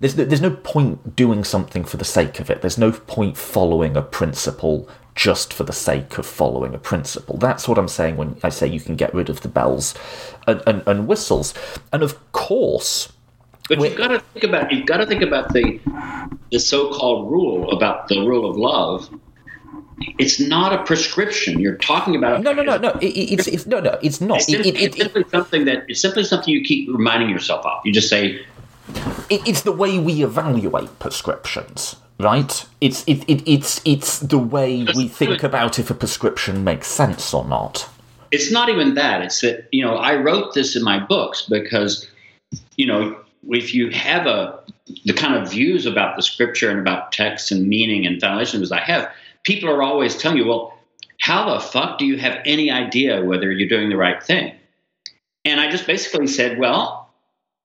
there's 0.00 0.16
there's 0.16 0.42
no 0.42 0.50
point 0.50 1.16
doing 1.16 1.44
something 1.44 1.84
for 1.84 1.96
the 1.96 2.04
sake 2.04 2.38
of 2.40 2.50
it. 2.50 2.60
There's 2.60 2.76
no 2.76 2.92
point 2.92 3.38
following 3.38 3.96
a 3.96 4.02
principle 4.02 4.88
just 5.14 5.52
for 5.52 5.64
the 5.64 5.72
sake 5.72 6.18
of 6.18 6.26
following 6.26 6.74
a 6.74 6.78
principle. 6.78 7.36
That's 7.36 7.68
what 7.68 7.78
I'm 7.78 7.88
saying 7.88 8.16
when 8.16 8.36
I 8.42 8.48
say 8.48 8.66
you 8.66 8.80
can 8.80 8.96
get 8.96 9.14
rid 9.14 9.30
of 9.30 9.42
the 9.42 9.48
bells 9.48 9.94
and, 10.46 10.62
and, 10.66 10.82
and 10.86 11.06
whistles. 11.06 11.54
And 11.92 12.02
of 12.02 12.32
course, 12.32 13.12
but 13.68 13.80
you've 13.80 13.96
got 13.96 14.08
to 14.08 14.20
think 14.20 14.44
about 14.44 14.72
you've 14.72 14.86
got 14.86 14.98
to 14.98 15.06
think 15.06 15.22
about 15.22 15.52
the 15.52 15.80
the 16.50 16.58
so-called 16.58 17.30
rule 17.30 17.70
about 17.70 18.08
the 18.08 18.20
rule 18.20 18.48
of 18.48 18.56
love. 18.56 19.08
It's 20.18 20.40
not 20.40 20.72
a 20.72 20.82
prescription. 20.82 21.60
You're 21.60 21.76
talking 21.76 22.16
about 22.16 22.42
no, 22.42 22.52
no, 22.52 22.62
no, 22.62 22.76
no. 22.76 22.90
It, 23.00 23.06
it's, 23.06 23.46
it's 23.46 23.66
no, 23.66 23.80
no. 23.80 23.98
It's 24.02 24.20
not. 24.20 24.38
It's 24.38 24.46
simply, 24.46 24.70
it, 24.70 24.76
it, 24.76 24.82
it's 24.82 24.96
simply 24.96 25.24
something 25.30 25.64
that 25.66 25.84
it's 25.88 26.00
simply 26.00 26.24
something 26.24 26.52
you 26.52 26.62
keep 26.62 26.88
reminding 26.88 27.30
yourself 27.30 27.64
of. 27.64 27.80
You 27.86 27.92
just 27.92 28.08
say, 28.08 28.44
it's 29.30 29.62
the 29.62 29.72
way 29.72 29.98
we 29.98 30.22
evaluate 30.22 30.98
prescriptions 30.98 31.96
right? 32.18 32.66
It's 32.80 33.04
it, 33.06 33.24
it 33.28 33.42
it's 33.46 33.80
it's 33.84 34.20
the 34.20 34.38
way 34.38 34.86
we 34.96 35.08
think 35.08 35.42
about 35.42 35.78
if 35.78 35.90
a 35.90 35.94
prescription 35.94 36.64
makes 36.64 36.86
sense 36.86 37.34
or 37.34 37.44
not. 37.44 37.88
It's 38.30 38.50
not 38.50 38.68
even 38.68 38.94
that. 38.94 39.22
It's 39.22 39.40
that 39.40 39.68
you 39.72 39.84
know 39.84 39.96
I 39.96 40.16
wrote 40.16 40.54
this 40.54 40.76
in 40.76 40.82
my 40.82 40.98
books 40.98 41.42
because 41.42 42.08
you 42.76 42.86
know 42.86 43.16
if 43.48 43.74
you 43.74 43.90
have 43.90 44.26
a 44.26 44.60
the 45.04 45.12
kind 45.12 45.34
of 45.34 45.50
views 45.50 45.86
about 45.86 46.16
the 46.16 46.22
scripture 46.22 46.70
and 46.70 46.78
about 46.78 47.12
text 47.12 47.50
and 47.50 47.66
meaning 47.66 48.06
and 48.06 48.20
foundation 48.20 48.62
as 48.62 48.72
I 48.72 48.80
have, 48.80 49.10
people 49.44 49.70
are 49.70 49.82
always 49.82 50.16
telling 50.16 50.38
you, 50.38 50.46
well, 50.46 50.76
how 51.20 51.54
the 51.54 51.60
fuck 51.60 51.98
do 51.98 52.04
you 52.04 52.18
have 52.18 52.38
any 52.44 52.70
idea 52.70 53.24
whether 53.24 53.50
you're 53.50 53.68
doing 53.68 53.88
the 53.88 53.96
right 53.96 54.22
thing? 54.22 54.54
And 55.44 55.60
I 55.60 55.70
just 55.70 55.86
basically 55.86 56.26
said, 56.26 56.58
well, 56.58 57.10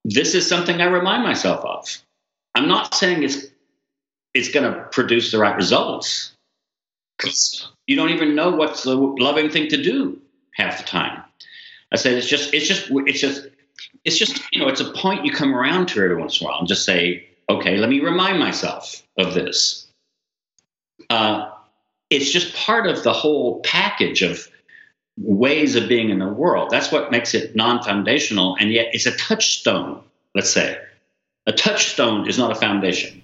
this 0.06 0.34
is 0.34 0.47
something 0.47 0.80
I 0.80 0.86
remind 0.86 1.24
myself 1.24 1.64
of. 1.66 1.97
I'm 2.56 2.68
not 2.68 2.93
saying 2.93 3.24
it's 3.24 3.47
it's 4.34 4.50
going 4.50 4.72
to 4.72 4.84
produce 4.92 5.32
the 5.32 5.40
right 5.40 5.56
results 5.56 6.34
you 7.88 7.96
don't 7.96 8.10
even 8.10 8.36
know 8.36 8.52
what's 8.52 8.84
the 8.84 8.96
loving 8.96 9.50
thing 9.50 9.68
to 9.70 9.82
do 9.82 10.22
half 10.54 10.78
the 10.78 10.84
time. 10.84 11.24
I 11.92 11.96
said 11.96 12.14
it's 12.14 12.28
just 12.28 12.54
it's 12.54 12.68
just 12.68 12.92
it's 12.92 13.20
just 13.20 13.48
it's 14.06 14.18
just 14.18 14.42
you 14.52 14.62
know 14.62 14.68
it's 14.68 14.82
a 14.82 14.92
point 14.94 15.26
you 15.26 15.32
come 15.32 15.56
around 15.56 15.88
to 15.90 16.04
every 16.04 16.16
once 16.16 16.40
in 16.40 16.46
a 16.46 16.50
while 16.50 16.60
and 16.60 16.68
just 16.68 16.86
say 16.86 17.28
okay 17.50 17.78
let 17.78 17.90
me 17.90 18.00
remind 18.00 18.40
myself 18.40 19.02
of 19.18 19.34
this. 19.34 19.88
Uh, 21.10 21.50
it's 22.10 22.32
just 22.32 22.56
part 22.56 22.88
of 22.88 23.04
the 23.04 23.14
whole 23.14 23.60
package 23.62 24.22
of 24.22 24.48
ways 25.18 25.76
of 25.76 25.90
being 25.90 26.10
in 26.10 26.20
the 26.20 26.28
world. 26.28 26.70
That's 26.70 26.92
what 26.92 27.12
makes 27.12 27.34
it 27.34 27.56
non-foundational, 27.56 28.56
and 28.60 28.72
yet 28.72 28.90
it's 28.94 29.06
a 29.06 29.16
touchstone. 29.18 30.04
Let's 30.36 30.50
say 30.50 30.78
a 31.48 31.52
touchstone 31.52 32.28
is 32.28 32.38
not 32.38 32.52
a 32.52 32.56
foundation 32.56 33.18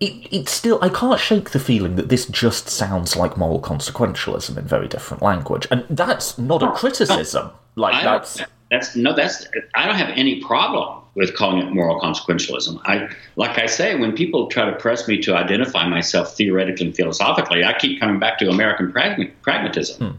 it, 0.00 0.28
it's 0.30 0.52
still 0.52 0.78
I 0.82 0.88
can't 0.88 1.20
shake 1.20 1.50
the 1.50 1.60
feeling 1.60 1.96
that 1.96 2.08
this 2.08 2.26
just 2.26 2.68
sounds 2.68 3.16
like 3.16 3.36
moral 3.36 3.60
consequentialism 3.60 4.56
in 4.56 4.64
very 4.64 4.88
different 4.88 5.22
language, 5.22 5.66
and 5.70 5.84
that's 5.88 6.38
not 6.38 6.62
a 6.62 6.70
criticism. 6.72 7.50
Like 7.76 8.02
that's 8.02 8.40
that's 8.70 8.96
no, 8.96 9.14
that's 9.14 9.46
I 9.74 9.86
don't 9.86 9.96
have 9.96 10.10
any 10.10 10.40
problem 10.42 11.02
with 11.14 11.36
calling 11.36 11.58
it 11.58 11.72
moral 11.72 12.00
consequentialism. 12.00 12.80
I 12.84 13.08
like 13.36 13.58
I 13.58 13.66
say 13.66 13.94
when 13.94 14.12
people 14.12 14.48
try 14.48 14.68
to 14.68 14.76
press 14.76 15.06
me 15.06 15.20
to 15.22 15.36
identify 15.36 15.86
myself 15.86 16.36
theoretically 16.36 16.86
and 16.86 16.96
philosophically, 16.96 17.64
I 17.64 17.72
keep 17.78 18.00
coming 18.00 18.18
back 18.18 18.38
to 18.38 18.48
American 18.48 18.92
pragmatism. 18.92 20.10
Hmm. 20.10 20.16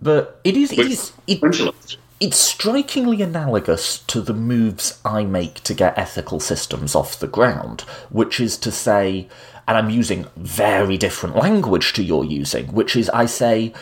But 0.00 0.40
it 0.42 0.56
is, 0.56 0.72
it 0.72 0.80
is 0.80 1.12
it, 1.28 1.40
it's 2.22 2.38
strikingly 2.38 3.20
analogous 3.20 3.98
to 3.98 4.20
the 4.20 4.32
moves 4.32 5.00
I 5.04 5.24
make 5.24 5.54
to 5.64 5.74
get 5.74 5.98
ethical 5.98 6.38
systems 6.38 6.94
off 6.94 7.18
the 7.18 7.26
ground, 7.26 7.80
which 8.10 8.38
is 8.38 8.56
to 8.58 8.70
say, 8.70 9.26
and 9.66 9.76
I'm 9.76 9.90
using 9.90 10.28
very 10.36 10.96
different 10.96 11.34
language 11.34 11.92
to 11.94 12.02
your 12.04 12.24
using, 12.24 12.72
which 12.72 12.94
is 12.94 13.10
I 13.10 13.26
say, 13.26 13.74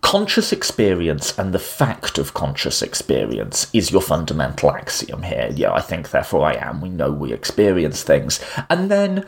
conscious 0.00 0.52
experience 0.52 1.36
and 1.36 1.52
the 1.52 1.58
fact 1.58 2.18
of 2.18 2.34
conscious 2.34 2.82
experience 2.82 3.68
is 3.72 3.90
your 3.90 4.00
fundamental 4.00 4.70
axiom 4.70 5.24
here. 5.24 5.50
Yeah, 5.52 5.72
I 5.72 5.80
think, 5.80 6.10
therefore 6.10 6.44
I 6.44 6.52
am. 6.54 6.80
We 6.80 6.88
know 6.88 7.10
we 7.10 7.32
experience 7.32 8.04
things. 8.04 8.38
And 8.70 8.88
then 8.88 9.26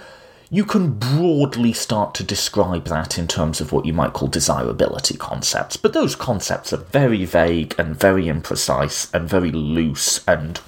you 0.53 0.67
can 0.67 0.91
broadly 0.91 1.73
start 1.73 2.15
to 2.15 2.23
describe 2.23 2.85
that 2.85 3.17
in 3.17 3.27
terms 3.27 3.59
of 3.59 3.73
what 3.73 3.87
you 3.87 3.93
might 3.95 4.13
call 4.13 4.29
desirability 4.29 5.17
concepts. 5.17 5.79
But 5.79 5.95
those 5.95 6.15
concepts 6.15 6.75
are 6.75 6.85
very 6.93 7.25
vague 7.25 7.75
and 7.79 7.99
very 7.99 8.25
imprecise 8.25 9.13
and 9.15 9.27
very 9.27 9.51
loose 9.51 10.23
and 10.29 10.61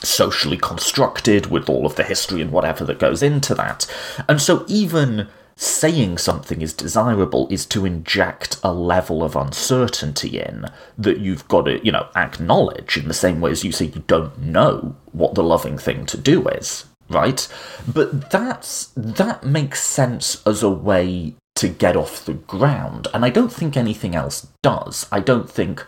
socially 0.00 0.56
constructed 0.56 1.46
with 1.46 1.68
all 1.68 1.86
of 1.86 1.96
the 1.96 2.04
history 2.04 2.40
and 2.40 2.52
whatever 2.52 2.84
that 2.84 3.00
goes 3.00 3.20
into 3.20 3.52
that. 3.56 3.92
And 4.28 4.40
so 4.40 4.64
even 4.68 5.26
saying 5.56 6.18
something 6.18 6.62
is 6.62 6.72
desirable 6.72 7.48
is 7.50 7.66
to 7.66 7.84
inject 7.84 8.60
a 8.62 8.72
level 8.72 9.24
of 9.24 9.34
uncertainty 9.34 10.38
in 10.38 10.66
that 10.96 11.18
you've 11.18 11.48
got 11.48 11.62
to, 11.62 11.84
you 11.84 11.90
know, 11.90 12.06
acknowledge 12.14 12.96
in 12.96 13.08
the 13.08 13.14
same 13.14 13.40
way 13.40 13.50
as 13.50 13.64
you 13.64 13.72
say 13.72 13.86
you 13.86 14.04
don't 14.06 14.38
know 14.38 14.94
what 15.10 15.34
the 15.34 15.42
loving 15.42 15.78
thing 15.78 16.06
to 16.06 16.16
do 16.16 16.46
is 16.46 16.84
right? 17.12 17.46
But 17.92 18.30
that's 18.30 18.86
that 18.96 19.44
makes 19.44 19.82
sense 19.82 20.42
as 20.46 20.62
a 20.62 20.70
way 20.70 21.34
to 21.54 21.68
get 21.68 21.96
off 21.96 22.24
the 22.24 22.34
ground, 22.34 23.08
and 23.12 23.24
I 23.24 23.30
don't 23.30 23.52
think 23.52 23.76
anything 23.76 24.14
else 24.14 24.48
does. 24.62 25.06
I 25.12 25.20
don't 25.20 25.50
think 25.50 25.86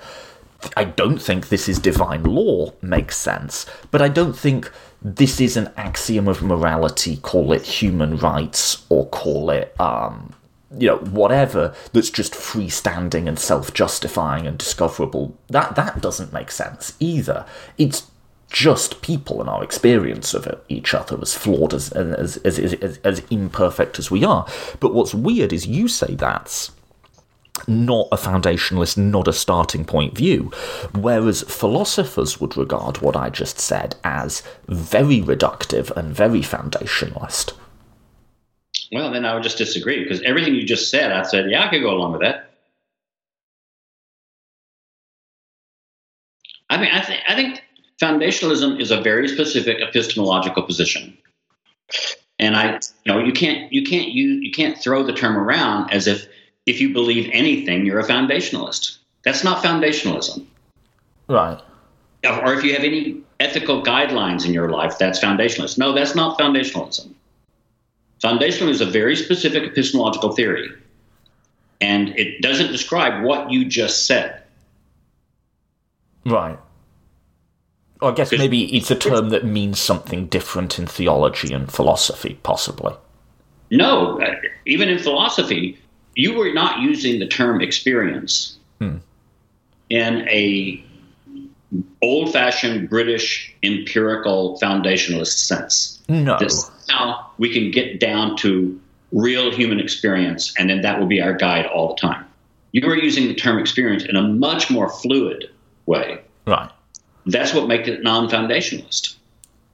I 0.77 0.85
don't 0.85 1.21
think 1.21 1.49
this 1.49 1.69
is 1.69 1.79
divine 1.79 2.25
law 2.25 2.73
makes 2.81 3.17
sense, 3.17 3.67
but 3.91 4.01
I 4.01 4.09
don't 4.09 4.37
think 4.37 4.71
this 5.03 5.41
is 5.41 5.57
an 5.57 5.71
axiom 5.77 6.29
of 6.29 6.43
morality, 6.43 7.17
call 7.17 7.53
it 7.53 7.63
human 7.63 8.17
rights 8.17 8.85
or 8.89 9.07
call 9.07 9.51
it 9.51 9.79
um, 9.81 10.35
you 10.79 10.89
know 10.89 10.97
whatever 10.97 11.75
that's 11.93 12.11
just 12.11 12.33
freestanding 12.33 13.29
and 13.29 13.39
self-justifying 13.39 14.47
and 14.47 14.59
discoverable 14.59 15.37
that 15.49 15.77
that 15.77 16.01
doesn't 16.01 16.33
make 16.33 16.51
sense 16.51 16.95
either 16.99 17.47
it's 17.79 18.11
just 18.55 19.03
people 19.03 19.41
and 19.41 19.51
our 19.51 19.65
experience 19.65 20.33
of 20.33 20.49
each 20.69 20.95
other 20.95 21.19
as 21.21 21.35
flawed 21.35 21.75
as 21.75 21.91
as, 21.91 22.37
as, 22.39 22.57
as, 22.59 22.99
as 22.99 23.19
imperfect 23.29 23.99
as 23.99 24.13
we 24.13 24.25
are. 24.25 24.47
But 24.79 24.95
what's 24.95 25.13
weird 25.13 25.53
is 25.53 25.67
you 25.67 25.89
say 25.89 26.15
that's 26.15 26.71
not 27.67 28.07
a 28.13 28.17
foundationalist, 28.17 28.97
not 28.97 29.27
a 29.27 29.33
starting 29.33 29.85
point 29.85 30.17
view, 30.17 30.53
whereas 30.95 31.43
philosophers 31.43 32.41
would 32.41 32.57
regard 32.57 32.99
what 32.99 33.17
I 33.17 33.29
just 33.29 33.59
said 33.59 33.97
as 34.05 34.45
very 34.69 35.21
reductive 35.21 35.91
and 35.97 36.15
very 36.15 36.41
foundationalist. 36.41 37.55
Well, 38.93 39.11
then 39.11 39.25
I 39.25 39.35
would 39.35 39.43
just 39.43 39.59
disagree 39.59 40.05
because 40.05 40.23
everything 40.23 40.55
you 40.55 40.65
just 40.65 40.91
said, 40.91 41.11
I 41.11 41.23
said, 41.25 41.51
yeah, 41.51 41.65
I 41.65 41.69
could 41.71 41.83
go 41.83 41.91
along 41.91 42.13
with 42.13 42.21
that. 42.21 42.51
I 46.71 46.77
mean, 46.77 46.91
I 46.93 47.01
think 47.01 47.21
I 47.29 47.35
think 47.35 47.63
foundationalism 48.01 48.81
is 48.81 48.91
a 48.91 49.01
very 49.01 49.29
specific 49.29 49.81
epistemological 49.81 50.63
position. 50.63 51.17
And 52.39 52.57
I, 52.57 52.81
you 53.05 53.13
know, 53.13 53.19
you 53.19 53.33
can't 53.33 53.73
you 53.73 53.85
can't 53.85 54.09
use 54.09 54.43
you 54.43 54.51
can't 54.51 54.77
throw 54.79 55.03
the 55.03 55.13
term 55.13 55.37
around 55.37 55.93
as 55.93 56.07
if 56.07 56.27
if 56.67 56.81
you 56.81 56.93
believe 56.93 57.31
anything, 57.33 57.87
you're 57.87 58.01
a 58.01 58.07
foundationalist. 58.07 58.99
That's 59.25 59.45
not 59.45 59.63
foundationalism. 59.63 60.47
Right. 61.29 61.61
Or 62.25 62.55
if 62.55 62.65
you 62.65 62.73
have 62.73 62.85
any 62.85 63.23
ethical 63.39 63.83
guidelines 63.83 64.47
in 64.47 64.55
your 64.55 64.71
life, 64.71 64.99
that's 64.99 65.19
foundationalist. 65.19 65.79
No, 65.79 65.93
that's 65.93 66.15
not 66.15 66.39
foundationalism. 66.39 67.13
Foundationalism 68.23 68.69
is 68.69 68.81
a 68.81 68.87
very 68.87 69.15
specific 69.15 69.65
epistemological 69.65 70.33
theory, 70.33 70.71
and 71.81 72.09
it 72.19 72.41
doesn't 72.41 72.73
describe 72.73 73.23
what 73.23 73.51
you 73.51 73.67
just 73.67 74.07
said. 74.07 74.43
Right. 76.25 76.59
I 78.03 78.13
guess 78.13 78.33
maybe 78.33 78.77
it's 78.77 78.91
a 78.91 78.97
term 78.97 79.31
that 79.31 79.45
means 79.45 79.79
something 79.79 80.27
different 80.27 80.79
in 80.79 80.87
theology 80.87 81.55
and 81.55 81.71
philosophy, 81.71 82.39
possibly. 82.43 82.95
No, 83.71 84.21
uh, 84.21 84.35
even 84.67 84.89
in 84.89 84.99
philosophy, 84.99 85.79
you 86.15 86.35
were 86.35 86.53
not 86.53 86.81
using 86.81 87.19
the 87.19 87.27
term 87.27 87.61
experience 87.61 88.59
hmm. 88.79 88.97
in 89.91 90.29
a 90.29 90.85
old-fashioned 92.03 92.89
British 92.89 93.55
empirical 93.63 94.59
foundationalist 94.61 95.39
sense. 95.39 96.03
No. 96.09 96.39
Now 96.89 97.31
we 97.39 97.53
can 97.53 97.71
get 97.71 97.99
down 97.99 98.37
to 98.39 98.79
real 99.13 99.51
human 99.51 99.81
experience, 99.81 100.53
and 100.59 100.69
then 100.69 100.83
that 100.83 100.99
will 100.99 101.07
be 101.07 101.21
our 101.21 101.33
guide 101.33 101.67
all 101.67 101.95
the 101.95 102.01
time. 102.01 102.25
You 102.73 102.87
are 102.89 102.97
using 102.97 103.29
the 103.29 103.35
term 103.35 103.59
experience 103.59 104.05
in 104.05 104.17
a 104.17 104.23
much 104.23 104.71
more 104.71 104.89
fluid 104.89 105.51
way. 105.87 106.21
Right. 106.47 106.71
That's 107.27 107.55
what 107.55 107.69
makes 107.69 107.89
it 107.89 108.03
non-foundationalist. 108.03 109.17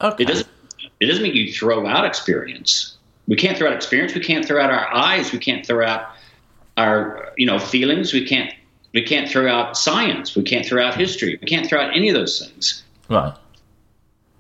Okay. 0.01 0.25
It 0.25 0.27
doesn't. 0.27 0.49
It 1.01 1.07
doesn't 1.07 1.23
mean 1.23 1.35
you 1.35 1.53
throw 1.53 1.87
out 1.87 2.05
experience. 2.05 2.97
We 3.27 3.37
can't 3.37 3.57
throw 3.57 3.69
out 3.69 3.75
experience. 3.75 4.15
We 4.15 4.21
can't 4.21 4.45
throw 4.47 4.63
out 4.63 4.71
our 4.71 4.93
eyes. 4.95 5.33
We 5.33 5.39
can't 5.39 5.65
throw 5.65 5.85
out 5.85 6.09
our 6.77 7.33
you 7.37 7.47
know 7.47 7.59
feelings. 7.59 8.13
We 8.13 8.27
can't. 8.27 8.53
We 8.93 9.03
can't 9.03 9.29
throw 9.29 9.49
out 9.49 9.77
science. 9.77 10.35
We 10.35 10.43
can't 10.43 10.67
throw 10.67 10.85
out 10.85 10.95
history. 10.97 11.39
We 11.41 11.47
can't 11.47 11.67
throw 11.67 11.81
out 11.81 11.97
any 11.97 12.09
of 12.09 12.15
those 12.15 12.45
things. 12.45 12.83
Right. 13.09 13.35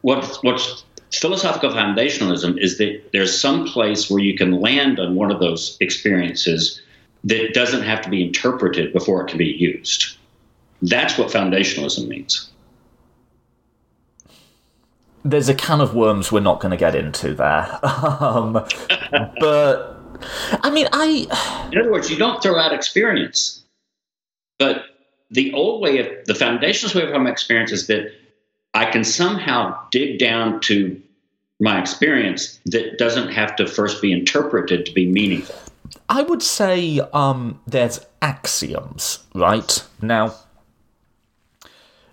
What 0.02 0.38
what's 0.42 0.84
philosophical 1.12 1.70
foundationalism 1.70 2.60
is 2.60 2.78
that 2.78 3.10
there's 3.12 3.38
some 3.38 3.66
place 3.66 4.10
where 4.10 4.22
you 4.22 4.36
can 4.36 4.60
land 4.60 4.98
on 4.98 5.14
one 5.14 5.30
of 5.30 5.40
those 5.40 5.76
experiences 5.80 6.80
that 7.24 7.52
doesn't 7.52 7.82
have 7.82 8.00
to 8.02 8.08
be 8.08 8.24
interpreted 8.24 8.92
before 8.92 9.22
it 9.22 9.28
can 9.28 9.38
be 9.38 9.46
used. 9.46 10.16
That's 10.82 11.18
what 11.18 11.28
foundationalism 11.28 12.08
means. 12.08 12.50
There's 15.24 15.48
a 15.48 15.54
can 15.54 15.80
of 15.80 15.94
worms 15.94 16.32
we're 16.32 16.40
not 16.40 16.60
going 16.60 16.70
to 16.70 16.76
get 16.76 16.94
into 16.94 17.34
there. 17.34 17.78
um, 17.82 18.52
but, 19.40 19.96
I 20.62 20.70
mean, 20.70 20.88
I. 20.92 21.68
In 21.72 21.78
other 21.78 21.92
words, 21.92 22.10
you 22.10 22.16
don't 22.16 22.42
throw 22.42 22.58
out 22.58 22.72
experience. 22.72 23.62
But 24.58 24.84
the 25.30 25.52
old 25.52 25.82
way 25.82 25.98
of 25.98 26.26
the 26.26 26.32
foundationalist 26.32 26.94
way 26.94 27.10
of 27.10 27.22
my 27.22 27.30
experience 27.30 27.72
is 27.72 27.86
that 27.86 28.12
I 28.74 28.86
can 28.86 29.04
somehow 29.04 29.78
dig 29.90 30.18
down 30.18 30.60
to 30.62 31.00
my 31.60 31.80
experience 31.80 32.58
that 32.66 32.98
doesn't 32.98 33.30
have 33.30 33.54
to 33.56 33.66
first 33.66 34.00
be 34.00 34.12
interpreted 34.12 34.86
to 34.86 34.92
be 34.92 35.06
meaningful. 35.06 35.56
I 36.08 36.22
would 36.22 36.42
say 36.42 37.00
um, 37.12 37.60
there's 37.66 38.00
axioms, 38.22 39.20
right? 39.34 39.84
Now, 40.02 40.34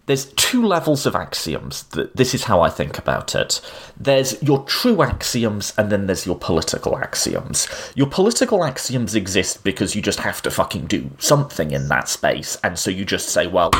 there's 0.07 0.25
two 0.33 0.65
levels 0.65 1.05
of 1.05 1.15
axioms. 1.15 1.83
This 2.15 2.33
is 2.33 2.45
how 2.45 2.61
I 2.61 2.69
think 2.69 2.97
about 2.97 3.35
it. 3.35 3.61
There's 3.99 4.41
your 4.41 4.63
true 4.63 5.03
axioms, 5.03 5.73
and 5.77 5.91
then 5.91 6.07
there's 6.07 6.25
your 6.25 6.37
political 6.37 6.97
axioms. 6.97 7.67
Your 7.93 8.07
political 8.07 8.63
axioms 8.63 9.15
exist 9.15 9.63
because 9.63 9.95
you 9.95 10.01
just 10.01 10.21
have 10.21 10.41
to 10.43 10.51
fucking 10.51 10.87
do 10.87 11.11
something 11.19 11.71
in 11.71 11.89
that 11.89 12.07
space, 12.07 12.57
and 12.63 12.79
so 12.79 12.89
you 12.89 13.05
just 13.05 13.29
say, 13.29 13.47
well, 13.47 13.71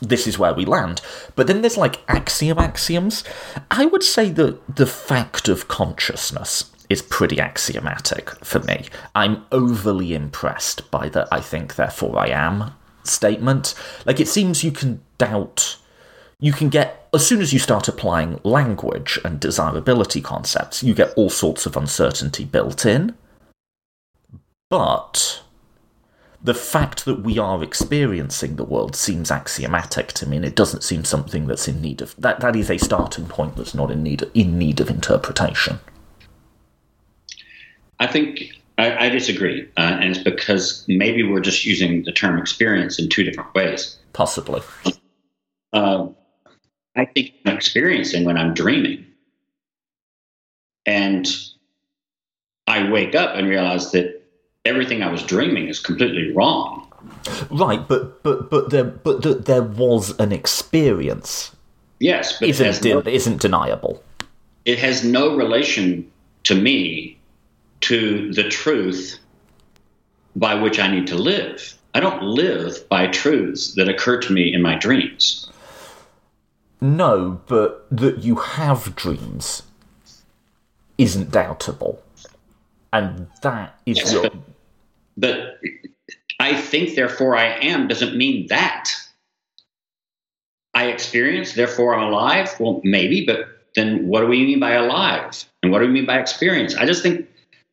this 0.00 0.26
is 0.26 0.38
where 0.38 0.54
we 0.54 0.64
land. 0.64 1.02
But 1.36 1.46
then 1.46 1.60
there's 1.60 1.76
like 1.76 2.00
axiom 2.08 2.58
axioms. 2.58 3.22
I 3.70 3.84
would 3.86 4.02
say 4.02 4.30
that 4.30 4.76
the 4.76 4.86
fact 4.86 5.48
of 5.48 5.68
consciousness 5.68 6.70
is 6.88 7.02
pretty 7.02 7.38
axiomatic 7.38 8.30
for 8.42 8.60
me. 8.60 8.86
I'm 9.14 9.44
overly 9.52 10.14
impressed 10.14 10.90
by 10.90 11.10
the 11.10 11.28
I 11.30 11.40
think, 11.40 11.74
therefore 11.74 12.18
I 12.18 12.28
am 12.28 12.72
statement. 13.08 13.74
Like, 14.04 14.20
it 14.20 14.28
seems 14.28 14.64
you 14.64 14.72
can 14.72 15.00
doubt. 15.18 15.76
You 16.40 16.52
can 16.52 16.68
get, 16.68 17.08
as 17.12 17.26
soon 17.26 17.40
as 17.40 17.52
you 17.52 17.58
start 17.58 17.88
applying 17.88 18.40
language 18.44 19.18
and 19.24 19.40
desirability 19.40 20.20
concepts, 20.20 20.82
you 20.82 20.94
get 20.94 21.12
all 21.14 21.30
sorts 21.30 21.66
of 21.66 21.76
uncertainty 21.76 22.44
built 22.44 22.86
in. 22.86 23.14
But 24.70 25.42
the 26.42 26.54
fact 26.54 27.04
that 27.04 27.22
we 27.22 27.38
are 27.38 27.62
experiencing 27.64 28.56
the 28.56 28.64
world 28.64 28.94
seems 28.94 29.30
axiomatic 29.30 30.12
to 30.12 30.26
me, 30.26 30.36
and 30.36 30.46
it 30.46 30.54
doesn't 30.54 30.84
seem 30.84 31.04
something 31.04 31.46
that's 31.46 31.66
in 31.66 31.82
need 31.82 32.00
of 32.00 32.14
that. 32.16 32.40
That 32.40 32.54
is 32.54 32.70
a 32.70 32.78
starting 32.78 33.26
point 33.26 33.56
that's 33.56 33.74
not 33.74 33.90
in 33.90 34.02
need 34.02 34.24
in 34.34 34.58
need 34.58 34.80
of 34.80 34.90
interpretation. 34.90 35.80
I 37.98 38.06
think 38.06 38.57
I, 38.78 39.06
I 39.06 39.08
disagree, 39.08 39.68
uh, 39.76 39.98
and 40.00 40.10
it's 40.14 40.22
because 40.22 40.84
maybe 40.86 41.24
we're 41.24 41.40
just 41.40 41.64
using 41.64 42.04
the 42.04 42.12
term 42.12 42.38
experience 42.38 42.98
in 42.98 43.08
two 43.08 43.24
different 43.24 43.52
ways. 43.52 43.98
Possibly. 44.12 44.62
Uh, 45.72 46.06
I 46.96 47.04
think 47.06 47.34
I'm 47.44 47.56
experiencing 47.56 48.24
when 48.24 48.36
I'm 48.36 48.54
dreaming, 48.54 49.04
and 50.86 51.26
I 52.68 52.88
wake 52.88 53.16
up 53.16 53.34
and 53.34 53.48
realize 53.48 53.90
that 53.92 54.22
everything 54.64 55.02
I 55.02 55.10
was 55.10 55.24
dreaming 55.24 55.68
is 55.68 55.80
completely 55.80 56.32
wrong. 56.32 56.90
Right, 57.50 57.86
but 57.86 58.22
but 58.22 58.48
but 58.48 58.70
there 58.70 58.84
but 58.84 59.22
the, 59.22 59.34
there 59.34 59.62
was 59.62 60.18
an 60.20 60.32
experience. 60.32 61.54
Yes, 61.98 62.38
but 62.38 62.48
isn't 62.48 62.80
de- 62.80 62.94
no, 62.94 63.00
isn't 63.00 63.40
deniable. 63.40 64.02
it 64.64 64.78
has 64.78 65.02
no 65.02 65.34
relation 65.34 66.08
to 66.44 66.54
me 66.54 67.17
to 67.82 68.32
the 68.32 68.48
truth 68.48 69.18
by 70.36 70.54
which 70.54 70.78
I 70.78 70.88
need 70.88 71.06
to 71.08 71.16
live. 71.16 71.74
I 71.94 72.00
don't 72.00 72.22
live 72.22 72.88
by 72.88 73.06
truths 73.08 73.74
that 73.74 73.88
occur 73.88 74.20
to 74.20 74.32
me 74.32 74.52
in 74.52 74.62
my 74.62 74.76
dreams. 74.76 75.50
No, 76.80 77.40
but 77.46 77.86
that 77.90 78.18
you 78.18 78.36
have 78.36 78.94
dreams 78.94 79.62
isn't 80.96 81.30
doubtable, 81.30 81.98
and 82.92 83.26
that 83.42 83.80
is 83.86 83.98
Yes, 83.98 84.12
your. 84.12 84.22
but, 84.22 84.34
but 85.16 85.58
I 86.38 86.54
think, 86.56 86.94
therefore, 86.94 87.36
I 87.36 87.46
am 87.46 87.88
doesn't 87.88 88.16
mean 88.16 88.46
that. 88.48 88.90
I 90.74 90.86
experience, 90.86 91.54
therefore, 91.54 91.96
I'm 91.96 92.12
alive. 92.12 92.54
Well, 92.60 92.80
maybe, 92.84 93.26
but 93.26 93.48
then 93.74 94.06
what 94.06 94.20
do 94.20 94.26
we 94.26 94.44
mean 94.44 94.60
by 94.60 94.72
alive? 94.72 95.44
And 95.62 95.72
what 95.72 95.80
do 95.80 95.86
we 95.86 95.92
mean 95.92 96.06
by 96.06 96.20
experience? 96.20 96.76
I 96.76 96.86
just 96.86 97.02
think, 97.02 97.27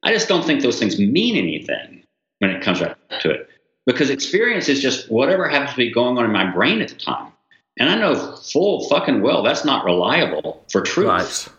I 0.05 0.13
just 0.13 0.27
don't 0.27 0.45
think 0.45 0.61
those 0.61 0.79
things 0.79 0.99
mean 0.99 1.35
anything 1.35 2.03
when 2.39 2.51
it 2.51 2.61
comes 2.61 2.79
right 2.79 2.95
to 3.21 3.31
it. 3.31 3.49
Because 3.87 4.09
experience 4.09 4.69
is 4.69 4.79
just 4.79 5.11
whatever 5.11 5.49
happens 5.49 5.71
to 5.71 5.77
be 5.77 5.91
going 5.91 6.17
on 6.17 6.25
in 6.25 6.31
my 6.31 6.49
brain 6.49 6.81
at 6.81 6.89
the 6.89 6.95
time. 6.95 7.31
And 7.77 7.89
I 7.89 7.95
know 7.95 8.35
full 8.37 8.87
fucking 8.87 9.21
well 9.21 9.43
that's 9.43 9.65
not 9.65 9.83
reliable 9.83 10.63
for 10.71 10.81
truth. 10.81 11.07
Right. 11.07 11.49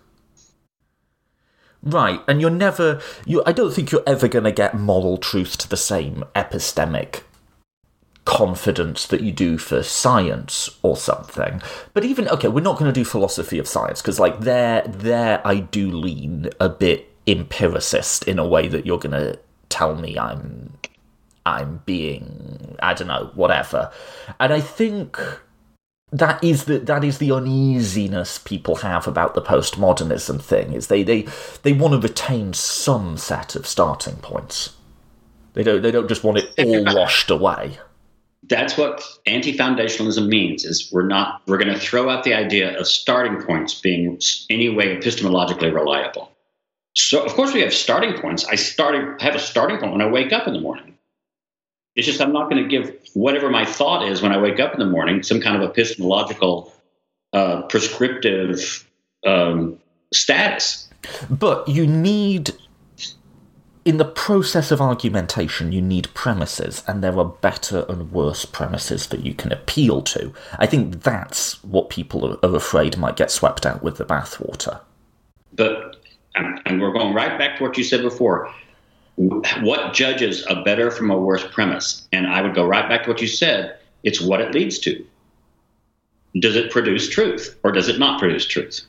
Right, 1.82 2.20
and 2.26 2.40
you're 2.40 2.50
never. 2.50 3.00
You, 3.26 3.44
I 3.46 3.52
don't 3.52 3.72
think 3.72 3.92
you're 3.92 4.02
ever 4.08 4.26
going 4.26 4.44
to 4.44 4.50
get 4.50 4.74
moral 4.74 5.18
truth 5.18 5.56
to 5.58 5.68
the 5.68 5.76
same 5.76 6.24
epistemic 6.34 7.22
confidence 8.24 9.06
that 9.06 9.20
you 9.20 9.30
do 9.30 9.56
for 9.56 9.84
science 9.84 10.78
or 10.82 10.96
something. 10.96 11.62
But 11.94 12.04
even 12.04 12.28
okay, 12.28 12.48
we're 12.48 12.60
not 12.60 12.76
going 12.76 12.92
to 12.92 13.00
do 13.00 13.04
philosophy 13.04 13.58
of 13.60 13.68
science 13.68 14.02
because, 14.02 14.18
like, 14.18 14.40
there, 14.40 14.82
there, 14.82 15.40
I 15.46 15.60
do 15.60 15.88
lean 15.92 16.50
a 16.58 16.68
bit 16.68 17.08
empiricist 17.26 18.24
in 18.24 18.38
a 18.38 18.46
way 18.46 18.68
that 18.68 18.86
you're 18.86 18.98
going 18.98 19.12
to 19.12 19.38
tell 19.68 19.96
me 19.96 20.18
I'm, 20.18 20.72
I'm 21.44 21.82
being, 21.86 22.76
I 22.80 22.94
don't 22.94 23.08
know, 23.08 23.30
whatever. 23.34 23.90
And 24.40 24.52
I 24.52 24.60
think 24.60 25.18
that 26.12 26.42
is 26.42 26.64
the 26.64 26.78
that 26.78 27.02
is 27.02 27.18
the 27.18 27.32
uneasiness 27.32 28.38
people 28.38 28.76
have 28.76 29.08
about 29.08 29.34
the 29.34 29.42
postmodernism 29.42 30.40
thing 30.40 30.72
is 30.72 30.86
they 30.86 31.02
they 31.02 31.26
they 31.62 31.72
want 31.72 31.94
to 31.94 32.00
retain 32.00 32.52
some 32.52 33.16
set 33.16 33.56
of 33.56 33.66
starting 33.66 34.16
points. 34.16 34.74
They 35.54 35.64
don't 35.64 35.82
they 35.82 35.90
don't 35.90 36.08
just 36.08 36.22
want 36.22 36.38
it 36.38 36.54
all 36.58 36.94
washed 36.94 37.30
away. 37.30 37.78
That's 38.48 38.78
what 38.78 39.02
anti-foundationalism 39.26 40.28
means 40.28 40.64
is 40.64 40.92
we're 40.92 41.06
not 41.06 41.42
we're 41.46 41.58
going 41.58 41.74
to 41.74 41.80
throw 41.80 42.08
out 42.08 42.22
the 42.22 42.34
idea 42.34 42.78
of 42.78 42.86
starting 42.86 43.42
points 43.42 43.80
being 43.80 44.20
any 44.48 44.68
way 44.68 44.96
epistemologically 44.96 45.74
reliable. 45.74 46.30
So 46.96 47.22
of 47.22 47.32
course 47.34 47.52
we 47.52 47.60
have 47.60 47.74
starting 47.74 48.14
points. 48.20 48.44
I 48.46 48.54
started 48.54 49.20
have 49.20 49.34
a 49.34 49.38
starting 49.38 49.78
point 49.78 49.92
when 49.92 50.00
I 50.00 50.08
wake 50.08 50.32
up 50.32 50.46
in 50.46 50.54
the 50.54 50.60
morning. 50.60 50.96
It's 51.94 52.06
just 52.06 52.20
I'm 52.20 52.32
not 52.32 52.50
going 52.50 52.62
to 52.62 52.68
give 52.68 52.94
whatever 53.14 53.50
my 53.50 53.64
thought 53.64 54.06
is 54.08 54.22
when 54.22 54.32
I 54.32 54.38
wake 54.38 54.60
up 54.60 54.72
in 54.72 54.80
the 54.80 54.86
morning 54.86 55.22
some 55.22 55.40
kind 55.40 55.62
of 55.62 55.68
epistemological 55.68 56.72
uh, 57.32 57.62
prescriptive 57.62 58.88
um, 59.26 59.78
status. 60.12 60.88
But 61.28 61.68
you 61.68 61.86
need 61.86 62.52
in 63.84 63.98
the 63.98 64.04
process 64.04 64.72
of 64.72 64.80
argumentation 64.80 65.72
you 65.72 65.80
need 65.80 66.12
premises 66.12 66.82
and 66.88 67.04
there 67.04 67.16
are 67.18 67.24
better 67.24 67.84
and 67.88 68.10
worse 68.10 68.44
premises 68.44 69.08
that 69.08 69.20
you 69.20 69.34
can 69.34 69.52
appeal 69.52 70.00
to. 70.02 70.32
I 70.58 70.66
think 70.66 71.02
that's 71.02 71.62
what 71.62 71.90
people 71.90 72.38
are, 72.42 72.56
afraid 72.56 72.96
might 72.96 73.16
get 73.16 73.30
swept 73.30 73.66
out 73.66 73.82
with 73.82 73.98
the 73.98 74.04
bathwater. 74.04 74.80
But 75.52 75.96
and 76.36 76.80
we're 76.80 76.92
going 76.92 77.14
right 77.14 77.38
back 77.38 77.58
to 77.58 77.64
what 77.64 77.76
you 77.76 77.84
said 77.84 78.02
before. 78.02 78.52
What 79.16 79.94
judges 79.94 80.44
a 80.48 80.62
better 80.62 80.90
from 80.90 81.10
a 81.10 81.18
worse 81.18 81.46
premise? 81.52 82.06
And 82.12 82.26
I 82.26 82.42
would 82.42 82.54
go 82.54 82.66
right 82.66 82.88
back 82.88 83.04
to 83.04 83.10
what 83.10 83.20
you 83.20 83.26
said. 83.28 83.78
It's 84.02 84.20
what 84.20 84.40
it 84.40 84.52
leads 84.52 84.78
to. 84.80 85.04
Does 86.38 86.54
it 86.54 86.70
produce 86.70 87.08
truth 87.08 87.58
or 87.62 87.72
does 87.72 87.88
it 87.88 87.98
not 87.98 88.20
produce 88.20 88.46
truth? 88.46 88.82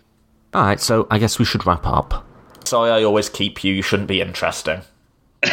All 0.54 0.64
right, 0.64 0.80
so 0.80 1.08
I 1.10 1.18
guess 1.18 1.40
we 1.40 1.46
should 1.46 1.66
wrap 1.66 1.88
up. 1.88 2.26
Sorry, 2.66 2.92
I 2.92 3.04
always 3.04 3.30
keep 3.30 3.64
you. 3.64 3.74
You 3.74 3.82
shouldn't 3.82 4.10
be 4.10 4.20
interesting. 4.20 4.82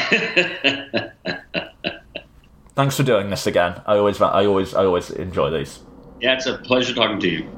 Thanks 2.75 2.97
for 2.97 3.05
doing 3.05 3.31
this 3.31 3.47
again. 3.47 3.81
I 3.87 3.97
always, 3.97 4.21
I 4.21 4.47
always, 4.47 4.75
I 4.75 4.85
always 4.85 5.11
enjoy 5.11 5.51
these. 5.51 5.79
Yeah, 6.21 6.35
it's 6.35 6.47
a 6.47 6.59
pleasure 6.59 6.95
talking 6.95 7.21
to 7.21 7.29
you. 7.29 7.49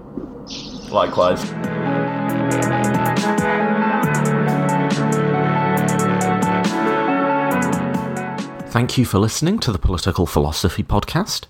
Likewise. 0.91 1.43
Thank 8.77 8.99
you 8.99 9.07
for 9.07 9.19
listening 9.19 9.59
to 9.61 9.73
the 9.73 9.79
Political 9.79 10.27
Philosophy 10.27 10.83
Podcast. 10.83 11.47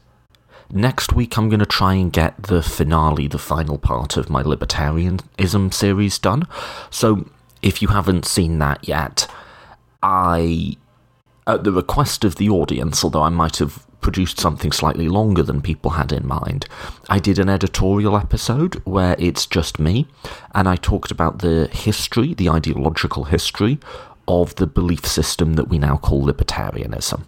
Next 0.71 1.13
week, 1.13 1.37
I'm 1.37 1.49
going 1.49 1.59
to 1.59 1.67
try 1.67 1.95
and 1.95 2.13
get 2.13 2.41
the 2.41 2.63
finale, 2.63 3.27
the 3.27 3.37
final 3.37 3.79
part 3.79 4.17
of 4.17 4.31
my 4.31 4.45
libertarianism 4.45 5.75
series 5.75 6.21
done. 6.21 6.47
So, 6.89 7.29
if 7.63 7.83
you 7.83 7.89
haven't 7.89 8.27
seen 8.27 8.61
that 8.61 8.87
yet, 8.87 9.29
I, 10.05 10.77
at 11.49 11.65
the 11.65 11.73
request 11.73 12.23
of 12.25 12.37
the 12.37 12.49
audience, 12.49 13.03
although 13.03 13.25
I 13.25 13.31
might 13.31 13.57
have 13.57 13.85
produced 14.01 14.39
something 14.39 14.71
slightly 14.71 15.09
longer 15.09 15.43
than 15.43 15.63
people 15.63 15.91
had 15.91 16.13
in 16.13 16.29
mind, 16.29 16.67
I 17.09 17.19
did 17.19 17.41
an 17.41 17.49
editorial 17.49 18.17
episode 18.17 18.77
where 18.85 19.17
it's 19.19 19.47
just 19.47 19.81
me, 19.81 20.07
and 20.55 20.69
I 20.69 20.77
talked 20.77 21.11
about 21.11 21.41
the 21.41 21.69
history, 21.73 22.35
the 22.35 22.51
ideological 22.51 23.25
history 23.25 23.81
of 24.29 24.55
the 24.57 24.67
belief 24.67 25.07
system 25.07 25.55
that 25.55 25.69
we 25.69 25.79
now 25.79 25.97
call 25.97 26.25
libertarianism. 26.25 27.25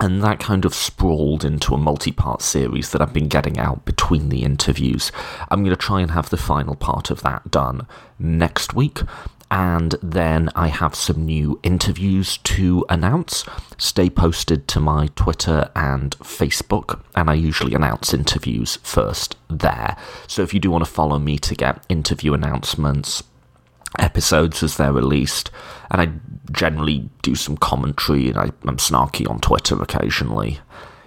And 0.00 0.22
that 0.22 0.38
kind 0.38 0.64
of 0.64 0.74
sprawled 0.74 1.44
into 1.44 1.74
a 1.74 1.78
multi 1.78 2.12
part 2.12 2.40
series 2.40 2.92
that 2.92 3.02
I've 3.02 3.12
been 3.12 3.28
getting 3.28 3.58
out 3.58 3.84
between 3.84 4.28
the 4.28 4.44
interviews. 4.44 5.10
I'm 5.50 5.64
going 5.64 5.74
to 5.74 5.76
try 5.76 6.00
and 6.00 6.12
have 6.12 6.30
the 6.30 6.36
final 6.36 6.76
part 6.76 7.10
of 7.10 7.22
that 7.22 7.50
done 7.50 7.86
next 8.18 8.74
week. 8.74 9.00
And 9.50 9.94
then 10.02 10.50
I 10.54 10.68
have 10.68 10.94
some 10.94 11.24
new 11.24 11.58
interviews 11.62 12.36
to 12.38 12.84
announce. 12.90 13.44
Stay 13.78 14.10
posted 14.10 14.68
to 14.68 14.80
my 14.80 15.08
Twitter 15.16 15.70
and 15.74 16.16
Facebook, 16.18 17.00
and 17.16 17.30
I 17.30 17.34
usually 17.34 17.74
announce 17.74 18.12
interviews 18.12 18.76
first 18.82 19.36
there. 19.48 19.96
So 20.26 20.42
if 20.42 20.52
you 20.52 20.60
do 20.60 20.70
want 20.70 20.84
to 20.84 20.90
follow 20.90 21.18
me 21.18 21.38
to 21.38 21.54
get 21.54 21.82
interview 21.88 22.34
announcements, 22.34 23.22
episodes 23.98 24.62
as 24.62 24.76
they're 24.76 24.92
released, 24.92 25.50
and 25.90 26.00
I 26.00 26.12
generally 26.52 27.10
do 27.22 27.34
some 27.34 27.56
commentary 27.56 28.28
and 28.28 28.38
I, 28.38 28.52
am 28.66 28.76
snarky 28.76 29.28
on 29.28 29.40
Twitter 29.40 29.80
occasionally. 29.80 30.60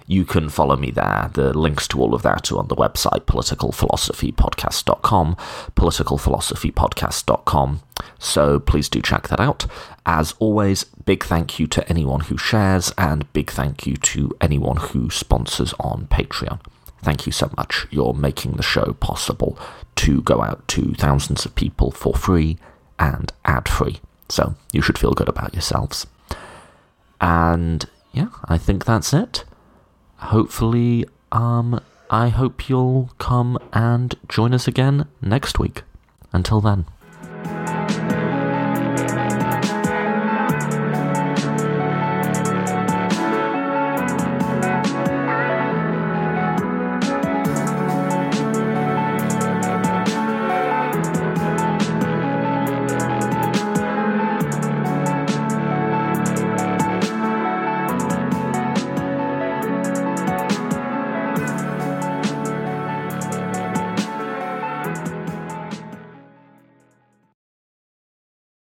You 0.06 0.24
can 0.24 0.48
follow 0.48 0.76
me 0.76 0.90
there. 0.90 1.30
The 1.32 1.56
links 1.56 1.86
to 1.88 2.00
all 2.00 2.14
of 2.14 2.22
that 2.22 2.52
are 2.52 2.58
on 2.58 2.68
the 2.68 2.76
website 2.76 3.24
politicalphilosophypodcast.com, 3.24 5.36
politicalphilosophypodcast.com. 5.76 7.80
So 8.18 8.58
please 8.58 8.88
do 8.88 9.00
check 9.00 9.28
that 9.28 9.38
out. 9.40 9.66
As 10.04 10.34
always, 10.38 10.84
big 10.84 11.24
thank 11.24 11.58
you 11.58 11.66
to 11.68 11.88
anyone 11.88 12.20
who 12.20 12.36
shares 12.36 12.92
and 12.98 13.32
big 13.32 13.50
thank 13.50 13.86
you 13.86 13.96
to 13.96 14.36
anyone 14.40 14.76
who 14.76 15.08
sponsors 15.08 15.72
on 15.78 16.08
Patreon. 16.08 16.58
Thank 17.02 17.26
you 17.26 17.32
so 17.32 17.50
much. 17.56 17.86
You're 17.90 18.14
making 18.14 18.52
the 18.52 18.62
show 18.62 18.92
possible 18.94 19.58
to 19.96 20.22
go 20.22 20.42
out 20.42 20.66
to 20.68 20.94
thousands 20.94 21.44
of 21.44 21.54
people 21.54 21.90
for 21.90 22.14
free 22.14 22.58
and 23.02 23.32
ad 23.44 23.68
free. 23.68 24.00
So 24.28 24.54
you 24.72 24.80
should 24.80 24.96
feel 24.96 25.12
good 25.12 25.28
about 25.28 25.52
yourselves. 25.52 26.06
And 27.20 27.84
yeah, 28.12 28.28
I 28.44 28.58
think 28.58 28.84
that's 28.84 29.12
it. 29.12 29.44
Hopefully, 30.16 31.04
um, 31.32 31.80
I 32.08 32.28
hope 32.28 32.68
you'll 32.68 33.10
come 33.18 33.58
and 33.72 34.14
join 34.28 34.54
us 34.54 34.68
again 34.68 35.08
next 35.20 35.58
week. 35.58 35.82
Until 36.32 36.60
then. 36.60 36.86